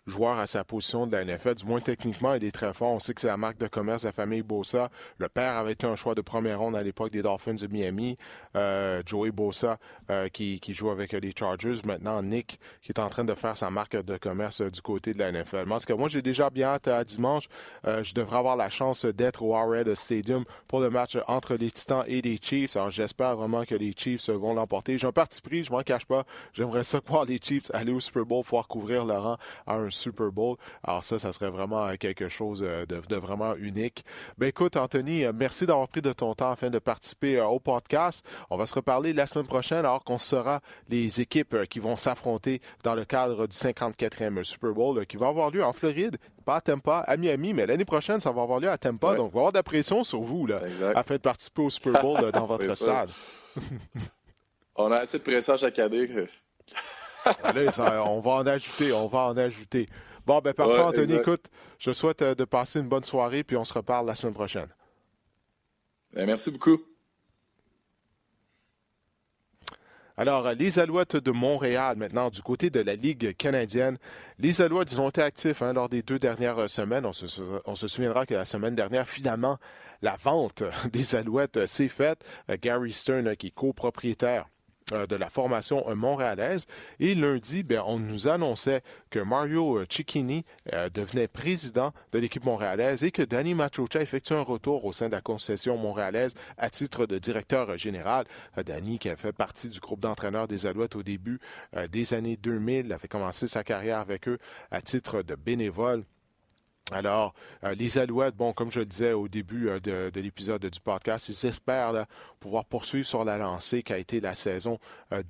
joueur 0.07 0.39
à 0.39 0.47
sa 0.47 0.63
position 0.63 1.07
de 1.07 1.15
la 1.15 1.23
NFL. 1.23 1.55
Du 1.55 1.65
moins, 1.65 1.79
techniquement, 1.79 2.33
il 2.33 2.43
est 2.43 2.51
très 2.51 2.73
fort. 2.73 2.91
On 2.91 2.99
sait 2.99 3.13
que 3.13 3.21
c'est 3.21 3.27
la 3.27 3.37
marque 3.37 3.57
de 3.57 3.67
commerce 3.67 4.03
de 4.03 4.07
la 4.07 4.13
famille 4.13 4.41
Bossa. 4.41 4.89
Le 5.17 5.29
père 5.29 5.57
avait 5.57 5.73
été 5.73 5.85
un 5.85 5.95
choix 5.95 6.15
de 6.15 6.21
première 6.21 6.59
ronde 6.59 6.75
à 6.75 6.83
l'époque 6.83 7.11
des 7.11 7.21
Dolphins 7.21 7.55
de 7.55 7.67
Miami. 7.67 8.17
Euh, 8.55 9.01
Joey 9.05 9.31
Bossa, 9.31 9.77
euh, 10.09 10.27
qui, 10.29 10.59
joue 10.69 10.89
avec 10.89 11.11
les 11.13 11.33
Chargers. 11.37 11.81
Maintenant, 11.85 12.21
Nick, 12.23 12.59
qui 12.81 12.91
est 12.91 12.99
en 12.99 13.09
train 13.09 13.23
de 13.23 13.33
faire 13.33 13.57
sa 13.57 13.69
marque 13.69 13.95
de 13.95 14.17
commerce 14.17 14.61
du 14.61 14.81
côté 14.81 15.13
de 15.13 15.19
la 15.19 15.31
NFL. 15.31 15.65
Parce 15.67 15.85
que 15.85 15.93
moi, 15.93 16.07
j'ai 16.07 16.21
déjà 16.21 16.49
bien 16.49 16.69
hâte 16.69 16.87
à 16.87 17.03
dimanche. 17.03 17.47
je 17.83 18.13
devrais 18.13 18.37
avoir 18.37 18.55
la 18.55 18.69
chance 18.69 19.05
d'être 19.05 19.43
au 19.43 19.55
Arrowhead 19.55 19.93
Stadium 19.95 20.45
pour 20.67 20.79
le 20.79 20.89
match 20.89 21.17
entre 21.27 21.55
les 21.55 21.71
Titans 21.71 22.03
et 22.07 22.21
les 22.21 22.37
Chiefs. 22.41 22.75
Alors, 22.75 22.91
j'espère 22.91 23.35
vraiment 23.35 23.65
que 23.65 23.75
les 23.75 23.93
Chiefs 23.95 24.29
vont 24.29 24.53
l'emporter. 24.53 24.97
J'ai 24.97 25.07
un 25.07 25.11
parti 25.11 25.41
pris, 25.41 25.63
je 25.63 25.71
m'en 25.71 25.83
cache 25.83 26.05
pas. 26.05 26.23
J'aimerais 26.53 26.83
ça 26.83 26.99
voir 27.07 27.25
les 27.25 27.37
Chiefs 27.37 27.71
aller 27.73 27.91
au 27.91 27.99
Super 27.99 28.25
Bowl, 28.25 28.43
pouvoir 28.43 28.67
couvrir 28.67 29.05
le 29.05 29.13
rang 29.13 29.37
à 29.67 29.75
un 29.75 29.88
Super 29.91 30.31
Bowl. 30.31 30.57
Alors 30.83 31.03
ça, 31.03 31.19
ça 31.19 31.31
serait 31.33 31.49
vraiment 31.49 31.85
euh, 31.87 31.95
quelque 31.95 32.29
chose 32.29 32.63
euh, 32.65 32.85
de, 32.85 33.15
vraiment 33.15 33.55
unique. 33.55 34.05
Ben 34.37 34.47
écoute, 34.47 34.77
Anthony, 34.77 35.25
euh, 35.25 35.31
merci 35.33 35.65
d'avoir 35.65 35.87
pris 35.87 36.01
de 36.01 36.13
ton 36.13 36.33
temps 36.33 36.51
afin 36.51 36.69
de 36.69 36.79
participer 36.79 37.41
au 37.41 37.59
podcast. 37.59 38.25
On 38.49 38.57
va 38.57 38.65
se 38.65 38.75
reparler 38.75 39.13
la 39.13 39.27
semaine 39.27 39.47
prochaine 39.47 39.79
alors 39.79 40.03
qu'on 40.03 40.19
sera 40.19 40.61
les 40.89 41.21
équipes 41.21 41.65
qui 41.69 41.79
vont 41.79 41.95
s'affronter 41.95 42.61
dans 42.83 42.95
le 42.95 43.05
cadre 43.05 43.47
du 43.47 43.55
54e 43.55 44.43
Super 44.43 44.73
Bowl 44.73 45.05
qui 45.05 45.17
va 45.17 45.27
avoir 45.27 45.51
lieu 45.51 45.63
en 45.63 45.73
Floride 45.73 46.17
pas 46.45 46.55
à 46.55 46.61
Tampa, 46.61 46.99
à 47.05 47.17
Miami, 47.17 47.53
mais 47.53 47.67
l'année 47.67 47.85
prochaine, 47.85 48.19
ça 48.19 48.31
va 48.31 48.41
avoir 48.41 48.59
lieu 48.59 48.69
à 48.69 48.77
Tampa. 48.77 49.15
Donc, 49.15 49.31
il 49.31 49.33
va 49.33 49.37
y 49.37 49.39
avoir 49.39 49.51
de 49.51 49.57
la 49.57 49.63
pression 49.63 50.03
sur 50.03 50.21
vous 50.21 50.47
là, 50.47 50.59
afin 50.95 51.15
de 51.15 51.19
participer 51.19 51.61
au 51.61 51.69
Super 51.69 52.01
Bowl 52.01 52.31
dans 52.31 52.45
votre 52.47 52.75
stade. 52.75 53.09
On 54.75 54.91
a 54.91 55.01
assez 55.01 55.19
de 55.19 55.23
pression 55.23 55.57
chaque 55.57 55.77
année. 55.77 56.07
on 58.05 58.19
va 58.19 58.31
en 58.31 58.47
ajouter, 58.47 58.93
on 58.93 59.07
va 59.07 59.19
en 59.27 59.37
ajouter. 59.37 59.87
Bon, 60.25 60.41
ben 60.41 60.53
parfait, 60.53 60.79
Anthony. 60.79 61.15
Écoute, 61.15 61.45
je 61.79 61.91
souhaite 61.91 62.21
euh, 62.21 62.35
de 62.35 62.45
passer 62.45 62.79
une 62.79 62.87
bonne 62.87 63.03
soirée, 63.03 63.43
puis 63.43 63.57
on 63.57 63.63
se 63.63 63.73
reparle 63.73 64.05
la 64.05 64.13
semaine 64.13 64.35
prochaine. 64.35 64.67
Ben, 66.13 66.27
merci 66.27 66.51
beaucoup. 66.51 66.77
Alors, 70.15 70.45
euh, 70.45 70.53
les 70.53 70.77
Alouettes 70.77 71.15
de 71.15 71.31
Montréal, 71.31 71.97
maintenant, 71.97 72.29
du 72.29 72.43
côté 72.43 72.69
de 72.69 72.79
la 72.79 72.95
Ligue 72.95 73.35
canadienne. 73.37 73.97
Les 74.37 74.61
Alouettes, 74.61 74.91
ils 74.91 75.01
ont 75.01 75.09
été 75.09 75.23
actifs 75.23 75.63
hein, 75.63 75.73
lors 75.73 75.89
des 75.89 76.03
deux 76.03 76.19
dernières 76.19 76.59
euh, 76.59 76.67
semaines. 76.67 77.07
On 77.07 77.13
se, 77.13 77.25
on 77.65 77.75
se, 77.75 77.87
souviendra 77.87 78.27
que 78.27 78.35
la 78.35 78.45
semaine 78.45 78.75
dernière, 78.75 79.09
finalement, 79.09 79.57
la 80.03 80.15
vente 80.17 80.61
des 80.93 81.15
Alouettes 81.15 81.65
s'est 81.65 81.87
faite. 81.87 82.23
Gary 82.61 82.93
Stern, 82.93 83.35
qui 83.35 83.47
est 83.47 83.55
copropriétaire 83.55 84.45
de 84.91 85.15
la 85.15 85.29
formation 85.29 85.83
montréalaise. 85.95 86.65
Et 86.99 87.15
lundi, 87.15 87.63
ben, 87.63 87.83
on 87.85 87.99
nous 87.99 88.27
annonçait 88.27 88.81
que 89.09 89.19
Mario 89.19 89.77
euh, 89.77 89.85
Cicchini 89.89 90.45
euh, 90.73 90.89
devenait 90.89 91.27
président 91.27 91.93
de 92.11 92.19
l'équipe 92.19 92.43
montréalaise 92.43 93.03
et 93.03 93.11
que 93.11 93.21
Danny 93.21 93.53
Matrocha 93.53 94.01
effectue 94.01 94.33
un 94.33 94.41
retour 94.41 94.85
au 94.85 94.91
sein 94.91 95.07
de 95.07 95.13
la 95.13 95.21
concession 95.21 95.77
montréalaise 95.77 96.33
à 96.57 96.69
titre 96.69 97.05
de 97.05 97.17
directeur 97.17 97.77
général. 97.77 98.25
Danny, 98.65 98.99
qui 98.99 99.09
a 99.09 99.15
fait 99.15 99.31
partie 99.31 99.69
du 99.69 99.79
groupe 99.79 99.99
d'entraîneurs 99.99 100.47
des 100.47 100.65
Alouettes 100.65 100.95
au 100.95 101.03
début 101.03 101.39
des 101.91 102.13
années 102.13 102.37
2000, 102.37 102.91
a 102.93 102.99
fait 102.99 103.07
commencer 103.07 103.47
sa 103.47 103.63
carrière 103.63 103.99
avec 103.99 104.27
eux 104.27 104.39
à 104.71 104.81
titre 104.81 105.21
de 105.21 105.35
bénévole. 105.35 106.03
Alors, 106.91 107.33
euh, 107.63 107.75
les 107.75 107.97
Alouettes, 107.97 108.35
bon, 108.35 108.51
comme 108.51 108.71
je 108.71 108.79
le 108.79 108.85
disais 108.85 109.13
au 109.13 109.27
début 109.27 109.69
euh, 109.69 109.79
de, 109.79 110.19
l'épisode 110.19 110.65
du 110.65 110.79
podcast, 110.79 111.29
ils 111.29 111.47
espèrent 111.47 112.05
pouvoir 112.39 112.65
poursuivre 112.65 113.07
sur 113.07 113.23
la 113.23 113.37
lancée 113.37 113.83
qui 113.83 113.93
a 113.93 113.97
été 113.97 114.19
la 114.19 114.33
saison 114.33 114.79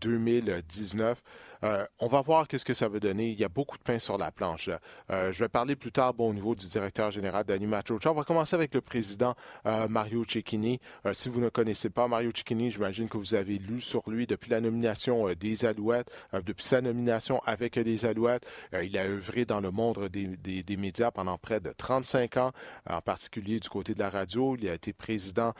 2019. 0.01 1.21
Euh, 1.63 1.85
on 1.99 2.07
va 2.07 2.21
voir 2.21 2.47
qu'est-ce 2.47 2.65
que 2.65 2.73
ça 2.73 2.87
va 2.87 2.99
donner. 2.99 3.29
Il 3.29 3.39
y 3.39 3.43
a 3.43 3.49
beaucoup 3.49 3.77
de 3.77 3.83
pain 3.83 3.99
sur 3.99 4.17
la 4.17 4.31
planche. 4.31 4.69
Euh, 5.11 5.31
je 5.31 5.39
vais 5.39 5.49
parler 5.49 5.75
plus 5.75 5.91
tard 5.91 6.13
au 6.19 6.33
niveau 6.33 6.55
du 6.55 6.67
directeur 6.67 7.11
général 7.11 7.43
d'Annie 7.43 7.67
On 7.67 8.13
va 8.13 8.23
commencer 8.23 8.55
avec 8.55 8.73
le 8.73 8.81
président 8.81 9.35
euh, 9.65 9.87
Mario 9.87 10.23
Cecchini. 10.23 10.79
si 11.13 11.29
vous 11.29 11.41
ne 11.41 11.49
connaissez 11.49 11.89
pas 11.89 12.07
Mario 12.07 12.31
Cecchini, 12.33 12.71
j'imagine 12.71 13.09
que 13.09 13.17
vous 13.17 13.35
avez 13.35 13.57
lu 13.57 13.81
sur 13.81 14.09
lui 14.09 14.27
depuis 14.27 14.49
la 14.49 14.61
nomination 14.61 15.27
des 15.33 15.65
Alouettes, 15.65 16.09
depuis 16.45 16.63
sa 16.63 16.81
nomination 16.81 17.41
avec 17.45 17.75
les 17.75 18.05
Alouettes. 18.05 18.45
il 18.81 18.97
a 18.97 19.03
œuvré 19.03 19.45
dans 19.45 19.59
le 19.59 19.71
monde 19.71 20.07
des, 20.07 20.77
médias 20.77 21.11
pendant 21.11 21.37
près 21.37 21.59
de 21.59 21.73
35 21.77 22.37
ans, 22.37 22.51
en 22.89 23.01
particulier 23.01 23.59
du 23.59 23.69
côté 23.69 23.93
de 23.93 23.99
la 23.99 24.09
radio. 24.09 24.55
Il 24.59 24.69
a 24.69 24.73
été 24.73 24.93
président 24.93 25.53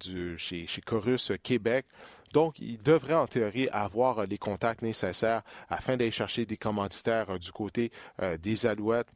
du, 0.00 0.38
chez, 0.38 0.66
chez 0.66 0.80
Chorus 0.80 1.32
Québec. 1.42 1.86
Donc, 2.32 2.58
il 2.60 2.80
devrait 2.82 3.14
en 3.14 3.26
théorie 3.26 3.68
avoir 3.70 4.20
euh, 4.20 4.26
les 4.26 4.38
contacts 4.38 4.82
nécessaires 4.82 5.42
afin 5.68 5.96
d'aller 5.96 6.10
chercher 6.10 6.46
des 6.46 6.56
commanditaires 6.56 7.30
euh, 7.30 7.38
du 7.38 7.52
côté 7.52 7.92
euh, 8.20 8.38
des 8.38 8.66
Alouettes. 8.66 9.08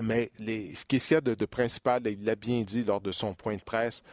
Mais 0.00 0.30
ce 0.38 0.84
qu'il 0.84 1.00
y 1.10 1.14
a 1.14 1.20
de, 1.20 1.46
principal, 1.46 2.02
il 2.06 2.24
l'a 2.24 2.36
bien 2.36 2.62
dit 2.62 2.84
lors 2.84 3.00
de 3.00 3.10
son 3.10 3.34
point 3.34 3.56
de 3.56 3.60
presse, 3.62 4.04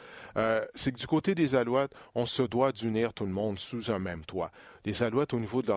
c'est 0.76 0.92
que 0.92 0.98
du 0.98 1.08
côté 1.08 1.34
des 1.34 1.56
Alouettes, 1.56 1.94
on 2.14 2.26
se 2.26 2.44
doit 2.44 2.72
d'unir 2.72 3.14
tout 3.14 3.26
le 3.26 3.32
monde 3.32 3.58
sous 3.58 3.92
un 3.92 4.00
même 4.00 4.24
toit 4.24 4.52
les 4.88 5.04
Alouettes, 5.04 5.34
au 5.34 5.40
niveau 5.40 5.62
de, 5.62 5.68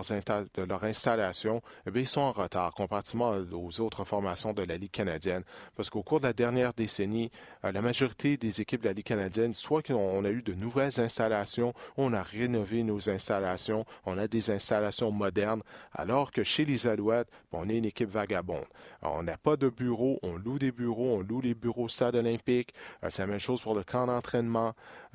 leur 0.68 0.84
installation, 0.84 1.62
eh 1.84 1.98
ils 1.98 2.06
sont 2.06 2.20
en 2.20 2.30
retard 2.30 2.72
comparativement 2.72 3.34
aux 3.52 3.80
autres 3.80 4.04
formations 4.04 4.52
de 4.52 4.62
la 4.62 4.76
Ligue 4.76 4.92
canadienne. 4.92 5.42
Parce 5.74 5.90
qu'au 5.90 6.04
cours 6.04 6.20
de 6.20 6.26
la 6.26 6.32
dernière 6.32 6.72
décennie, 6.72 7.32
euh, 7.64 7.72
la 7.72 7.82
majorité 7.82 8.36
des 8.36 8.60
équipes 8.60 8.82
de 8.82 8.86
la 8.86 8.92
Ligue 8.92 9.06
canadienne, 9.06 9.52
soit 9.52 9.82
qu'on 9.82 10.24
a 10.24 10.30
eu 10.30 10.42
de 10.42 10.54
nouvelles 10.54 11.00
installations, 11.00 11.74
on 11.96 12.12
a 12.12 12.22
rénové 12.22 12.84
nos 12.84 13.10
installations, 13.10 13.84
on 14.06 14.16
a 14.16 14.28
des 14.28 14.52
installations 14.52 15.10
modernes, 15.10 15.62
alors 15.92 16.30
que 16.30 16.44
chez 16.44 16.64
les 16.64 16.86
Alouettes, 16.86 17.28
on 17.50 17.68
est 17.68 17.78
une 17.78 17.86
équipe 17.86 18.10
vagabonde. 18.10 18.64
on 19.02 19.24
n'a 19.24 19.36
pas 19.36 19.56
de 19.56 19.68
bureau, 19.68 20.20
on 20.22 20.36
loue 20.36 20.60
des 20.60 20.70
bureaux, 20.70 21.16
on 21.16 21.20
loue 21.20 21.40
les 21.40 21.54
bureaux 21.54 21.88
stade 21.88 22.14
olympique. 22.14 22.72
Euh, 23.02 23.08
c'est 23.10 23.22
la 23.22 23.26
même 23.26 23.40
chose 23.40 23.60
pour 23.60 23.74
le 23.74 23.82
camp 23.82 24.06
d'entraînement. 24.06 24.49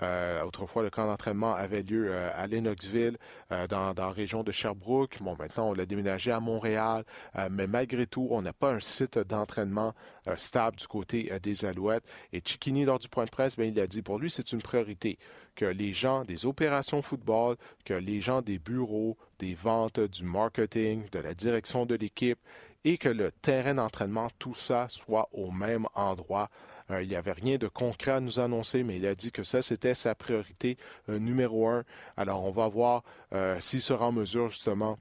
Euh, 0.01 0.43
autrefois, 0.43 0.83
le 0.83 0.89
camp 0.89 1.05
d'entraînement 1.05 1.53
avait 1.55 1.83
lieu 1.83 2.13
à 2.13 2.47
Lennoxville, 2.47 3.17
dans 3.69 3.85
dans, 3.93 4.07
la 4.07 4.11
région 4.11 4.43
de 4.43 4.51
Sherbrooke. 4.51 5.17
Bon, 5.21 5.35
maintenant, 5.37 5.69
on 5.69 5.73
l'a 5.73 5.85
déménagé 5.85 6.31
à 6.31 6.39
Montréal, 6.39 7.03
euh, 7.35 7.49
mais 7.51 7.67
malgré 7.67 8.07
tout, 8.07 8.27
on 8.31 8.41
n'a 8.41 8.53
pas 8.53 8.71
un 8.71 8.79
site 8.79 9.17
d'entraînement 9.19 9.93
euh, 10.27 10.35
stable 10.37 10.77
du 10.77 10.87
côté 10.87 11.31
euh, 11.31 11.39
des 11.39 11.65
Alouettes. 11.65 12.05
Et 12.33 12.41
Chiquini, 12.43 12.85
lors 12.85 12.99
du 12.99 13.09
point 13.09 13.25
de 13.25 13.29
presse, 13.29 13.57
bien, 13.57 13.65
il 13.65 13.79
a 13.79 13.87
dit 13.87 14.01
pour 14.01 14.19
lui, 14.19 14.29
c'est 14.29 14.51
une 14.51 14.61
priorité 14.61 15.17
que 15.55 15.65
les 15.65 15.93
gens 15.93 16.25
des 16.25 16.45
opérations 16.45 17.01
football, 17.01 17.55
que 17.85 17.93
les 17.93 18.19
gens 18.19 18.41
des 18.41 18.59
bureaux, 18.59 19.17
des 19.39 19.53
ventes, 19.53 19.99
du 19.99 20.23
marketing, 20.23 21.09
de 21.11 21.19
la 21.19 21.33
direction 21.33 21.85
de 21.85 21.95
l'équipe 21.95 22.39
et 22.85 22.97
que 22.97 23.09
le 23.09 23.31
terrain 23.31 23.73
d'entraînement, 23.73 24.29
tout 24.39 24.53
ça 24.53 24.87
soit 24.89 25.27
au 25.33 25.51
même 25.51 25.87
endroit. 25.95 26.49
Euh, 26.91 27.01
il 27.01 27.09
n'y 27.09 27.15
avait 27.15 27.31
rien 27.31 27.57
de 27.57 27.67
concret 27.67 28.11
à 28.11 28.19
nous 28.19 28.39
annoncer, 28.39 28.83
mais 28.83 28.97
il 28.97 29.07
a 29.07 29.15
dit 29.15 29.31
que 29.31 29.41
ça, 29.41 29.63
c'était 29.63 29.95
sa 29.95 30.13
priorité 30.13 30.77
euh, 31.09 31.17
numéro 31.17 31.67
un. 31.67 31.83
Alors, 32.15 32.45
on 32.45 32.51
va 32.51 32.67
voir 32.67 33.03
euh, 33.33 33.59
s'il 33.59 33.81
sera 33.81 34.07
en 34.07 34.11
mesure, 34.11 34.49
justement, 34.49 34.99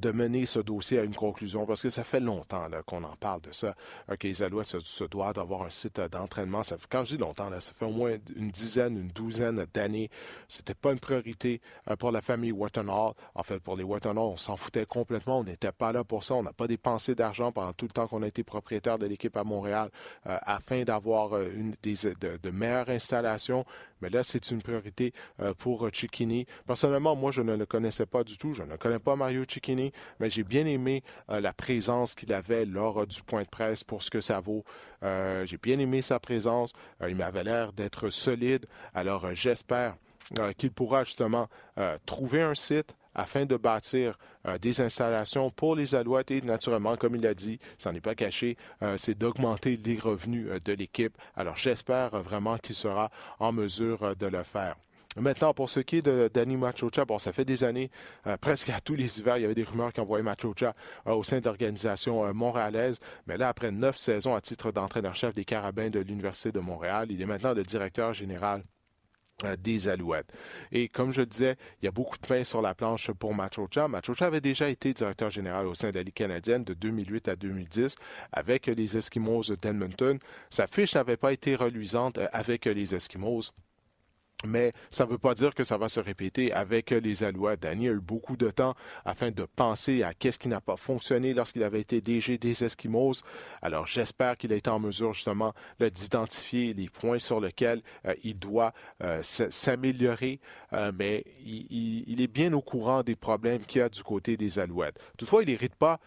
de 0.00 0.12
mener 0.12 0.46
ce 0.46 0.60
dossier 0.60 0.98
à 0.98 1.02
une 1.02 1.14
conclusion, 1.14 1.66
parce 1.66 1.82
que 1.82 1.90
ça 1.90 2.04
fait 2.04 2.20
longtemps 2.20 2.66
qu'on 2.86 3.02
en 3.02 3.16
parle 3.16 3.40
de 3.42 3.52
ça, 3.52 3.74
que 4.18 4.26
les 4.26 4.42
Alouettes 4.42 4.78
se, 4.78 5.04
doivent 5.04 5.34
d'avoir 5.34 5.62
un 5.62 5.70
site 5.70 6.00
d'entraînement. 6.00 6.62
quand 6.88 7.04
je 7.04 7.16
dis 7.16 7.20
longtemps, 7.20 7.50
ça 7.58 7.72
fait 7.76 7.84
au 7.84 7.90
moins 7.90 8.16
une 8.36 8.50
dizaine, 8.50 8.96
une 8.96 9.08
douzaine 9.08 9.66
d'années. 9.72 10.10
C'était 10.48 10.74
pas 10.74 10.92
une 10.92 11.00
priorité 11.00 11.60
euh, 11.90 11.96
pour 11.96 12.12
la 12.12 12.20
famille 12.20 12.52
Wharton 12.52 12.88
Hall. 12.88 13.14
En 13.34 13.42
fait, 13.42 13.58
pour 13.58 13.76
les 13.76 13.84
Wharton 13.84 14.10
Hall, 14.10 14.18
on 14.18 14.36
s'en 14.36 14.56
foutait 14.56 14.86
complètement. 14.86 15.40
On 15.40 15.44
n'était 15.44 15.72
pas 15.72 15.92
là 15.92 16.04
pour 16.04 16.24
ça. 16.24 16.34
On 16.34 16.42
n'a 16.42 16.52
pas 16.52 16.66
dépensé 16.66 17.14
d'argent 17.14 17.52
pendant 17.52 17.72
tout 17.72 17.86
le 17.86 17.92
temps 17.92 18.06
qu'on 18.06 18.22
a 18.22 18.28
été 18.28 18.44
propriétaire 18.44 18.98
de 18.98 19.06
l'équipe 19.06 19.36
à 19.36 19.44
Montréal 19.44 19.90
euh, 20.26 20.38
afin 20.42 20.84
d'avoir 20.84 21.34
euh, 21.34 21.48
une 21.54 21.74
des, 21.82 21.94
de 21.94 22.50
meilleures 22.50 22.88
installations, 22.88 23.64
mais 24.00 24.10
là, 24.10 24.22
c'est 24.22 24.50
une 24.50 24.62
priorité 24.62 25.12
euh, 25.40 25.54
pour 25.54 25.86
euh, 25.86 25.90
Cicchini. 25.92 26.46
Personnellement, 26.66 27.16
moi, 27.16 27.30
je 27.30 27.42
ne 27.42 27.54
le 27.54 27.66
connaissais 27.66 28.06
pas 28.06 28.24
du 28.24 28.36
tout. 28.36 28.54
Je 28.54 28.62
ne 28.62 28.76
connais 28.76 28.98
pas 28.98 29.16
Mario 29.16 29.44
Cicchini, 29.48 29.92
mais 30.18 30.30
j'ai 30.30 30.44
bien 30.44 30.66
aimé 30.66 31.02
euh, 31.30 31.40
la 31.40 31.52
présence 31.52 32.14
qu'il 32.14 32.32
avait 32.32 32.64
lors 32.64 33.06
du 33.06 33.22
point 33.22 33.42
de 33.42 33.48
presse 33.48 33.84
pour 33.84 34.02
ce 34.02 34.10
que 34.10 34.20
ça 34.20 34.40
vaut. 34.40 34.64
j'ai 35.02 35.58
bien 35.62 35.78
aimé 35.78 36.02
sa 36.02 36.18
présence. 36.20 36.72
il 37.08 37.16
m'avait 37.16 37.44
l'air 37.44 37.72
d'être 37.72 38.10
solide. 38.10 38.66
Alors, 38.94 39.34
j'espère 39.34 39.96
qu'il 40.58 40.70
pourra 40.70 41.04
justement 41.04 41.48
trouver 42.06 42.42
un 42.42 42.54
site 42.54 42.94
afin 43.14 43.44
de 43.44 43.56
bâtir 43.56 44.18
euh, 44.46 44.58
des 44.58 44.80
installations 44.80 45.50
pour 45.50 45.76
les 45.76 45.94
Alouettes 45.94 46.30
et 46.30 46.40
naturellement, 46.40 46.96
comme 46.96 47.16
il 47.16 47.26
a 47.26 47.34
dit, 47.34 47.58
ça 47.78 47.92
n'est 47.92 48.00
pas 48.00 48.14
caché, 48.14 48.56
euh, 48.82 48.96
c'est 48.96 49.16
d'augmenter 49.16 49.76
les 49.76 49.98
revenus 49.98 50.48
euh, 50.48 50.60
de 50.60 50.72
l'équipe. 50.72 51.16
Alors 51.36 51.56
j'espère 51.56 52.10
vraiment 52.22 52.58
qu'il 52.58 52.74
sera 52.74 53.10
en 53.38 53.52
mesure 53.52 54.16
de 54.16 54.26
le 54.26 54.42
faire. 54.42 54.76
Maintenant, 55.16 55.52
pour 55.52 55.68
ce 55.68 55.80
qui 55.80 55.96
est 55.96 56.02
de 56.02 56.30
Danny 56.32 56.56
Machocha, 56.56 57.04
bon, 57.04 57.18
ça 57.18 57.32
fait 57.32 57.44
des 57.44 57.64
années, 57.64 57.90
presque 58.40 58.68
à 58.68 58.78
tous 58.78 58.94
les 58.94 59.18
hivers, 59.18 59.38
il 59.38 59.42
y 59.42 59.44
avait 59.44 59.56
des 59.56 59.64
rumeurs 59.64 59.92
qui 59.92 60.00
envoyaient 60.00 60.22
Machocha 60.22 60.72
au 61.04 61.24
sein 61.24 61.40
d'organisations 61.40 62.32
montréalaises. 62.32 63.00
Mais 63.26 63.36
là, 63.36 63.48
après 63.48 63.72
neuf 63.72 63.96
saisons 63.96 64.36
à 64.36 64.40
titre 64.40 64.70
d'entraîneur-chef 64.70 65.34
des 65.34 65.44
Carabins 65.44 65.90
de 65.90 65.98
l'Université 65.98 66.52
de 66.52 66.60
Montréal, 66.60 67.08
il 67.10 67.20
est 67.20 67.26
maintenant 67.26 67.54
le 67.54 67.64
directeur 67.64 68.14
général 68.14 68.62
des 69.62 69.88
Alouettes. 69.88 70.32
Et 70.72 70.88
comme 70.88 71.12
je 71.12 71.22
disais, 71.22 71.56
il 71.80 71.86
y 71.86 71.88
a 71.88 71.92
beaucoup 71.92 72.16
de 72.18 72.26
pain 72.26 72.44
sur 72.44 72.62
la 72.62 72.74
planche 72.74 73.10
pour 73.12 73.34
Machocha. 73.34 73.88
Machocha 73.88 74.26
avait 74.26 74.40
déjà 74.40 74.68
été 74.68 74.92
directeur 74.92 75.30
général 75.30 75.66
au 75.66 75.74
sein 75.74 75.90
de 75.90 75.94
la 75.94 76.02
Ligue 76.02 76.14
canadienne 76.14 76.64
de 76.64 76.74
2008 76.74 77.28
à 77.28 77.36
2010 77.36 77.96
avec 78.32 78.66
les 78.66 78.96
Eskimos 78.96 79.50
d'Edmonton. 79.62 80.18
Sa 80.50 80.66
fiche 80.66 80.94
n'avait 80.94 81.16
pas 81.16 81.32
été 81.32 81.56
reluisante 81.56 82.18
euh, 82.18 82.28
avec 82.32 82.66
les 82.66 82.94
Eskimos. 82.94 83.52
Mais 84.46 84.72
ça 84.90 85.04
ne 85.04 85.10
veut 85.10 85.18
pas 85.18 85.34
dire 85.34 85.54
que 85.54 85.64
ça 85.64 85.76
va 85.76 85.88
se 85.88 86.00
répéter 86.00 86.52
avec 86.52 86.90
les 86.90 87.22
Alouettes. 87.22 87.60
Danny 87.60 87.88
a 87.88 87.92
eu 87.92 88.00
beaucoup 88.00 88.36
de 88.36 88.50
temps 88.50 88.74
afin 89.04 89.30
de 89.30 89.44
penser 89.44 90.02
à 90.02 90.14
qu'est-ce 90.14 90.38
qui 90.38 90.48
n'a 90.48 90.60
pas 90.60 90.76
fonctionné 90.76 91.34
lorsqu'il 91.34 91.62
avait 91.62 91.80
été 91.80 92.00
DG 92.00 92.38
des 92.38 92.64
Eskimos. 92.64 93.22
Alors 93.60 93.86
j'espère 93.86 94.36
qu'il 94.36 94.52
a 94.52 94.56
été 94.56 94.70
en 94.70 94.78
mesure 94.78 95.12
justement 95.12 95.52
d'identifier 95.78 96.72
les 96.74 96.88
points 96.88 97.18
sur 97.18 97.40
lesquels 97.40 97.82
euh, 98.06 98.14
il 98.24 98.38
doit 98.38 98.72
euh, 99.02 99.22
s'améliorer, 99.22 100.40
euh, 100.72 100.92
mais 100.96 101.24
il, 101.44 102.04
il, 102.06 102.20
est 102.20 102.26
bien 102.26 102.52
au 102.52 102.62
courant 102.62 103.02
des 103.02 103.16
problèmes 103.16 103.64
qu'il 103.64 103.80
y 103.80 103.82
a 103.82 103.88
du 103.88 104.02
côté 104.02 104.36
des 104.36 104.58
Alouettes. 104.58 104.98
Toutefois, 105.18 105.42
il 105.42 105.48
n'hérite 105.48 105.74
pas 105.74 106.00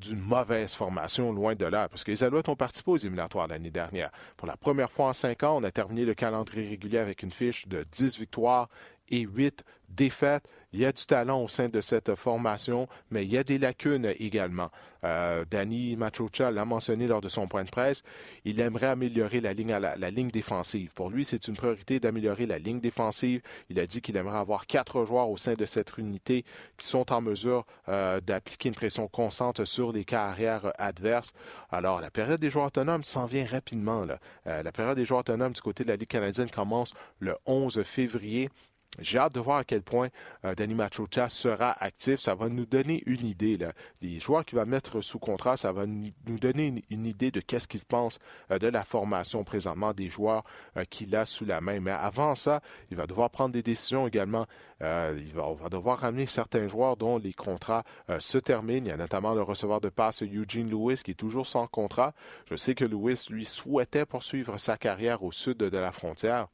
d'une 0.00 0.20
mauvaise 0.20 0.74
formation, 0.74 1.32
loin 1.32 1.54
de 1.54 1.66
là, 1.66 1.88
parce 1.88 2.04
que 2.04 2.10
les 2.10 2.24
Alouettes 2.24 2.48
ont 2.48 2.56
participé 2.56 2.90
aux 2.90 2.96
éliminatoires 2.96 3.46
l'année 3.46 3.70
dernière. 3.70 4.10
Pour 4.36 4.46
la 4.46 4.56
première 4.56 4.90
fois 4.90 5.08
en 5.08 5.12
cinq 5.12 5.42
ans, 5.42 5.58
on 5.58 5.64
a 5.64 5.70
terminé 5.70 6.04
le 6.04 6.14
calendrier 6.14 6.68
régulier 6.68 6.98
avec 6.98 7.22
une 7.22 7.32
fiche 7.32 7.68
de 7.68 7.84
10 7.92 8.18
victoires 8.18 8.68
et 9.08 9.20
8 9.20 9.64
défaites. 9.88 10.48
Il 10.72 10.80
y 10.80 10.84
a 10.84 10.92
du 10.92 11.06
talent 11.06 11.42
au 11.42 11.48
sein 11.48 11.68
de 11.68 11.80
cette 11.80 12.14
formation, 12.16 12.88
mais 13.10 13.24
il 13.24 13.32
y 13.32 13.38
a 13.38 13.44
des 13.44 13.58
lacunes 13.58 14.12
également. 14.18 14.70
Euh, 15.04 15.44
Danny 15.48 15.96
Machocha 15.96 16.50
l'a 16.50 16.64
mentionné 16.64 17.06
lors 17.06 17.20
de 17.20 17.28
son 17.28 17.46
point 17.46 17.64
de 17.64 17.70
presse. 17.70 18.02
Il 18.44 18.60
aimerait 18.60 18.86
améliorer 18.86 19.40
la 19.40 19.52
ligne, 19.52 20.30
défensive. 20.30 20.90
Pour 20.94 21.10
lui, 21.10 21.24
c'est 21.24 21.48
une 21.48 21.54
priorité 21.54 22.00
d'améliorer 22.00 22.46
la 22.46 22.58
ligne 22.58 22.80
défensive. 22.80 23.42
Il 23.70 23.78
a 23.78 23.86
dit 23.86 24.00
qu'il 24.00 24.16
aimerait 24.16 24.38
avoir 24.38 24.66
quatre 24.66 25.04
joueurs 25.04 25.30
au 25.30 25.36
sein 25.36 25.54
de 25.54 25.66
cette 25.66 25.96
unité 25.98 26.44
qui 26.76 26.86
sont 26.86 27.12
en 27.12 27.20
mesure 27.20 27.64
euh, 27.88 28.20
d'appliquer 28.20 28.68
une 28.68 28.74
pression 28.74 29.06
constante 29.08 29.64
sur 29.64 29.92
les 29.92 30.04
carrières 30.04 30.72
adverses. 30.78 31.32
Alors, 31.70 32.00
la 32.00 32.10
période 32.10 32.40
des 32.40 32.50
joueurs 32.50 32.66
autonomes 32.66 33.04
s'en 33.04 33.26
vient 33.26 33.46
rapidement. 33.46 34.04
Euh, 34.46 34.62
la 34.62 34.72
période 34.72 34.96
des 34.96 35.04
joueurs 35.04 35.20
autonomes 35.20 35.52
du 35.52 35.60
côté 35.60 35.84
de 35.84 35.88
la 35.88 35.96
Ligue 35.96 36.08
canadienne 36.08 36.50
commence 36.50 36.92
le 37.20 37.36
11 37.46 37.82
février. 37.84 38.50
J'ai 38.98 39.18
hâte 39.18 39.34
de 39.34 39.40
voir 39.40 39.58
à 39.58 39.64
quel 39.64 39.82
point 39.82 40.08
euh, 40.44 40.54
Danny 40.54 40.74
Machocha 40.74 41.28
sera 41.28 41.72
actif. 41.82 42.20
Ça 42.20 42.34
va 42.34 42.48
nous 42.48 42.66
donner 42.66 43.02
une 43.06 43.26
idée. 43.26 43.56
Là. 43.56 43.72
Les 44.00 44.20
joueurs 44.20 44.44
qu'il 44.44 44.56
va 44.56 44.64
mettre 44.64 45.00
sous 45.00 45.18
contrat, 45.18 45.56
ça 45.56 45.72
va 45.72 45.86
nous 45.86 46.38
donner 46.38 46.82
une, 46.90 47.06
idée 47.06 47.30
de 47.30 47.40
qu'est-ce 47.40 47.68
qu'il 47.68 47.84
pense 47.84 48.18
euh, 48.50 48.58
de 48.58 48.68
la 48.68 48.84
formation 48.84 49.44
présentement 49.44 49.92
des 49.92 50.08
joueurs 50.08 50.44
euh, 50.76 50.84
qu'il 50.84 51.14
a 51.14 51.26
sous 51.26 51.44
la 51.44 51.60
main. 51.60 51.80
Mais 51.80 51.90
avant 51.90 52.34
ça, 52.34 52.62
il 52.90 52.96
va 52.96 53.06
devoir 53.06 53.30
prendre 53.30 53.52
des 53.52 53.62
décisions 53.62 54.06
également. 54.06 54.46
il 54.80 55.32
va, 55.34 55.48
on 55.48 55.54
va 55.54 55.68
devoir 55.68 55.98
ramener 55.98 56.26
certains 56.26 56.68
joueurs 56.68 56.96
dont 56.96 57.18
les 57.18 57.32
contrats 57.32 57.84
se 58.18 58.38
terminent. 58.38 58.86
Il 58.86 58.88
y 58.88 58.92
a 58.92 58.96
notamment 58.96 59.34
le 59.34 59.42
receveur 59.42 59.80
de 59.80 59.88
passe 59.88 60.22
Eugene 60.22 60.70
Lewis 60.70 61.02
qui 61.04 61.12
est 61.12 61.14
toujours 61.14 61.46
sans 61.46 61.66
contrat. 61.66 62.14
Je 62.50 62.56
sais 62.56 62.74
que 62.74 62.84
Lewis, 62.84 63.26
lui, 63.30 63.44
souhaitait 63.44 64.06
poursuivre 64.06 64.58
sa 64.58 64.76
carrière 64.76 65.22
au 65.22 65.32
sud 65.32 65.58
de 65.58 65.78
la 65.78 65.92
frontière. 65.92 66.48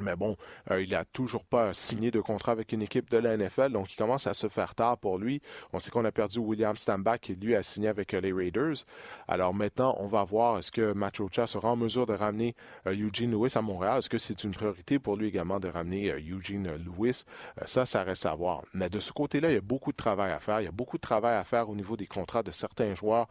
Mais 0.00 0.16
bon, 0.16 0.36
euh, 0.72 0.82
il 0.82 0.90
n'a 0.90 1.04
toujours 1.04 1.44
pas 1.44 1.72
signé 1.72 2.10
de 2.10 2.20
contrat 2.20 2.50
avec 2.50 2.72
une 2.72 2.82
équipe 2.82 3.10
de 3.10 3.16
la 3.16 3.36
NFL, 3.36 3.70
donc 3.70 3.92
il 3.92 3.96
commence 3.96 4.26
à 4.26 4.34
se 4.34 4.48
faire 4.48 4.74
tard 4.74 4.98
pour 4.98 5.18
lui. 5.18 5.40
On 5.72 5.78
sait 5.78 5.92
qu'on 5.92 6.04
a 6.04 6.10
perdu 6.10 6.40
William 6.40 6.76
Stambach 6.76 7.20
qui 7.20 7.36
lui 7.36 7.54
a 7.54 7.62
signé 7.62 7.86
avec 7.86 8.12
euh, 8.12 8.20
les 8.20 8.32
Raiders. 8.32 8.84
Alors 9.28 9.54
maintenant, 9.54 9.94
on 10.00 10.08
va 10.08 10.24
voir 10.24 10.58
est-ce 10.58 10.72
que 10.72 10.92
Machocha 10.94 11.46
sera 11.46 11.70
en 11.70 11.76
mesure 11.76 12.06
de 12.06 12.12
ramener 12.12 12.56
euh, 12.88 12.92
Eugene 12.92 13.30
Lewis 13.30 13.52
à 13.54 13.62
Montréal. 13.62 13.98
Est-ce 13.98 14.08
que 14.08 14.18
c'est 14.18 14.42
une 14.42 14.50
priorité 14.50 14.98
pour 14.98 15.16
lui 15.16 15.28
également 15.28 15.60
de 15.60 15.68
ramener 15.68 16.10
Eugene 16.10 16.74
Lewis? 16.76 17.22
ça, 17.64 17.86
ça 17.86 18.02
reste 18.02 18.26
à 18.26 18.34
voir. 18.34 18.64
Mais 18.74 18.90
de 18.90 18.98
ce 18.98 19.12
côté-là, 19.12 19.50
il 19.52 19.54
y 19.54 19.58
a 19.58 19.60
beaucoup 19.60 19.92
de 19.92 19.96
travail 19.96 20.32
à 20.32 20.40
faire. 20.40 20.60
Il 20.60 20.64
y 20.64 20.68
a 20.68 20.72
beaucoup 20.72 20.96
de 20.96 21.02
travail 21.02 21.36
à 21.36 21.44
faire 21.44 21.68
au 21.68 21.76
niveau 21.76 21.96
des 21.96 22.06
contrats 22.06 22.42
de 22.42 22.50
certains 22.50 22.94
joueurs 22.96 23.28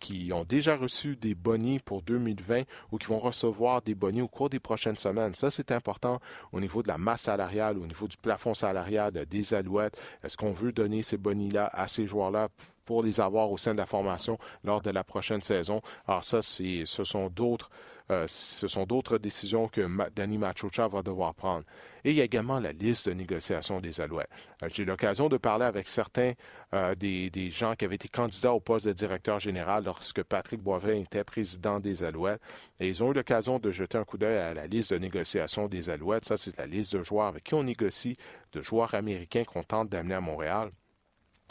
qui 0.00 0.30
ont 0.32 0.44
déjà 0.44 0.76
reçu 0.76 1.16
des 1.16 1.34
bonnies 1.34 1.80
pour 1.80 2.02
2020 2.02 2.62
ou 2.92 2.98
qui 2.98 3.06
vont 3.06 3.18
recevoir 3.18 3.82
des 3.82 3.94
bonnies 3.94 4.22
au 4.22 4.28
cours 4.28 4.48
des 4.48 4.58
prochaines 4.58 4.96
semaines. 4.96 5.34
Ça, 5.34 5.50
c'est 5.50 5.70
important 5.70 5.97
au 6.52 6.60
niveau 6.60 6.82
de 6.82 6.88
la 6.88 6.98
masse 6.98 7.22
salariale, 7.22 7.78
au 7.78 7.86
niveau 7.86 8.06
du 8.06 8.16
plafond 8.16 8.54
salarial 8.54 9.12
des 9.12 9.54
Alouettes. 9.54 9.98
Est-ce 10.22 10.36
qu'on 10.36 10.52
veut 10.52 10.72
donner 10.72 11.02
ces 11.02 11.16
bonnies-là 11.16 11.70
à 11.72 11.88
ces 11.88 12.06
joueurs-là 12.06 12.48
pour 12.84 13.02
les 13.02 13.20
avoir 13.20 13.50
au 13.50 13.58
sein 13.58 13.72
de 13.72 13.78
la 13.78 13.86
formation 13.86 14.38
lors 14.64 14.80
de 14.80 14.90
la 14.90 15.04
prochaine 15.04 15.42
saison? 15.42 15.80
Alors 16.06 16.24
ça, 16.24 16.42
ce 16.42 16.84
sont 17.04 17.28
d'autres 17.28 17.70
euh, 18.10 18.26
ce 18.26 18.68
sont 18.68 18.86
d'autres 18.86 19.18
décisions 19.18 19.68
que 19.68 19.86
Danny 20.14 20.38
Machocha 20.38 20.88
va 20.88 21.02
devoir 21.02 21.34
prendre. 21.34 21.64
Et 22.04 22.10
il 22.10 22.16
y 22.16 22.20
a 22.22 22.24
également 22.24 22.58
la 22.58 22.72
liste 22.72 23.08
de 23.08 23.14
négociation 23.14 23.80
des 23.80 24.00
Alouettes. 24.00 24.30
Euh, 24.62 24.68
j'ai 24.72 24.84
eu 24.84 24.86
l'occasion 24.86 25.28
de 25.28 25.36
parler 25.36 25.66
avec 25.66 25.88
certains 25.88 26.32
euh, 26.74 26.94
des, 26.94 27.50
gens 27.50 27.74
qui 27.74 27.84
avaient 27.84 27.96
été 27.96 28.08
candidats 28.08 28.54
au 28.54 28.60
poste 28.60 28.86
de 28.86 28.92
directeur 28.92 29.40
général 29.40 29.84
lorsque 29.84 30.22
Patrick 30.22 30.62
Boivin 30.62 31.00
était 31.00 31.24
président 31.24 31.80
des 31.80 32.02
Alouettes. 32.02 32.40
Et 32.80 32.88
ils 32.88 33.02
ont 33.02 33.10
eu 33.10 33.14
l'occasion 33.14 33.58
de 33.58 33.70
jeter 33.70 33.98
un 33.98 34.04
coup 34.04 34.16
d'œil 34.16 34.38
à 34.38 34.54
la 34.54 34.66
liste 34.66 34.92
de 34.92 34.98
négociation 34.98 35.68
des 35.68 35.90
Alouettes. 35.90 36.24
Ça, 36.24 36.38
c'est 36.38 36.56
la 36.56 36.66
liste 36.66 36.96
de 36.96 37.02
joueurs 37.02 37.26
avec 37.26 37.44
qui 37.44 37.54
on 37.54 37.64
négocie, 37.64 38.16
de 38.52 38.62
joueurs 38.62 38.94
américains 38.94 39.44
qu'on 39.44 39.62
tente 39.62 39.90
d'amener 39.90 40.14
à 40.14 40.20
Montréal. 40.22 40.70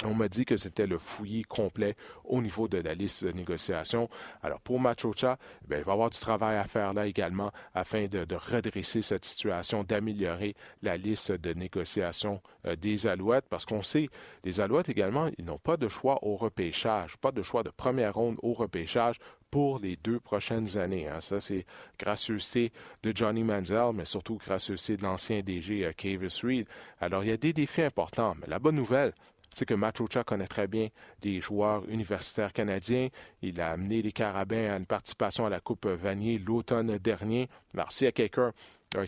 On 0.05 0.13
m'a 0.13 0.29
dit 0.29 0.45
que 0.45 0.57
c'était 0.57 0.85
le 0.85 0.99
fouillis 0.99 1.41
complet 1.41 1.95
au 2.23 2.39
niveau 2.39 2.67
de 2.67 2.77
la 2.77 2.93
liste 2.93 3.23
de 3.23 3.31
négociation. 3.31 4.09
Alors 4.43 4.61
pour 4.61 4.79
Machocha, 4.79 5.39
ben, 5.67 5.79
il 5.79 5.83
va 5.83 5.91
y 5.91 5.93
avoir 5.93 6.11
du 6.11 6.19
travail 6.19 6.57
à 6.57 6.65
faire 6.65 6.93
là 6.93 7.07
également 7.07 7.51
afin 7.73 8.05
de, 8.05 8.27
redresser 8.35 9.01
cette 9.01 9.25
situation, 9.25 9.83
d'améliorer 9.83 10.55
la 10.83 10.97
liste 10.97 11.31
de 11.31 11.51
négociation 11.53 12.41
euh, 12.67 12.75
des 12.75 13.07
Alouettes, 13.07 13.47
parce 13.49 13.65
qu'on 13.65 13.81
sait, 13.81 14.09
les 14.43 14.59
Alouettes 14.61 14.89
également, 14.89 15.31
ils 15.39 15.45
n'ont 15.45 15.57
pas 15.57 15.77
de 15.77 15.89
choix 15.89 16.19
au 16.21 16.35
repêchage, 16.35 17.17
pas 17.17 17.31
de 17.31 17.41
choix 17.41 17.63
de 17.63 17.71
première 17.71 18.13
ronde 18.13 18.37
au 18.43 18.53
repêchage 18.53 19.17
pour 19.49 19.79
les 19.79 19.95
deux 19.95 20.19
prochaines 20.19 20.77
années. 20.77 21.07
Hein. 21.07 21.21
Ça, 21.21 21.39
c'est 21.41 21.65
gracieuseté 21.97 22.71
de 23.03 23.11
Johnny 23.15 23.43
Manziel, 23.43 23.91
mais 23.93 24.05
surtout 24.05 24.37
gracieuseté 24.37 24.97
de 24.97 25.03
l'ancien 25.03 25.41
DG 25.41 25.85
euh, 25.85 25.93
Cavis 25.93 26.41
Reed. 26.43 26.67
Alors, 26.99 27.23
il 27.23 27.29
y 27.29 27.33
a 27.33 27.37
des 27.37 27.53
défis 27.53 27.81
importants, 27.81 28.35
mais 28.39 28.47
la 28.47 28.59
bonne 28.59 28.75
nouvelle, 28.75 29.13
c'est 29.53 29.65
que 29.65 29.73
Matrocha 29.73 30.23
connaît 30.23 30.47
très 30.47 30.67
bien 30.67 30.89
des 31.21 31.41
joueurs 31.41 31.87
universitaires 31.89 32.53
canadiens. 32.53 33.09
Il 33.41 33.59
a 33.61 33.71
amené 33.71 34.01
les 34.01 34.11
Carabins 34.11 34.71
à 34.71 34.77
une 34.77 34.85
participation 34.85 35.45
à 35.45 35.49
la 35.49 35.59
Coupe 35.59 35.87
Vanier 35.87 36.37
l'automne 36.37 36.97
dernier. 36.97 37.49
Alors, 37.73 37.91
s'il 37.91 38.05
y 38.05 38.07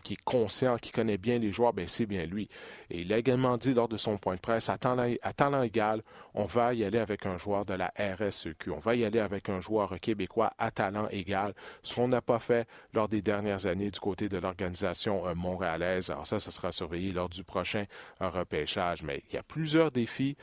qui 0.04 0.16
conscient, 0.16 0.78
qui 0.78 0.92
connaît 0.92 1.18
bien 1.18 1.40
les 1.40 1.52
joueurs, 1.52 1.74
ben 1.74 1.88
c'est 1.88 2.06
bien 2.06 2.26
lui. 2.26 2.50
Et 2.90 3.02
il 3.02 3.14
a 3.14 3.18
également 3.18 3.58
dit 3.58 3.74
lors 3.74 3.88
de 3.88 3.98
son 3.98 4.18
point 4.18 4.36
de 4.36 4.40
presse, 4.40 4.70
à 4.70 4.78
talent, 4.78 5.62
égal, 5.64 6.02
on 6.34 6.46
va 6.46 6.74
y 6.74 6.84
aller 6.84 7.00
avec 7.00 7.26
un 7.26 7.38
joueur 7.38 7.66
de 7.66 7.74
la 7.74 7.94
RSEQ, 7.98 8.72
on 8.72 8.80
va 8.80 8.96
y 8.96 9.06
aller 9.06 9.20
avec 9.20 9.50
un 9.50 9.62
joueur 9.62 10.00
québécois 10.00 10.54
à 10.58 10.72
talent 10.72 11.08
égal, 11.12 11.54
ce 11.84 11.96
qu'on 11.96 12.08
n'a 12.08 12.22
pas 12.22 12.40
fait 12.40 12.68
lors 12.94 13.08
des 13.08 13.22
dernières 13.22 13.66
années 13.66 13.92
du 13.92 14.00
côté 14.00 14.30
de 14.30 14.38
l'organisation 14.38 15.28
euh, 15.28 15.34
montréalaise. 15.34 16.10
Alors 16.10 16.28
ça, 16.28 16.40
ça 16.40 16.52
sera 16.52 16.72
surveillé 16.72 17.12
lors 17.12 17.30
du 17.30 17.44
prochain 17.44 17.86
euh, 18.22 18.30
repêchage. 18.30 19.04
Mais 19.04 19.24
il 19.30 19.36
y 19.36 19.38
a 19.38 19.44
plusieurs 19.44 19.92
défis 19.92 20.36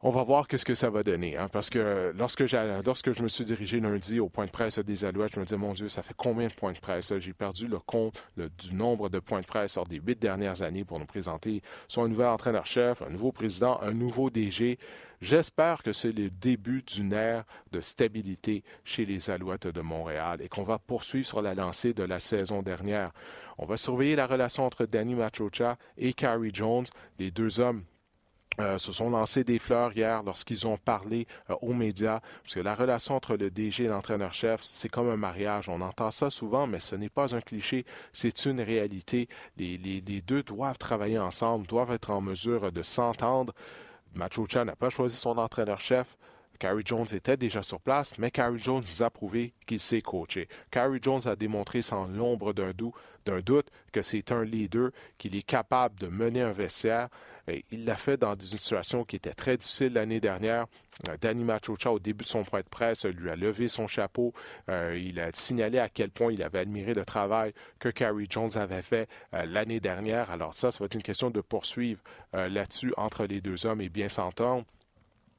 on 0.00 0.10
va 0.10 0.22
voir 0.22 0.46
qu'est-ce 0.46 0.64
que 0.64 0.76
ça 0.76 0.90
va 0.90 1.02
donner. 1.02 1.36
Hein, 1.36 1.48
parce 1.50 1.70
que 1.70 2.12
lorsque, 2.16 2.46
je 2.46 3.22
me 3.22 3.28
suis 3.28 3.44
dirigé 3.44 3.80
lundi 3.80 4.20
au 4.20 4.28
point 4.28 4.46
de 4.46 4.50
presse 4.50 4.78
des 4.78 5.04
Alouettes, 5.04 5.34
je 5.34 5.40
me 5.40 5.44
disais, 5.44 5.56
mon 5.56 5.72
Dieu, 5.72 5.88
ça 5.88 6.04
fait 6.04 6.14
combien 6.16 6.46
de 6.46 6.52
points 6.52 6.72
de 6.72 6.78
presse? 6.78 7.12
J'ai 7.18 7.32
perdu 7.32 7.66
le 7.66 7.80
compte 7.80 8.22
du 8.36 8.74
nombre 8.74 9.08
de 9.08 9.18
points 9.18 9.40
de 9.40 9.46
presse 9.46 9.74
lors 9.74 9.86
des 9.86 9.96
huit 9.96 10.20
dernières 10.20 10.62
années 10.62 10.84
pour 10.84 11.00
nous 11.00 11.06
présenter 11.06 11.62
soit 11.88 12.04
un 12.04 12.08
nouvel 12.08 12.28
entraîneur-chef, 12.28 13.02
un 13.02 13.10
nouveau 13.10 13.32
président, 13.32 13.80
un 13.82 13.92
nouveau 13.92 14.30
DG. 14.30 14.78
J'espère 15.20 15.82
que 15.82 15.92
c'est 15.92 16.12
le 16.12 16.30
début 16.30 16.82
d'une 16.82 17.12
ère 17.12 17.44
de 17.72 17.80
stabilité 17.80 18.62
chez 18.84 19.04
les 19.04 19.30
Alouettes 19.30 19.66
de 19.66 19.80
Montréal 19.80 20.40
et 20.40 20.48
qu'on 20.48 20.62
va 20.62 20.78
poursuivre 20.78 21.26
sur 21.26 21.42
la 21.42 21.56
lancée 21.56 21.92
de 21.92 22.04
la 22.04 22.20
saison 22.20 22.62
dernière. 22.62 23.10
On 23.58 23.66
va 23.66 23.76
surveiller 23.76 24.14
la 24.14 24.28
relation 24.28 24.64
entre 24.64 24.86
Danny 24.86 25.16
Machocha 25.16 25.76
et 25.96 26.12
Carrie 26.12 26.52
Jones, 26.54 26.86
les 27.18 27.32
deux 27.32 27.58
hommes 27.58 27.82
euh, 28.60 28.76
se 28.76 28.92
sont 28.92 29.10
lancés 29.10 29.44
des 29.44 29.58
fleurs 29.58 29.92
hier 29.96 30.22
lorsqu'ils 30.24 30.66
ont 30.66 30.78
parlé 30.78 31.26
euh, 31.48 31.54
aux 31.62 31.72
médias, 31.72 32.20
parce 32.42 32.54
que 32.54 32.60
la 32.60 32.74
relation 32.74 33.14
entre 33.14 33.36
le 33.36 33.50
DG 33.50 33.84
et 33.84 33.88
l'entraîneur-chef, 33.88 34.60
c'est 34.64 34.88
comme 34.88 35.08
un 35.08 35.16
mariage. 35.16 35.68
On 35.68 35.80
entend 35.80 36.10
ça 36.10 36.28
souvent, 36.28 36.66
mais 36.66 36.80
ce 36.80 36.96
n'est 36.96 37.08
pas 37.08 37.34
un 37.34 37.40
cliché, 37.40 37.86
c'est 38.12 38.46
une 38.46 38.60
réalité. 38.60 39.28
Les, 39.56 40.00
deux 40.26 40.42
doivent 40.42 40.78
travailler 40.78 41.18
ensemble, 41.18 41.66
doivent 41.66 41.92
être 41.92 42.10
en 42.10 42.20
mesure 42.20 42.72
de 42.72 42.82
s'entendre. 42.82 43.54
Machocha 44.14 44.64
n'a 44.64 44.74
pas 44.74 44.90
choisi 44.90 45.16
son 45.16 45.38
entraîneur-chef. 45.38 46.16
Carrie 46.58 46.82
Jones 46.84 47.06
était 47.12 47.36
déjà 47.36 47.62
sur 47.62 47.80
place, 47.80 48.16
mais 48.18 48.30
Carrie 48.30 48.58
Jones 48.58 48.84
a 49.00 49.10
prouvé 49.10 49.52
qu'il 49.66 49.80
sait 49.80 50.00
coacher. 50.00 50.48
Carrie 50.70 50.98
Jones 51.00 51.20
a 51.26 51.36
démontré 51.36 51.82
sans 51.82 52.06
l'ombre 52.06 52.52
d'un 52.52 52.72
doute, 52.72 52.94
doute 53.44 53.68
que 53.92 54.02
c'est 54.02 54.32
un 54.32 54.44
leader, 54.44 54.90
qu'il 55.18 55.36
est 55.36 55.42
capable 55.42 55.98
de 56.00 56.08
mener 56.08 56.42
un 56.42 56.52
vestiaire. 56.52 57.08
il 57.70 57.84
l'a 57.84 57.96
fait 57.96 58.16
dans 58.16 58.34
une 58.34 58.58
situation 58.58 59.04
qui 59.04 59.16
était 59.16 59.34
très 59.34 59.56
difficile 59.56 59.92
l'année 59.92 60.20
dernière. 60.20 60.66
Euh, 61.08 61.16
Danny 61.20 61.44
Machocha, 61.44 61.92
au 61.92 61.98
début 61.98 62.24
de 62.24 62.28
son 62.28 62.42
point 62.42 62.60
de 62.60 62.68
presse, 62.68 63.04
lui 63.04 63.30
a 63.30 63.36
levé 63.36 63.68
son 63.68 63.86
chapeau. 63.86 64.34
Euh, 64.68 64.98
il 65.00 65.20
a 65.20 65.30
signalé 65.32 65.78
à 65.78 65.88
quel 65.88 66.10
point 66.10 66.32
il 66.32 66.42
avait 66.42 66.58
admiré 66.58 66.92
le 66.94 67.04
travail 67.04 67.52
que 67.78 67.88
Carrie 67.88 68.26
Jones 68.28 68.56
avait 68.56 68.82
fait 68.82 69.08
euh, 69.34 69.46
l'année 69.46 69.80
dernière. 69.80 70.30
Alors 70.30 70.54
ça, 70.54 70.72
ça 70.72 70.78
va 70.80 70.86
être 70.86 70.94
une 70.94 71.02
question 71.02 71.30
de 71.30 71.40
poursuivre 71.40 72.00
là-dessus 72.32 72.92
entre 72.96 73.24
les 73.26 73.40
deux 73.40 73.66
hommes 73.66 73.80
et 73.80 73.88
bien 73.88 74.08
s'entendre. 74.08 74.64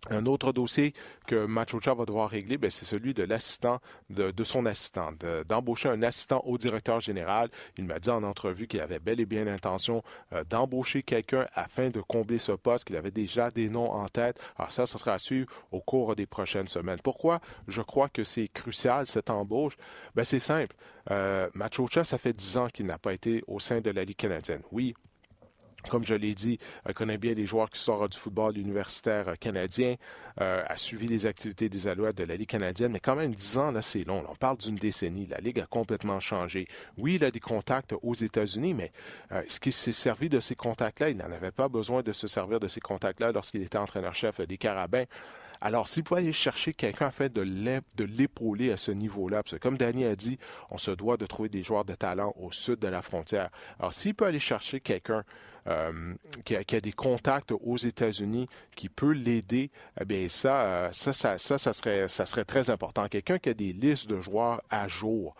Un 0.09 0.25
autre 0.27 0.53
dossier 0.53 0.93
que 1.27 1.45
Machocha 1.45 1.93
va 1.93 2.05
devoir 2.05 2.29
régler, 2.29 2.57
ben, 2.57 2.69
c'est 2.69 2.85
celui 2.85 3.13
de 3.13 3.23
l'assistant, 3.23 3.81
de, 4.09 4.43
son 4.43 4.65
assistant, 4.65 5.11
d'embaucher 5.45 5.89
un 5.89 6.01
assistant 6.03 6.41
au 6.45 6.57
directeur 6.57 7.01
général. 7.01 7.49
Il 7.77 7.83
m'a 7.83 7.99
dit 7.99 8.09
en 8.09 8.23
entrevue 8.23 8.67
qu'il 8.67 8.79
avait 8.79 8.99
bel 8.99 9.19
et 9.19 9.25
bien 9.25 9.43
l'intention 9.43 10.01
euh, 10.31 10.45
d'embaucher 10.49 11.03
quelqu'un 11.03 11.47
afin 11.53 11.89
de 11.89 11.99
combler 11.99 12.37
ce 12.37 12.53
poste, 12.53 12.85
qu'il 12.85 12.95
avait 12.95 13.11
déjà 13.11 13.51
des 13.51 13.67
noms 13.69 13.91
en 13.91 14.07
tête. 14.07 14.39
Alors 14.57 14.71
ça, 14.71 14.87
ce 14.87 14.97
sera 14.97 15.13
à 15.13 15.19
suivre 15.19 15.51
au 15.71 15.81
cours 15.81 16.15
des 16.15 16.25
prochaines 16.25 16.69
semaines. 16.69 16.99
Pourquoi 17.03 17.41
je 17.67 17.81
crois 17.81 18.07
que 18.07 18.23
c'est 18.23 18.47
crucial, 18.47 19.05
cette 19.05 19.29
embauche? 19.29 19.75
Ben, 20.15 20.23
c'est 20.23 20.39
simple. 20.39 20.75
Euh, 21.11 21.49
Machocha, 21.53 22.05
ça 22.05 22.17
fait 22.17 22.33
dix 22.33 22.55
ans 22.55 22.67
qu'il 22.67 22.85
n'a 22.85 22.97
pas 22.97 23.13
été 23.13 23.43
au 23.47 23.59
sein 23.59 23.81
de 23.81 23.89
la 23.89 24.05
Ligue 24.05 24.15
canadienne. 24.15 24.61
Oui, 24.71 24.93
comme 25.87 26.05
je 26.05 26.13
l'ai 26.15 26.35
dit, 26.35 26.59
connaît 26.93 27.17
bien 27.17 27.33
les 27.33 27.45
joueurs 27.45 27.69
qui 27.69 27.79
sortent 27.79 28.11
du 28.11 28.17
football 28.17 28.57
universitaire 28.57 29.37
canadien, 29.39 29.95
euh, 30.41 30.63
a 30.65 30.77
suivi 30.77 31.07
les 31.07 31.25
activités 31.25 31.67
des 31.67 31.87
Alouettes 31.87 32.17
de 32.17 32.23
la 32.23 32.35
Ligue 32.35 32.47
canadienne, 32.47 32.93
mais 32.93 32.99
quand 32.99 33.15
même 33.15 33.33
dix 33.33 33.57
ans, 33.57 33.71
là, 33.71 33.81
c'est 33.81 34.05
long. 34.05 34.23
on 34.29 34.35
parle 34.35 34.57
d'une 34.57 34.75
décennie. 34.75 35.27
La 35.27 35.39
Ligue 35.39 35.59
a 35.59 35.65
complètement 35.65 36.19
changé. 36.19 36.67
Oui, 36.97 37.15
il 37.15 37.25
a 37.25 37.31
des 37.31 37.39
contacts 37.39 37.93
aux 38.01 38.13
États-Unis, 38.13 38.73
mais 38.73 38.91
euh, 39.31 39.41
ce 39.47 39.59
qui 39.59 39.71
s'est 39.71 39.91
servi 39.91 40.29
de 40.29 40.39
ces 40.39 40.55
contacts-là, 40.55 41.09
il 41.09 41.17
n'en 41.17 41.31
avait 41.31 41.51
pas 41.51 41.67
besoin 41.67 42.03
de 42.03 42.13
se 42.13 42.27
servir 42.27 42.59
de 42.59 42.67
ces 42.67 42.79
contacts-là 42.79 43.31
lorsqu'il 43.31 43.61
était 43.61 43.77
entraîneur-chef 43.77 44.39
des 44.41 44.57
Carabins. 44.57 45.05
Alors, 45.61 45.89
s'il 45.89 46.05
pouvait 46.05 46.21
aller 46.21 46.31
chercher 46.31 46.71
quelqu'un 46.71 47.07
afin 47.07 47.27
de 47.27 48.05
l'épauler 48.05 48.71
à 48.71 48.77
ce 48.77 48.91
niveau-là, 48.91 49.43
parce 49.43 49.55
que 49.55 49.61
comme 49.61 49.77
Danny 49.77 50.05
a 50.05 50.15
dit, 50.15 50.39
on 50.69 50.77
se 50.77 50.91
doit 50.91 51.17
de 51.17 51.25
trouver 51.25 51.49
des 51.49 51.63
joueurs 51.63 51.83
de 51.83 51.95
talent 51.95 52.33
au 52.37 52.51
sud 52.51 52.79
de 52.79 52.87
la 52.87 53.01
frontière. 53.01 53.49
Alors, 53.77 53.93
s'il 53.93 54.15
peut 54.15 54.25
aller 54.25 54.39
chercher 54.39 54.79
quelqu'un 54.79 55.25
euh, 55.69 56.15
qui, 56.45 56.55
a, 56.55 56.79
des 56.79 56.91
contacts 56.91 57.51
aux 57.51 57.77
États-Unis, 57.77 58.47
qui 58.75 58.89
peut 58.89 59.11
l'aider, 59.11 59.69
eh 60.01 60.05
bien 60.05 60.27
ça, 60.27 60.61
euh, 60.61 60.89
ça, 60.91 61.13
ça, 61.13 61.37
ça, 61.37 61.73
serait, 61.73 62.45
très 62.45 62.69
important. 62.69 63.07
Quelqu'un 63.07 63.37
qui 63.37 63.49
a 63.49 63.53
des 63.53 63.73
listes 63.73 64.09
de 64.09 64.19
joueurs 64.19 64.61
à 64.69 64.87
jour, 64.87 65.35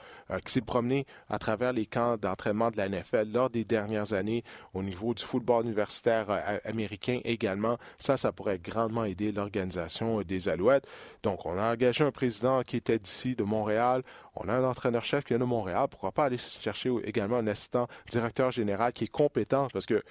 qui 0.46 0.54
s'est 0.54 0.62
promené 0.62 1.06
à 1.30 1.40
travers 1.40 1.74
les 1.74 1.86
camps 1.86 2.18
d'entraînement 2.18 2.72
de 2.72 2.78
la 2.78 2.88
NFL 2.90 3.32
lors 3.34 3.50
des 3.50 3.64
dernières 3.64 4.14
années 4.14 4.44
au 4.74 4.84
niveau 4.84 5.14
du 5.14 5.24
football 5.24 5.66
universitaire 5.66 6.60
américain 6.66 7.20
également, 7.24 7.78
ça, 7.98 8.18
ça 8.18 8.32
pourrait 8.32 8.60
grandement 8.60 9.06
aider 9.06 9.32
l'organisation 9.32 10.22
des 10.22 10.50
Alouettes. 10.50 10.88
Donc, 11.24 11.46
on 11.46 11.58
a 11.58 11.72
engagé 11.72 12.04
un 12.04 12.12
président 12.12 12.62
qui 12.64 12.78
était 12.78 13.00
d'ici, 13.00 13.36
de 13.36 13.44
Montréal. 13.44 14.04
On 14.36 14.48
a 14.48 14.54
un 14.54 14.64
entraîneur-chef 14.64 15.24
qui 15.24 15.30
vient 15.30 15.40
de 15.40 15.46
Montréal. 15.46 15.88
Pourquoi 15.90 16.12
pas 16.12 16.26
aller 16.26 16.38
chercher 16.38 16.92
également 17.04 17.38
un 17.38 17.48
assistant 17.48 17.88
directeur 18.10 18.52
général 18.52 18.94
qui 18.94 19.06
est 19.06 19.12
compétent? 19.12 19.68
Parce 19.74 19.86
que 19.86 20.04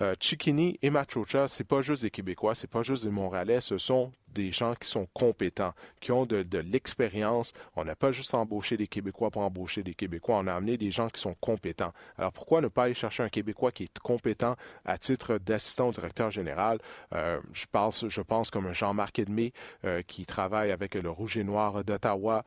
euh, 0.00 0.14
Chikini 0.20 0.78
et 0.82 0.90
Machocha, 0.90 1.48
c'est 1.48 1.64
pas 1.64 1.80
juste 1.80 2.02
des 2.02 2.10
Québécois, 2.10 2.54
c'est 2.54 2.66
pas 2.66 2.82
juste 2.82 3.04
des 3.04 3.10
Montréalais, 3.10 3.60
ce 3.60 3.78
sont 3.78 4.12
des 4.28 4.52
gens 4.52 4.74
qui 4.74 4.86
sont 4.86 5.08
compétents, 5.14 5.72
qui 6.00 6.12
ont 6.12 6.26
de, 6.26 6.58
l'expérience. 6.58 7.54
On 7.74 7.84
n'a 7.84 7.96
pas 7.96 8.12
juste 8.12 8.34
embauché 8.34 8.76
des 8.76 8.86
Québécois 8.86 9.30
pour 9.30 9.40
embaucher 9.40 9.82
des 9.82 9.94
Québécois, 9.94 10.36
on 10.38 10.46
a 10.46 10.52
amené 10.52 10.76
des 10.76 10.90
gens 10.90 11.08
qui 11.08 11.20
sont 11.20 11.34
compétents. 11.40 11.92
Alors 12.18 12.32
pourquoi 12.32 12.60
ne 12.60 12.68
pas 12.68 12.84
aller 12.84 12.94
chercher 12.94 13.22
un 13.22 13.30
Québécois 13.30 13.72
qui 13.72 13.84
est 13.84 13.98
compétent 14.00 14.56
à 14.84 14.98
titre 14.98 15.38
d'assistant 15.38 15.88
au 15.88 15.92
directeur 15.92 16.30
général? 16.30 16.78
Euh, 17.14 17.40
je, 17.52 17.64
pense, 17.70 18.50
comme 18.50 18.66
un 18.66 18.74
Jean-Marc 18.74 19.18
Edmé 19.18 19.54
euh, 19.86 20.02
qui 20.02 20.26
travaille 20.26 20.70
avec 20.70 20.94
le 20.94 21.08
Rouge 21.08 21.38
et 21.38 21.44
Noir 21.44 21.84
d'Ottawa, 21.84 22.44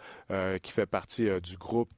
qui 0.61 0.71
fait 0.71 0.85
partie 0.85 1.27
du 1.41 1.57
groupe 1.57 1.89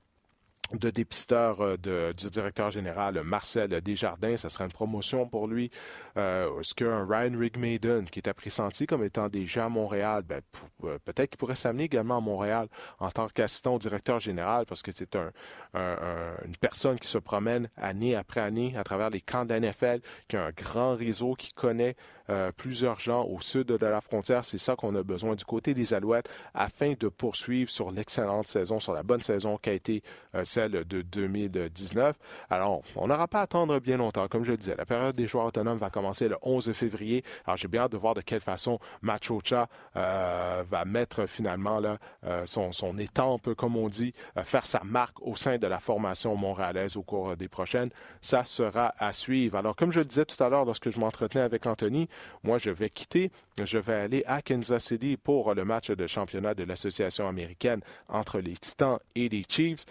de 0.74 0.90
dépisteur 0.90 1.62
euh, 1.62 1.78
de, 1.78 2.14
du 2.18 2.30
directeur 2.30 2.72
général 2.72 3.22
Marcel 3.24 3.70
Desjardins. 3.82 4.38
Ça 4.38 4.50
serait 4.50 4.66
une 4.66 4.72
promotion 4.72 5.28
pour 5.28 5.48
lui. 5.48 5.72
Euh, 6.18 6.60
Est-ce 6.60 6.74
qu'un 6.74 7.06
Ryan 7.06 7.38
Rigmaiden, 7.38 8.06
qui 8.06 8.20
est 8.20 8.34
pressenti 8.34 8.86
comme 8.86 9.04
étant 9.04 9.30
déjà 9.30 9.66
à 9.66 9.70
Montréal, 9.70 10.24
ben, 10.28 10.42
euh, 10.84 10.98
peut-être 11.06 11.30
qu'il 11.30 11.38
pourrait 11.38 11.56
s'amener 11.56 11.86
également 11.86 12.18
à 12.18 12.22
Montréal 12.22 12.68
en 13.00 13.10
tant 13.12 13.28
qu'assistant 13.28 13.76
au 13.76 13.80
directeur 13.80 14.20
général 14.20 14.66
parce 14.66 14.82
que 14.82 14.92
c'est 14.96 15.16
un, 15.16 15.32
une 16.46 16.56
personne 16.58 17.00
qui 17.00 17.08
se 17.08 17.18
promène 17.18 17.70
année 17.78 18.16
après 18.16 18.42
année 18.42 18.76
à 18.76 18.84
travers 18.84 19.10
les 19.10 19.22
camps 19.22 19.46
d'NFL, 19.46 20.02
qui 20.28 20.36
a 20.36 20.46
un 20.46 20.52
grand 20.52 20.96
réseau, 20.96 21.36
qui 21.36 21.50
connaît 21.50 21.96
euh, 22.30 22.52
plusieurs 22.56 23.00
gens 23.00 23.26
au 23.26 23.40
sud 23.40 23.68
de 23.68 23.86
la 23.86 24.02
frontière. 24.02 24.46
C'est 24.46 24.58
ça 24.58 24.76
qu'on 24.76 24.96
a 24.96 25.04
besoin 25.04 25.36
du 25.36 25.46
côté 25.46 25.74
des 25.74 25.94
Alouettes 25.94 26.30
afin 26.54 26.94
de 27.00 27.08
poursuivre 27.08 27.70
sur 27.70 27.92
l'excellente 27.92 28.48
saison, 28.48 28.80
sur 28.80 28.94
la 28.94 29.04
bonne 29.04 29.22
saison 29.22 29.58
qui 29.58 29.70
a 29.70 29.74
été 29.74 30.04
euh, 30.36 30.44
celle 30.44 30.72
de 30.72 31.02
2019. 31.02 32.16
Alors, 32.50 32.82
on 32.96 33.08
n'aura 33.08 33.28
pas 33.28 33.40
à 33.40 33.44
attendre 33.44 33.80
bien 33.80 33.98
longtemps. 33.98 34.28
Comme 34.28 34.44
je 34.44 34.52
le 34.52 34.58
disais, 34.58 34.76
la 34.78 34.86
période 34.86 35.16
des 35.16 35.28
joueurs 35.28 35.46
autonomes 35.46 35.78
va 35.78 35.90
commencer 35.90 36.28
le 36.28 36.38
11 36.42 36.72
février. 36.74 37.24
Alors, 37.46 37.58
j'ai 37.58 37.68
bien 37.68 37.82
hâte 37.82 37.92
de 37.92 37.98
voir 37.98 38.14
de 38.14 38.22
quelle 38.22 38.42
façon 38.42 38.80
Machocha 39.02 39.68
euh, 39.96 40.64
va 40.70 40.86
mettre 40.86 41.26
finalement 41.26 41.82
son, 42.46 42.72
son 42.72 42.98
étampe, 42.98 43.54
comme 43.54 43.76
on 43.76 43.90
dit, 43.90 44.14
faire 44.44 44.66
sa 44.66 44.82
marque 44.84 45.22
au 45.22 45.36
sein 45.36 45.58
de 45.58 45.68
la 45.68 45.80
formation 45.80 46.36
montréalaise 46.36 46.98
au 46.98 47.04
cours 47.04 47.36
des 47.36 47.48
prochaines. 47.48 47.90
Ça 48.22 48.46
sera 48.46 48.94
à 48.98 49.14
suivre. 49.14 49.58
Alors, 49.58 49.76
comme 49.76 49.92
je 49.92 50.00
le 50.00 50.06
disais 50.06 50.26
tout 50.26 50.42
à 50.44 50.50
l'heure 50.50 50.66
lorsque 50.66 50.90
je 50.90 51.00
m'entretenais 51.00 51.42
avec 51.42 51.66
Anthony, 51.66 52.08
moi, 52.43 52.57
je 52.57 52.70
vais 52.70 52.89
quitter, 52.89 53.32
je 53.64 53.78
vais 53.78 53.93
aller 53.93 54.24
à 54.26 54.41
Kansas 54.41 54.86
City 54.86 55.18
pour 55.18 55.53
le 55.53 55.66
match 55.66 55.91
de 55.91 56.07
championnat 56.07 56.53
de 56.53 56.64
l'Association 56.64 57.28
américaine 57.28 57.82
entre 58.07 58.39
les 58.39 58.53
Titans 58.53 58.99
et 59.16 59.30
les 59.30 59.43
Chiefs. 59.47 59.86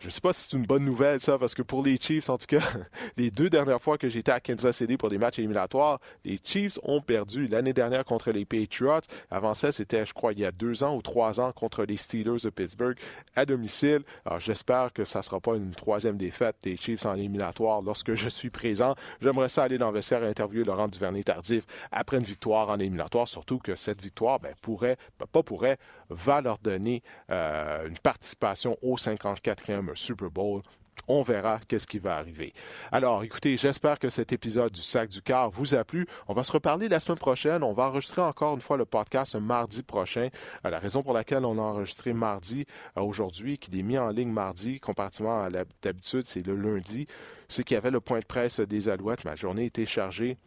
Je 0.00 0.06
ne 0.06 0.10
sais 0.10 0.20
pas 0.20 0.32
si 0.32 0.42
c'est 0.42 0.56
une 0.56 0.66
bonne 0.66 0.84
nouvelle, 0.84 1.20
ça, 1.20 1.38
parce 1.38 1.54
que 1.54 1.62
pour 1.62 1.82
les 1.82 1.96
Chiefs, 1.96 2.28
en 2.28 2.38
tout 2.38 2.46
cas, 2.46 2.62
les 3.16 3.30
deux 3.30 3.48
dernières 3.50 3.80
fois 3.80 3.98
que 3.98 4.08
j'étais 4.08 4.32
à 4.32 4.40
Kansas 4.40 4.76
City 4.76 4.96
pour 4.96 5.08
des 5.08 5.18
matchs 5.18 5.38
éliminatoires, 5.38 6.00
les 6.24 6.38
Chiefs 6.42 6.78
ont 6.82 7.00
perdu 7.00 7.46
l'année 7.46 7.72
dernière 7.72 8.04
contre 8.04 8.30
les 8.30 8.44
Patriots. 8.44 9.00
Avant 9.30 9.54
ça, 9.54 9.72
c'était, 9.72 10.04
je 10.04 10.12
crois, 10.12 10.32
il 10.32 10.40
y 10.40 10.44
a 10.44 10.52
deux 10.52 10.82
ans 10.82 10.96
ou 10.96 11.02
trois 11.02 11.40
ans 11.40 11.52
contre 11.52 11.84
les 11.84 11.96
Steelers 11.96 12.40
de 12.42 12.50
Pittsburgh 12.50 12.96
à 13.34 13.46
domicile. 13.46 14.02
Alors, 14.24 14.40
j'espère 14.40 14.92
que 14.92 15.04
ça 15.04 15.20
ne 15.20 15.24
sera 15.24 15.40
pas 15.40 15.56
une 15.56 15.74
troisième 15.74 16.16
défaite 16.16 16.56
des 16.62 16.76
Chiefs 16.76 17.06
en 17.06 17.14
éliminatoire 17.14 17.82
lorsque 17.82 18.14
je 18.14 18.28
suis 18.28 18.50
présent. 18.50 18.94
J'aimerais 19.20 19.48
ça 19.48 19.62
aller 19.62 19.78
dans 19.78 19.88
le 19.88 19.94
vestiaire 19.94 20.22
et 20.22 20.28
interviewer 20.28 20.64
Laurent 20.64 20.88
Duvernay-Tardif 20.88 21.64
après 21.90 22.18
une 22.18 22.24
victoire 22.24 22.68
en 22.68 22.78
éliminatoire, 22.78 23.28
surtout 23.28 23.58
que 23.58 23.74
cette 23.74 24.02
victoire 24.02 24.40
ben, 24.40 24.54
pourrait, 24.60 24.96
ben, 25.18 25.26
pas 25.30 25.42
pourrait, 25.42 25.78
va 26.10 26.40
leur 26.40 26.58
donner 26.58 27.02
euh, 27.30 27.88
une 27.88 27.98
participation 27.98 28.76
au 28.82 28.96
54e 28.96 29.85
Super 29.94 30.30
Bowl. 30.30 30.62
On 31.08 31.22
verra 31.22 31.60
qu'est-ce 31.68 31.86
qui 31.86 31.98
va 31.98 32.16
arriver. 32.16 32.52
Alors, 32.90 33.22
écoutez, 33.22 33.56
j'espère 33.56 33.98
que 33.98 34.08
cet 34.08 34.32
épisode 34.32 34.72
du 34.72 34.82
Sac 34.82 35.08
du 35.08 35.22
Car 35.22 35.50
vous 35.50 35.74
a 35.74 35.84
plu. 35.84 36.06
On 36.26 36.34
va 36.34 36.42
se 36.42 36.52
reparler 36.52 36.88
la 36.88 36.98
semaine 37.00 37.18
prochaine. 37.18 37.62
On 37.62 37.72
va 37.72 37.84
enregistrer 37.84 38.22
encore 38.22 38.54
une 38.54 38.60
fois 38.60 38.76
le 38.76 38.84
podcast 38.84 39.36
mardi 39.36 39.82
prochain. 39.82 40.30
Euh, 40.64 40.70
la 40.70 40.78
raison 40.78 41.02
pour 41.02 41.12
laquelle 41.12 41.44
on 41.44 41.58
a 41.58 41.62
enregistré 41.62 42.12
mardi 42.12 42.64
euh, 42.96 43.02
aujourd'hui, 43.02 43.58
qu'il 43.58 43.78
est 43.78 43.82
mis 43.82 43.98
en 43.98 44.08
ligne 44.08 44.32
mardi, 44.32 44.80
comparativement 44.80 45.42
à 45.42 45.50
d'habitude, 45.50 46.26
c'est 46.26 46.44
le 46.44 46.56
lundi, 46.56 47.06
c'est 47.48 47.62
qu'il 47.62 47.74
y 47.74 47.78
avait 47.78 47.90
le 47.90 48.00
point 48.00 48.18
de 48.18 48.24
presse 48.24 48.60
des 48.60 48.88
Alouettes. 48.88 49.24
Ma 49.24 49.36
journée 49.36 49.66
était 49.66 49.86
chargée. 49.86 50.38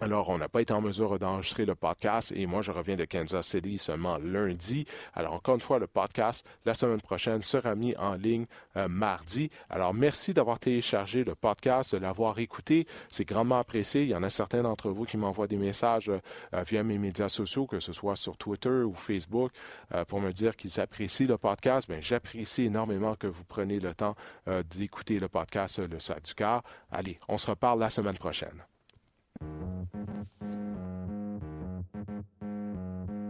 Alors, 0.00 0.28
on 0.28 0.38
n'a 0.38 0.48
pas 0.48 0.62
été 0.62 0.72
en 0.72 0.80
mesure 0.80 1.18
d'enregistrer 1.18 1.64
le 1.64 1.74
podcast 1.74 2.32
et 2.36 2.46
moi, 2.46 2.62
je 2.62 2.70
reviens 2.70 2.94
de 2.94 3.04
Kansas 3.04 3.44
City 3.44 3.78
seulement 3.78 4.16
lundi. 4.18 4.86
Alors, 5.12 5.32
encore 5.32 5.56
une 5.56 5.60
fois, 5.60 5.80
le 5.80 5.88
podcast, 5.88 6.46
la 6.64 6.74
semaine 6.74 7.00
prochaine, 7.00 7.42
sera 7.42 7.74
mis 7.74 7.96
en 7.96 8.14
ligne 8.14 8.46
euh, 8.76 8.86
mardi. 8.86 9.50
Alors, 9.68 9.94
merci 9.94 10.32
d'avoir 10.32 10.60
téléchargé 10.60 11.24
le 11.24 11.34
podcast, 11.34 11.96
de 11.96 12.00
l'avoir 12.00 12.38
écouté. 12.38 12.86
C'est 13.10 13.24
grandement 13.24 13.58
apprécié. 13.58 14.02
Il 14.02 14.10
y 14.10 14.14
en 14.14 14.22
a 14.22 14.30
certains 14.30 14.62
d'entre 14.62 14.90
vous 14.90 15.04
qui 15.04 15.16
m'envoient 15.16 15.48
des 15.48 15.56
messages 15.56 16.10
euh, 16.10 16.62
via 16.62 16.84
mes 16.84 16.98
médias 16.98 17.28
sociaux, 17.28 17.66
que 17.66 17.80
ce 17.80 17.92
soit 17.92 18.14
sur 18.14 18.36
Twitter 18.36 18.68
ou 18.68 18.94
Facebook, 18.94 19.50
euh, 19.94 20.04
pour 20.04 20.20
me 20.20 20.30
dire 20.30 20.54
qu'ils 20.54 20.78
apprécient 20.78 21.26
le 21.26 21.38
podcast. 21.38 21.88
Bien, 21.88 22.00
j'apprécie 22.00 22.66
énormément 22.66 23.16
que 23.16 23.26
vous 23.26 23.44
preniez 23.44 23.80
le 23.80 23.94
temps 23.94 24.14
d'écouter 24.70 25.18
le 25.18 25.28
podcast 25.28 25.80
Le 25.80 25.98
Sac 25.98 26.22
du 26.22 26.34
Car. 26.34 26.62
Allez, 26.92 27.18
on 27.28 27.36
se 27.36 27.48
reparle 27.48 27.80
la 27.80 27.90
semaine 27.90 28.16
prochaine. 28.16 28.62
Thank 29.40 29.88
you. 32.42 33.27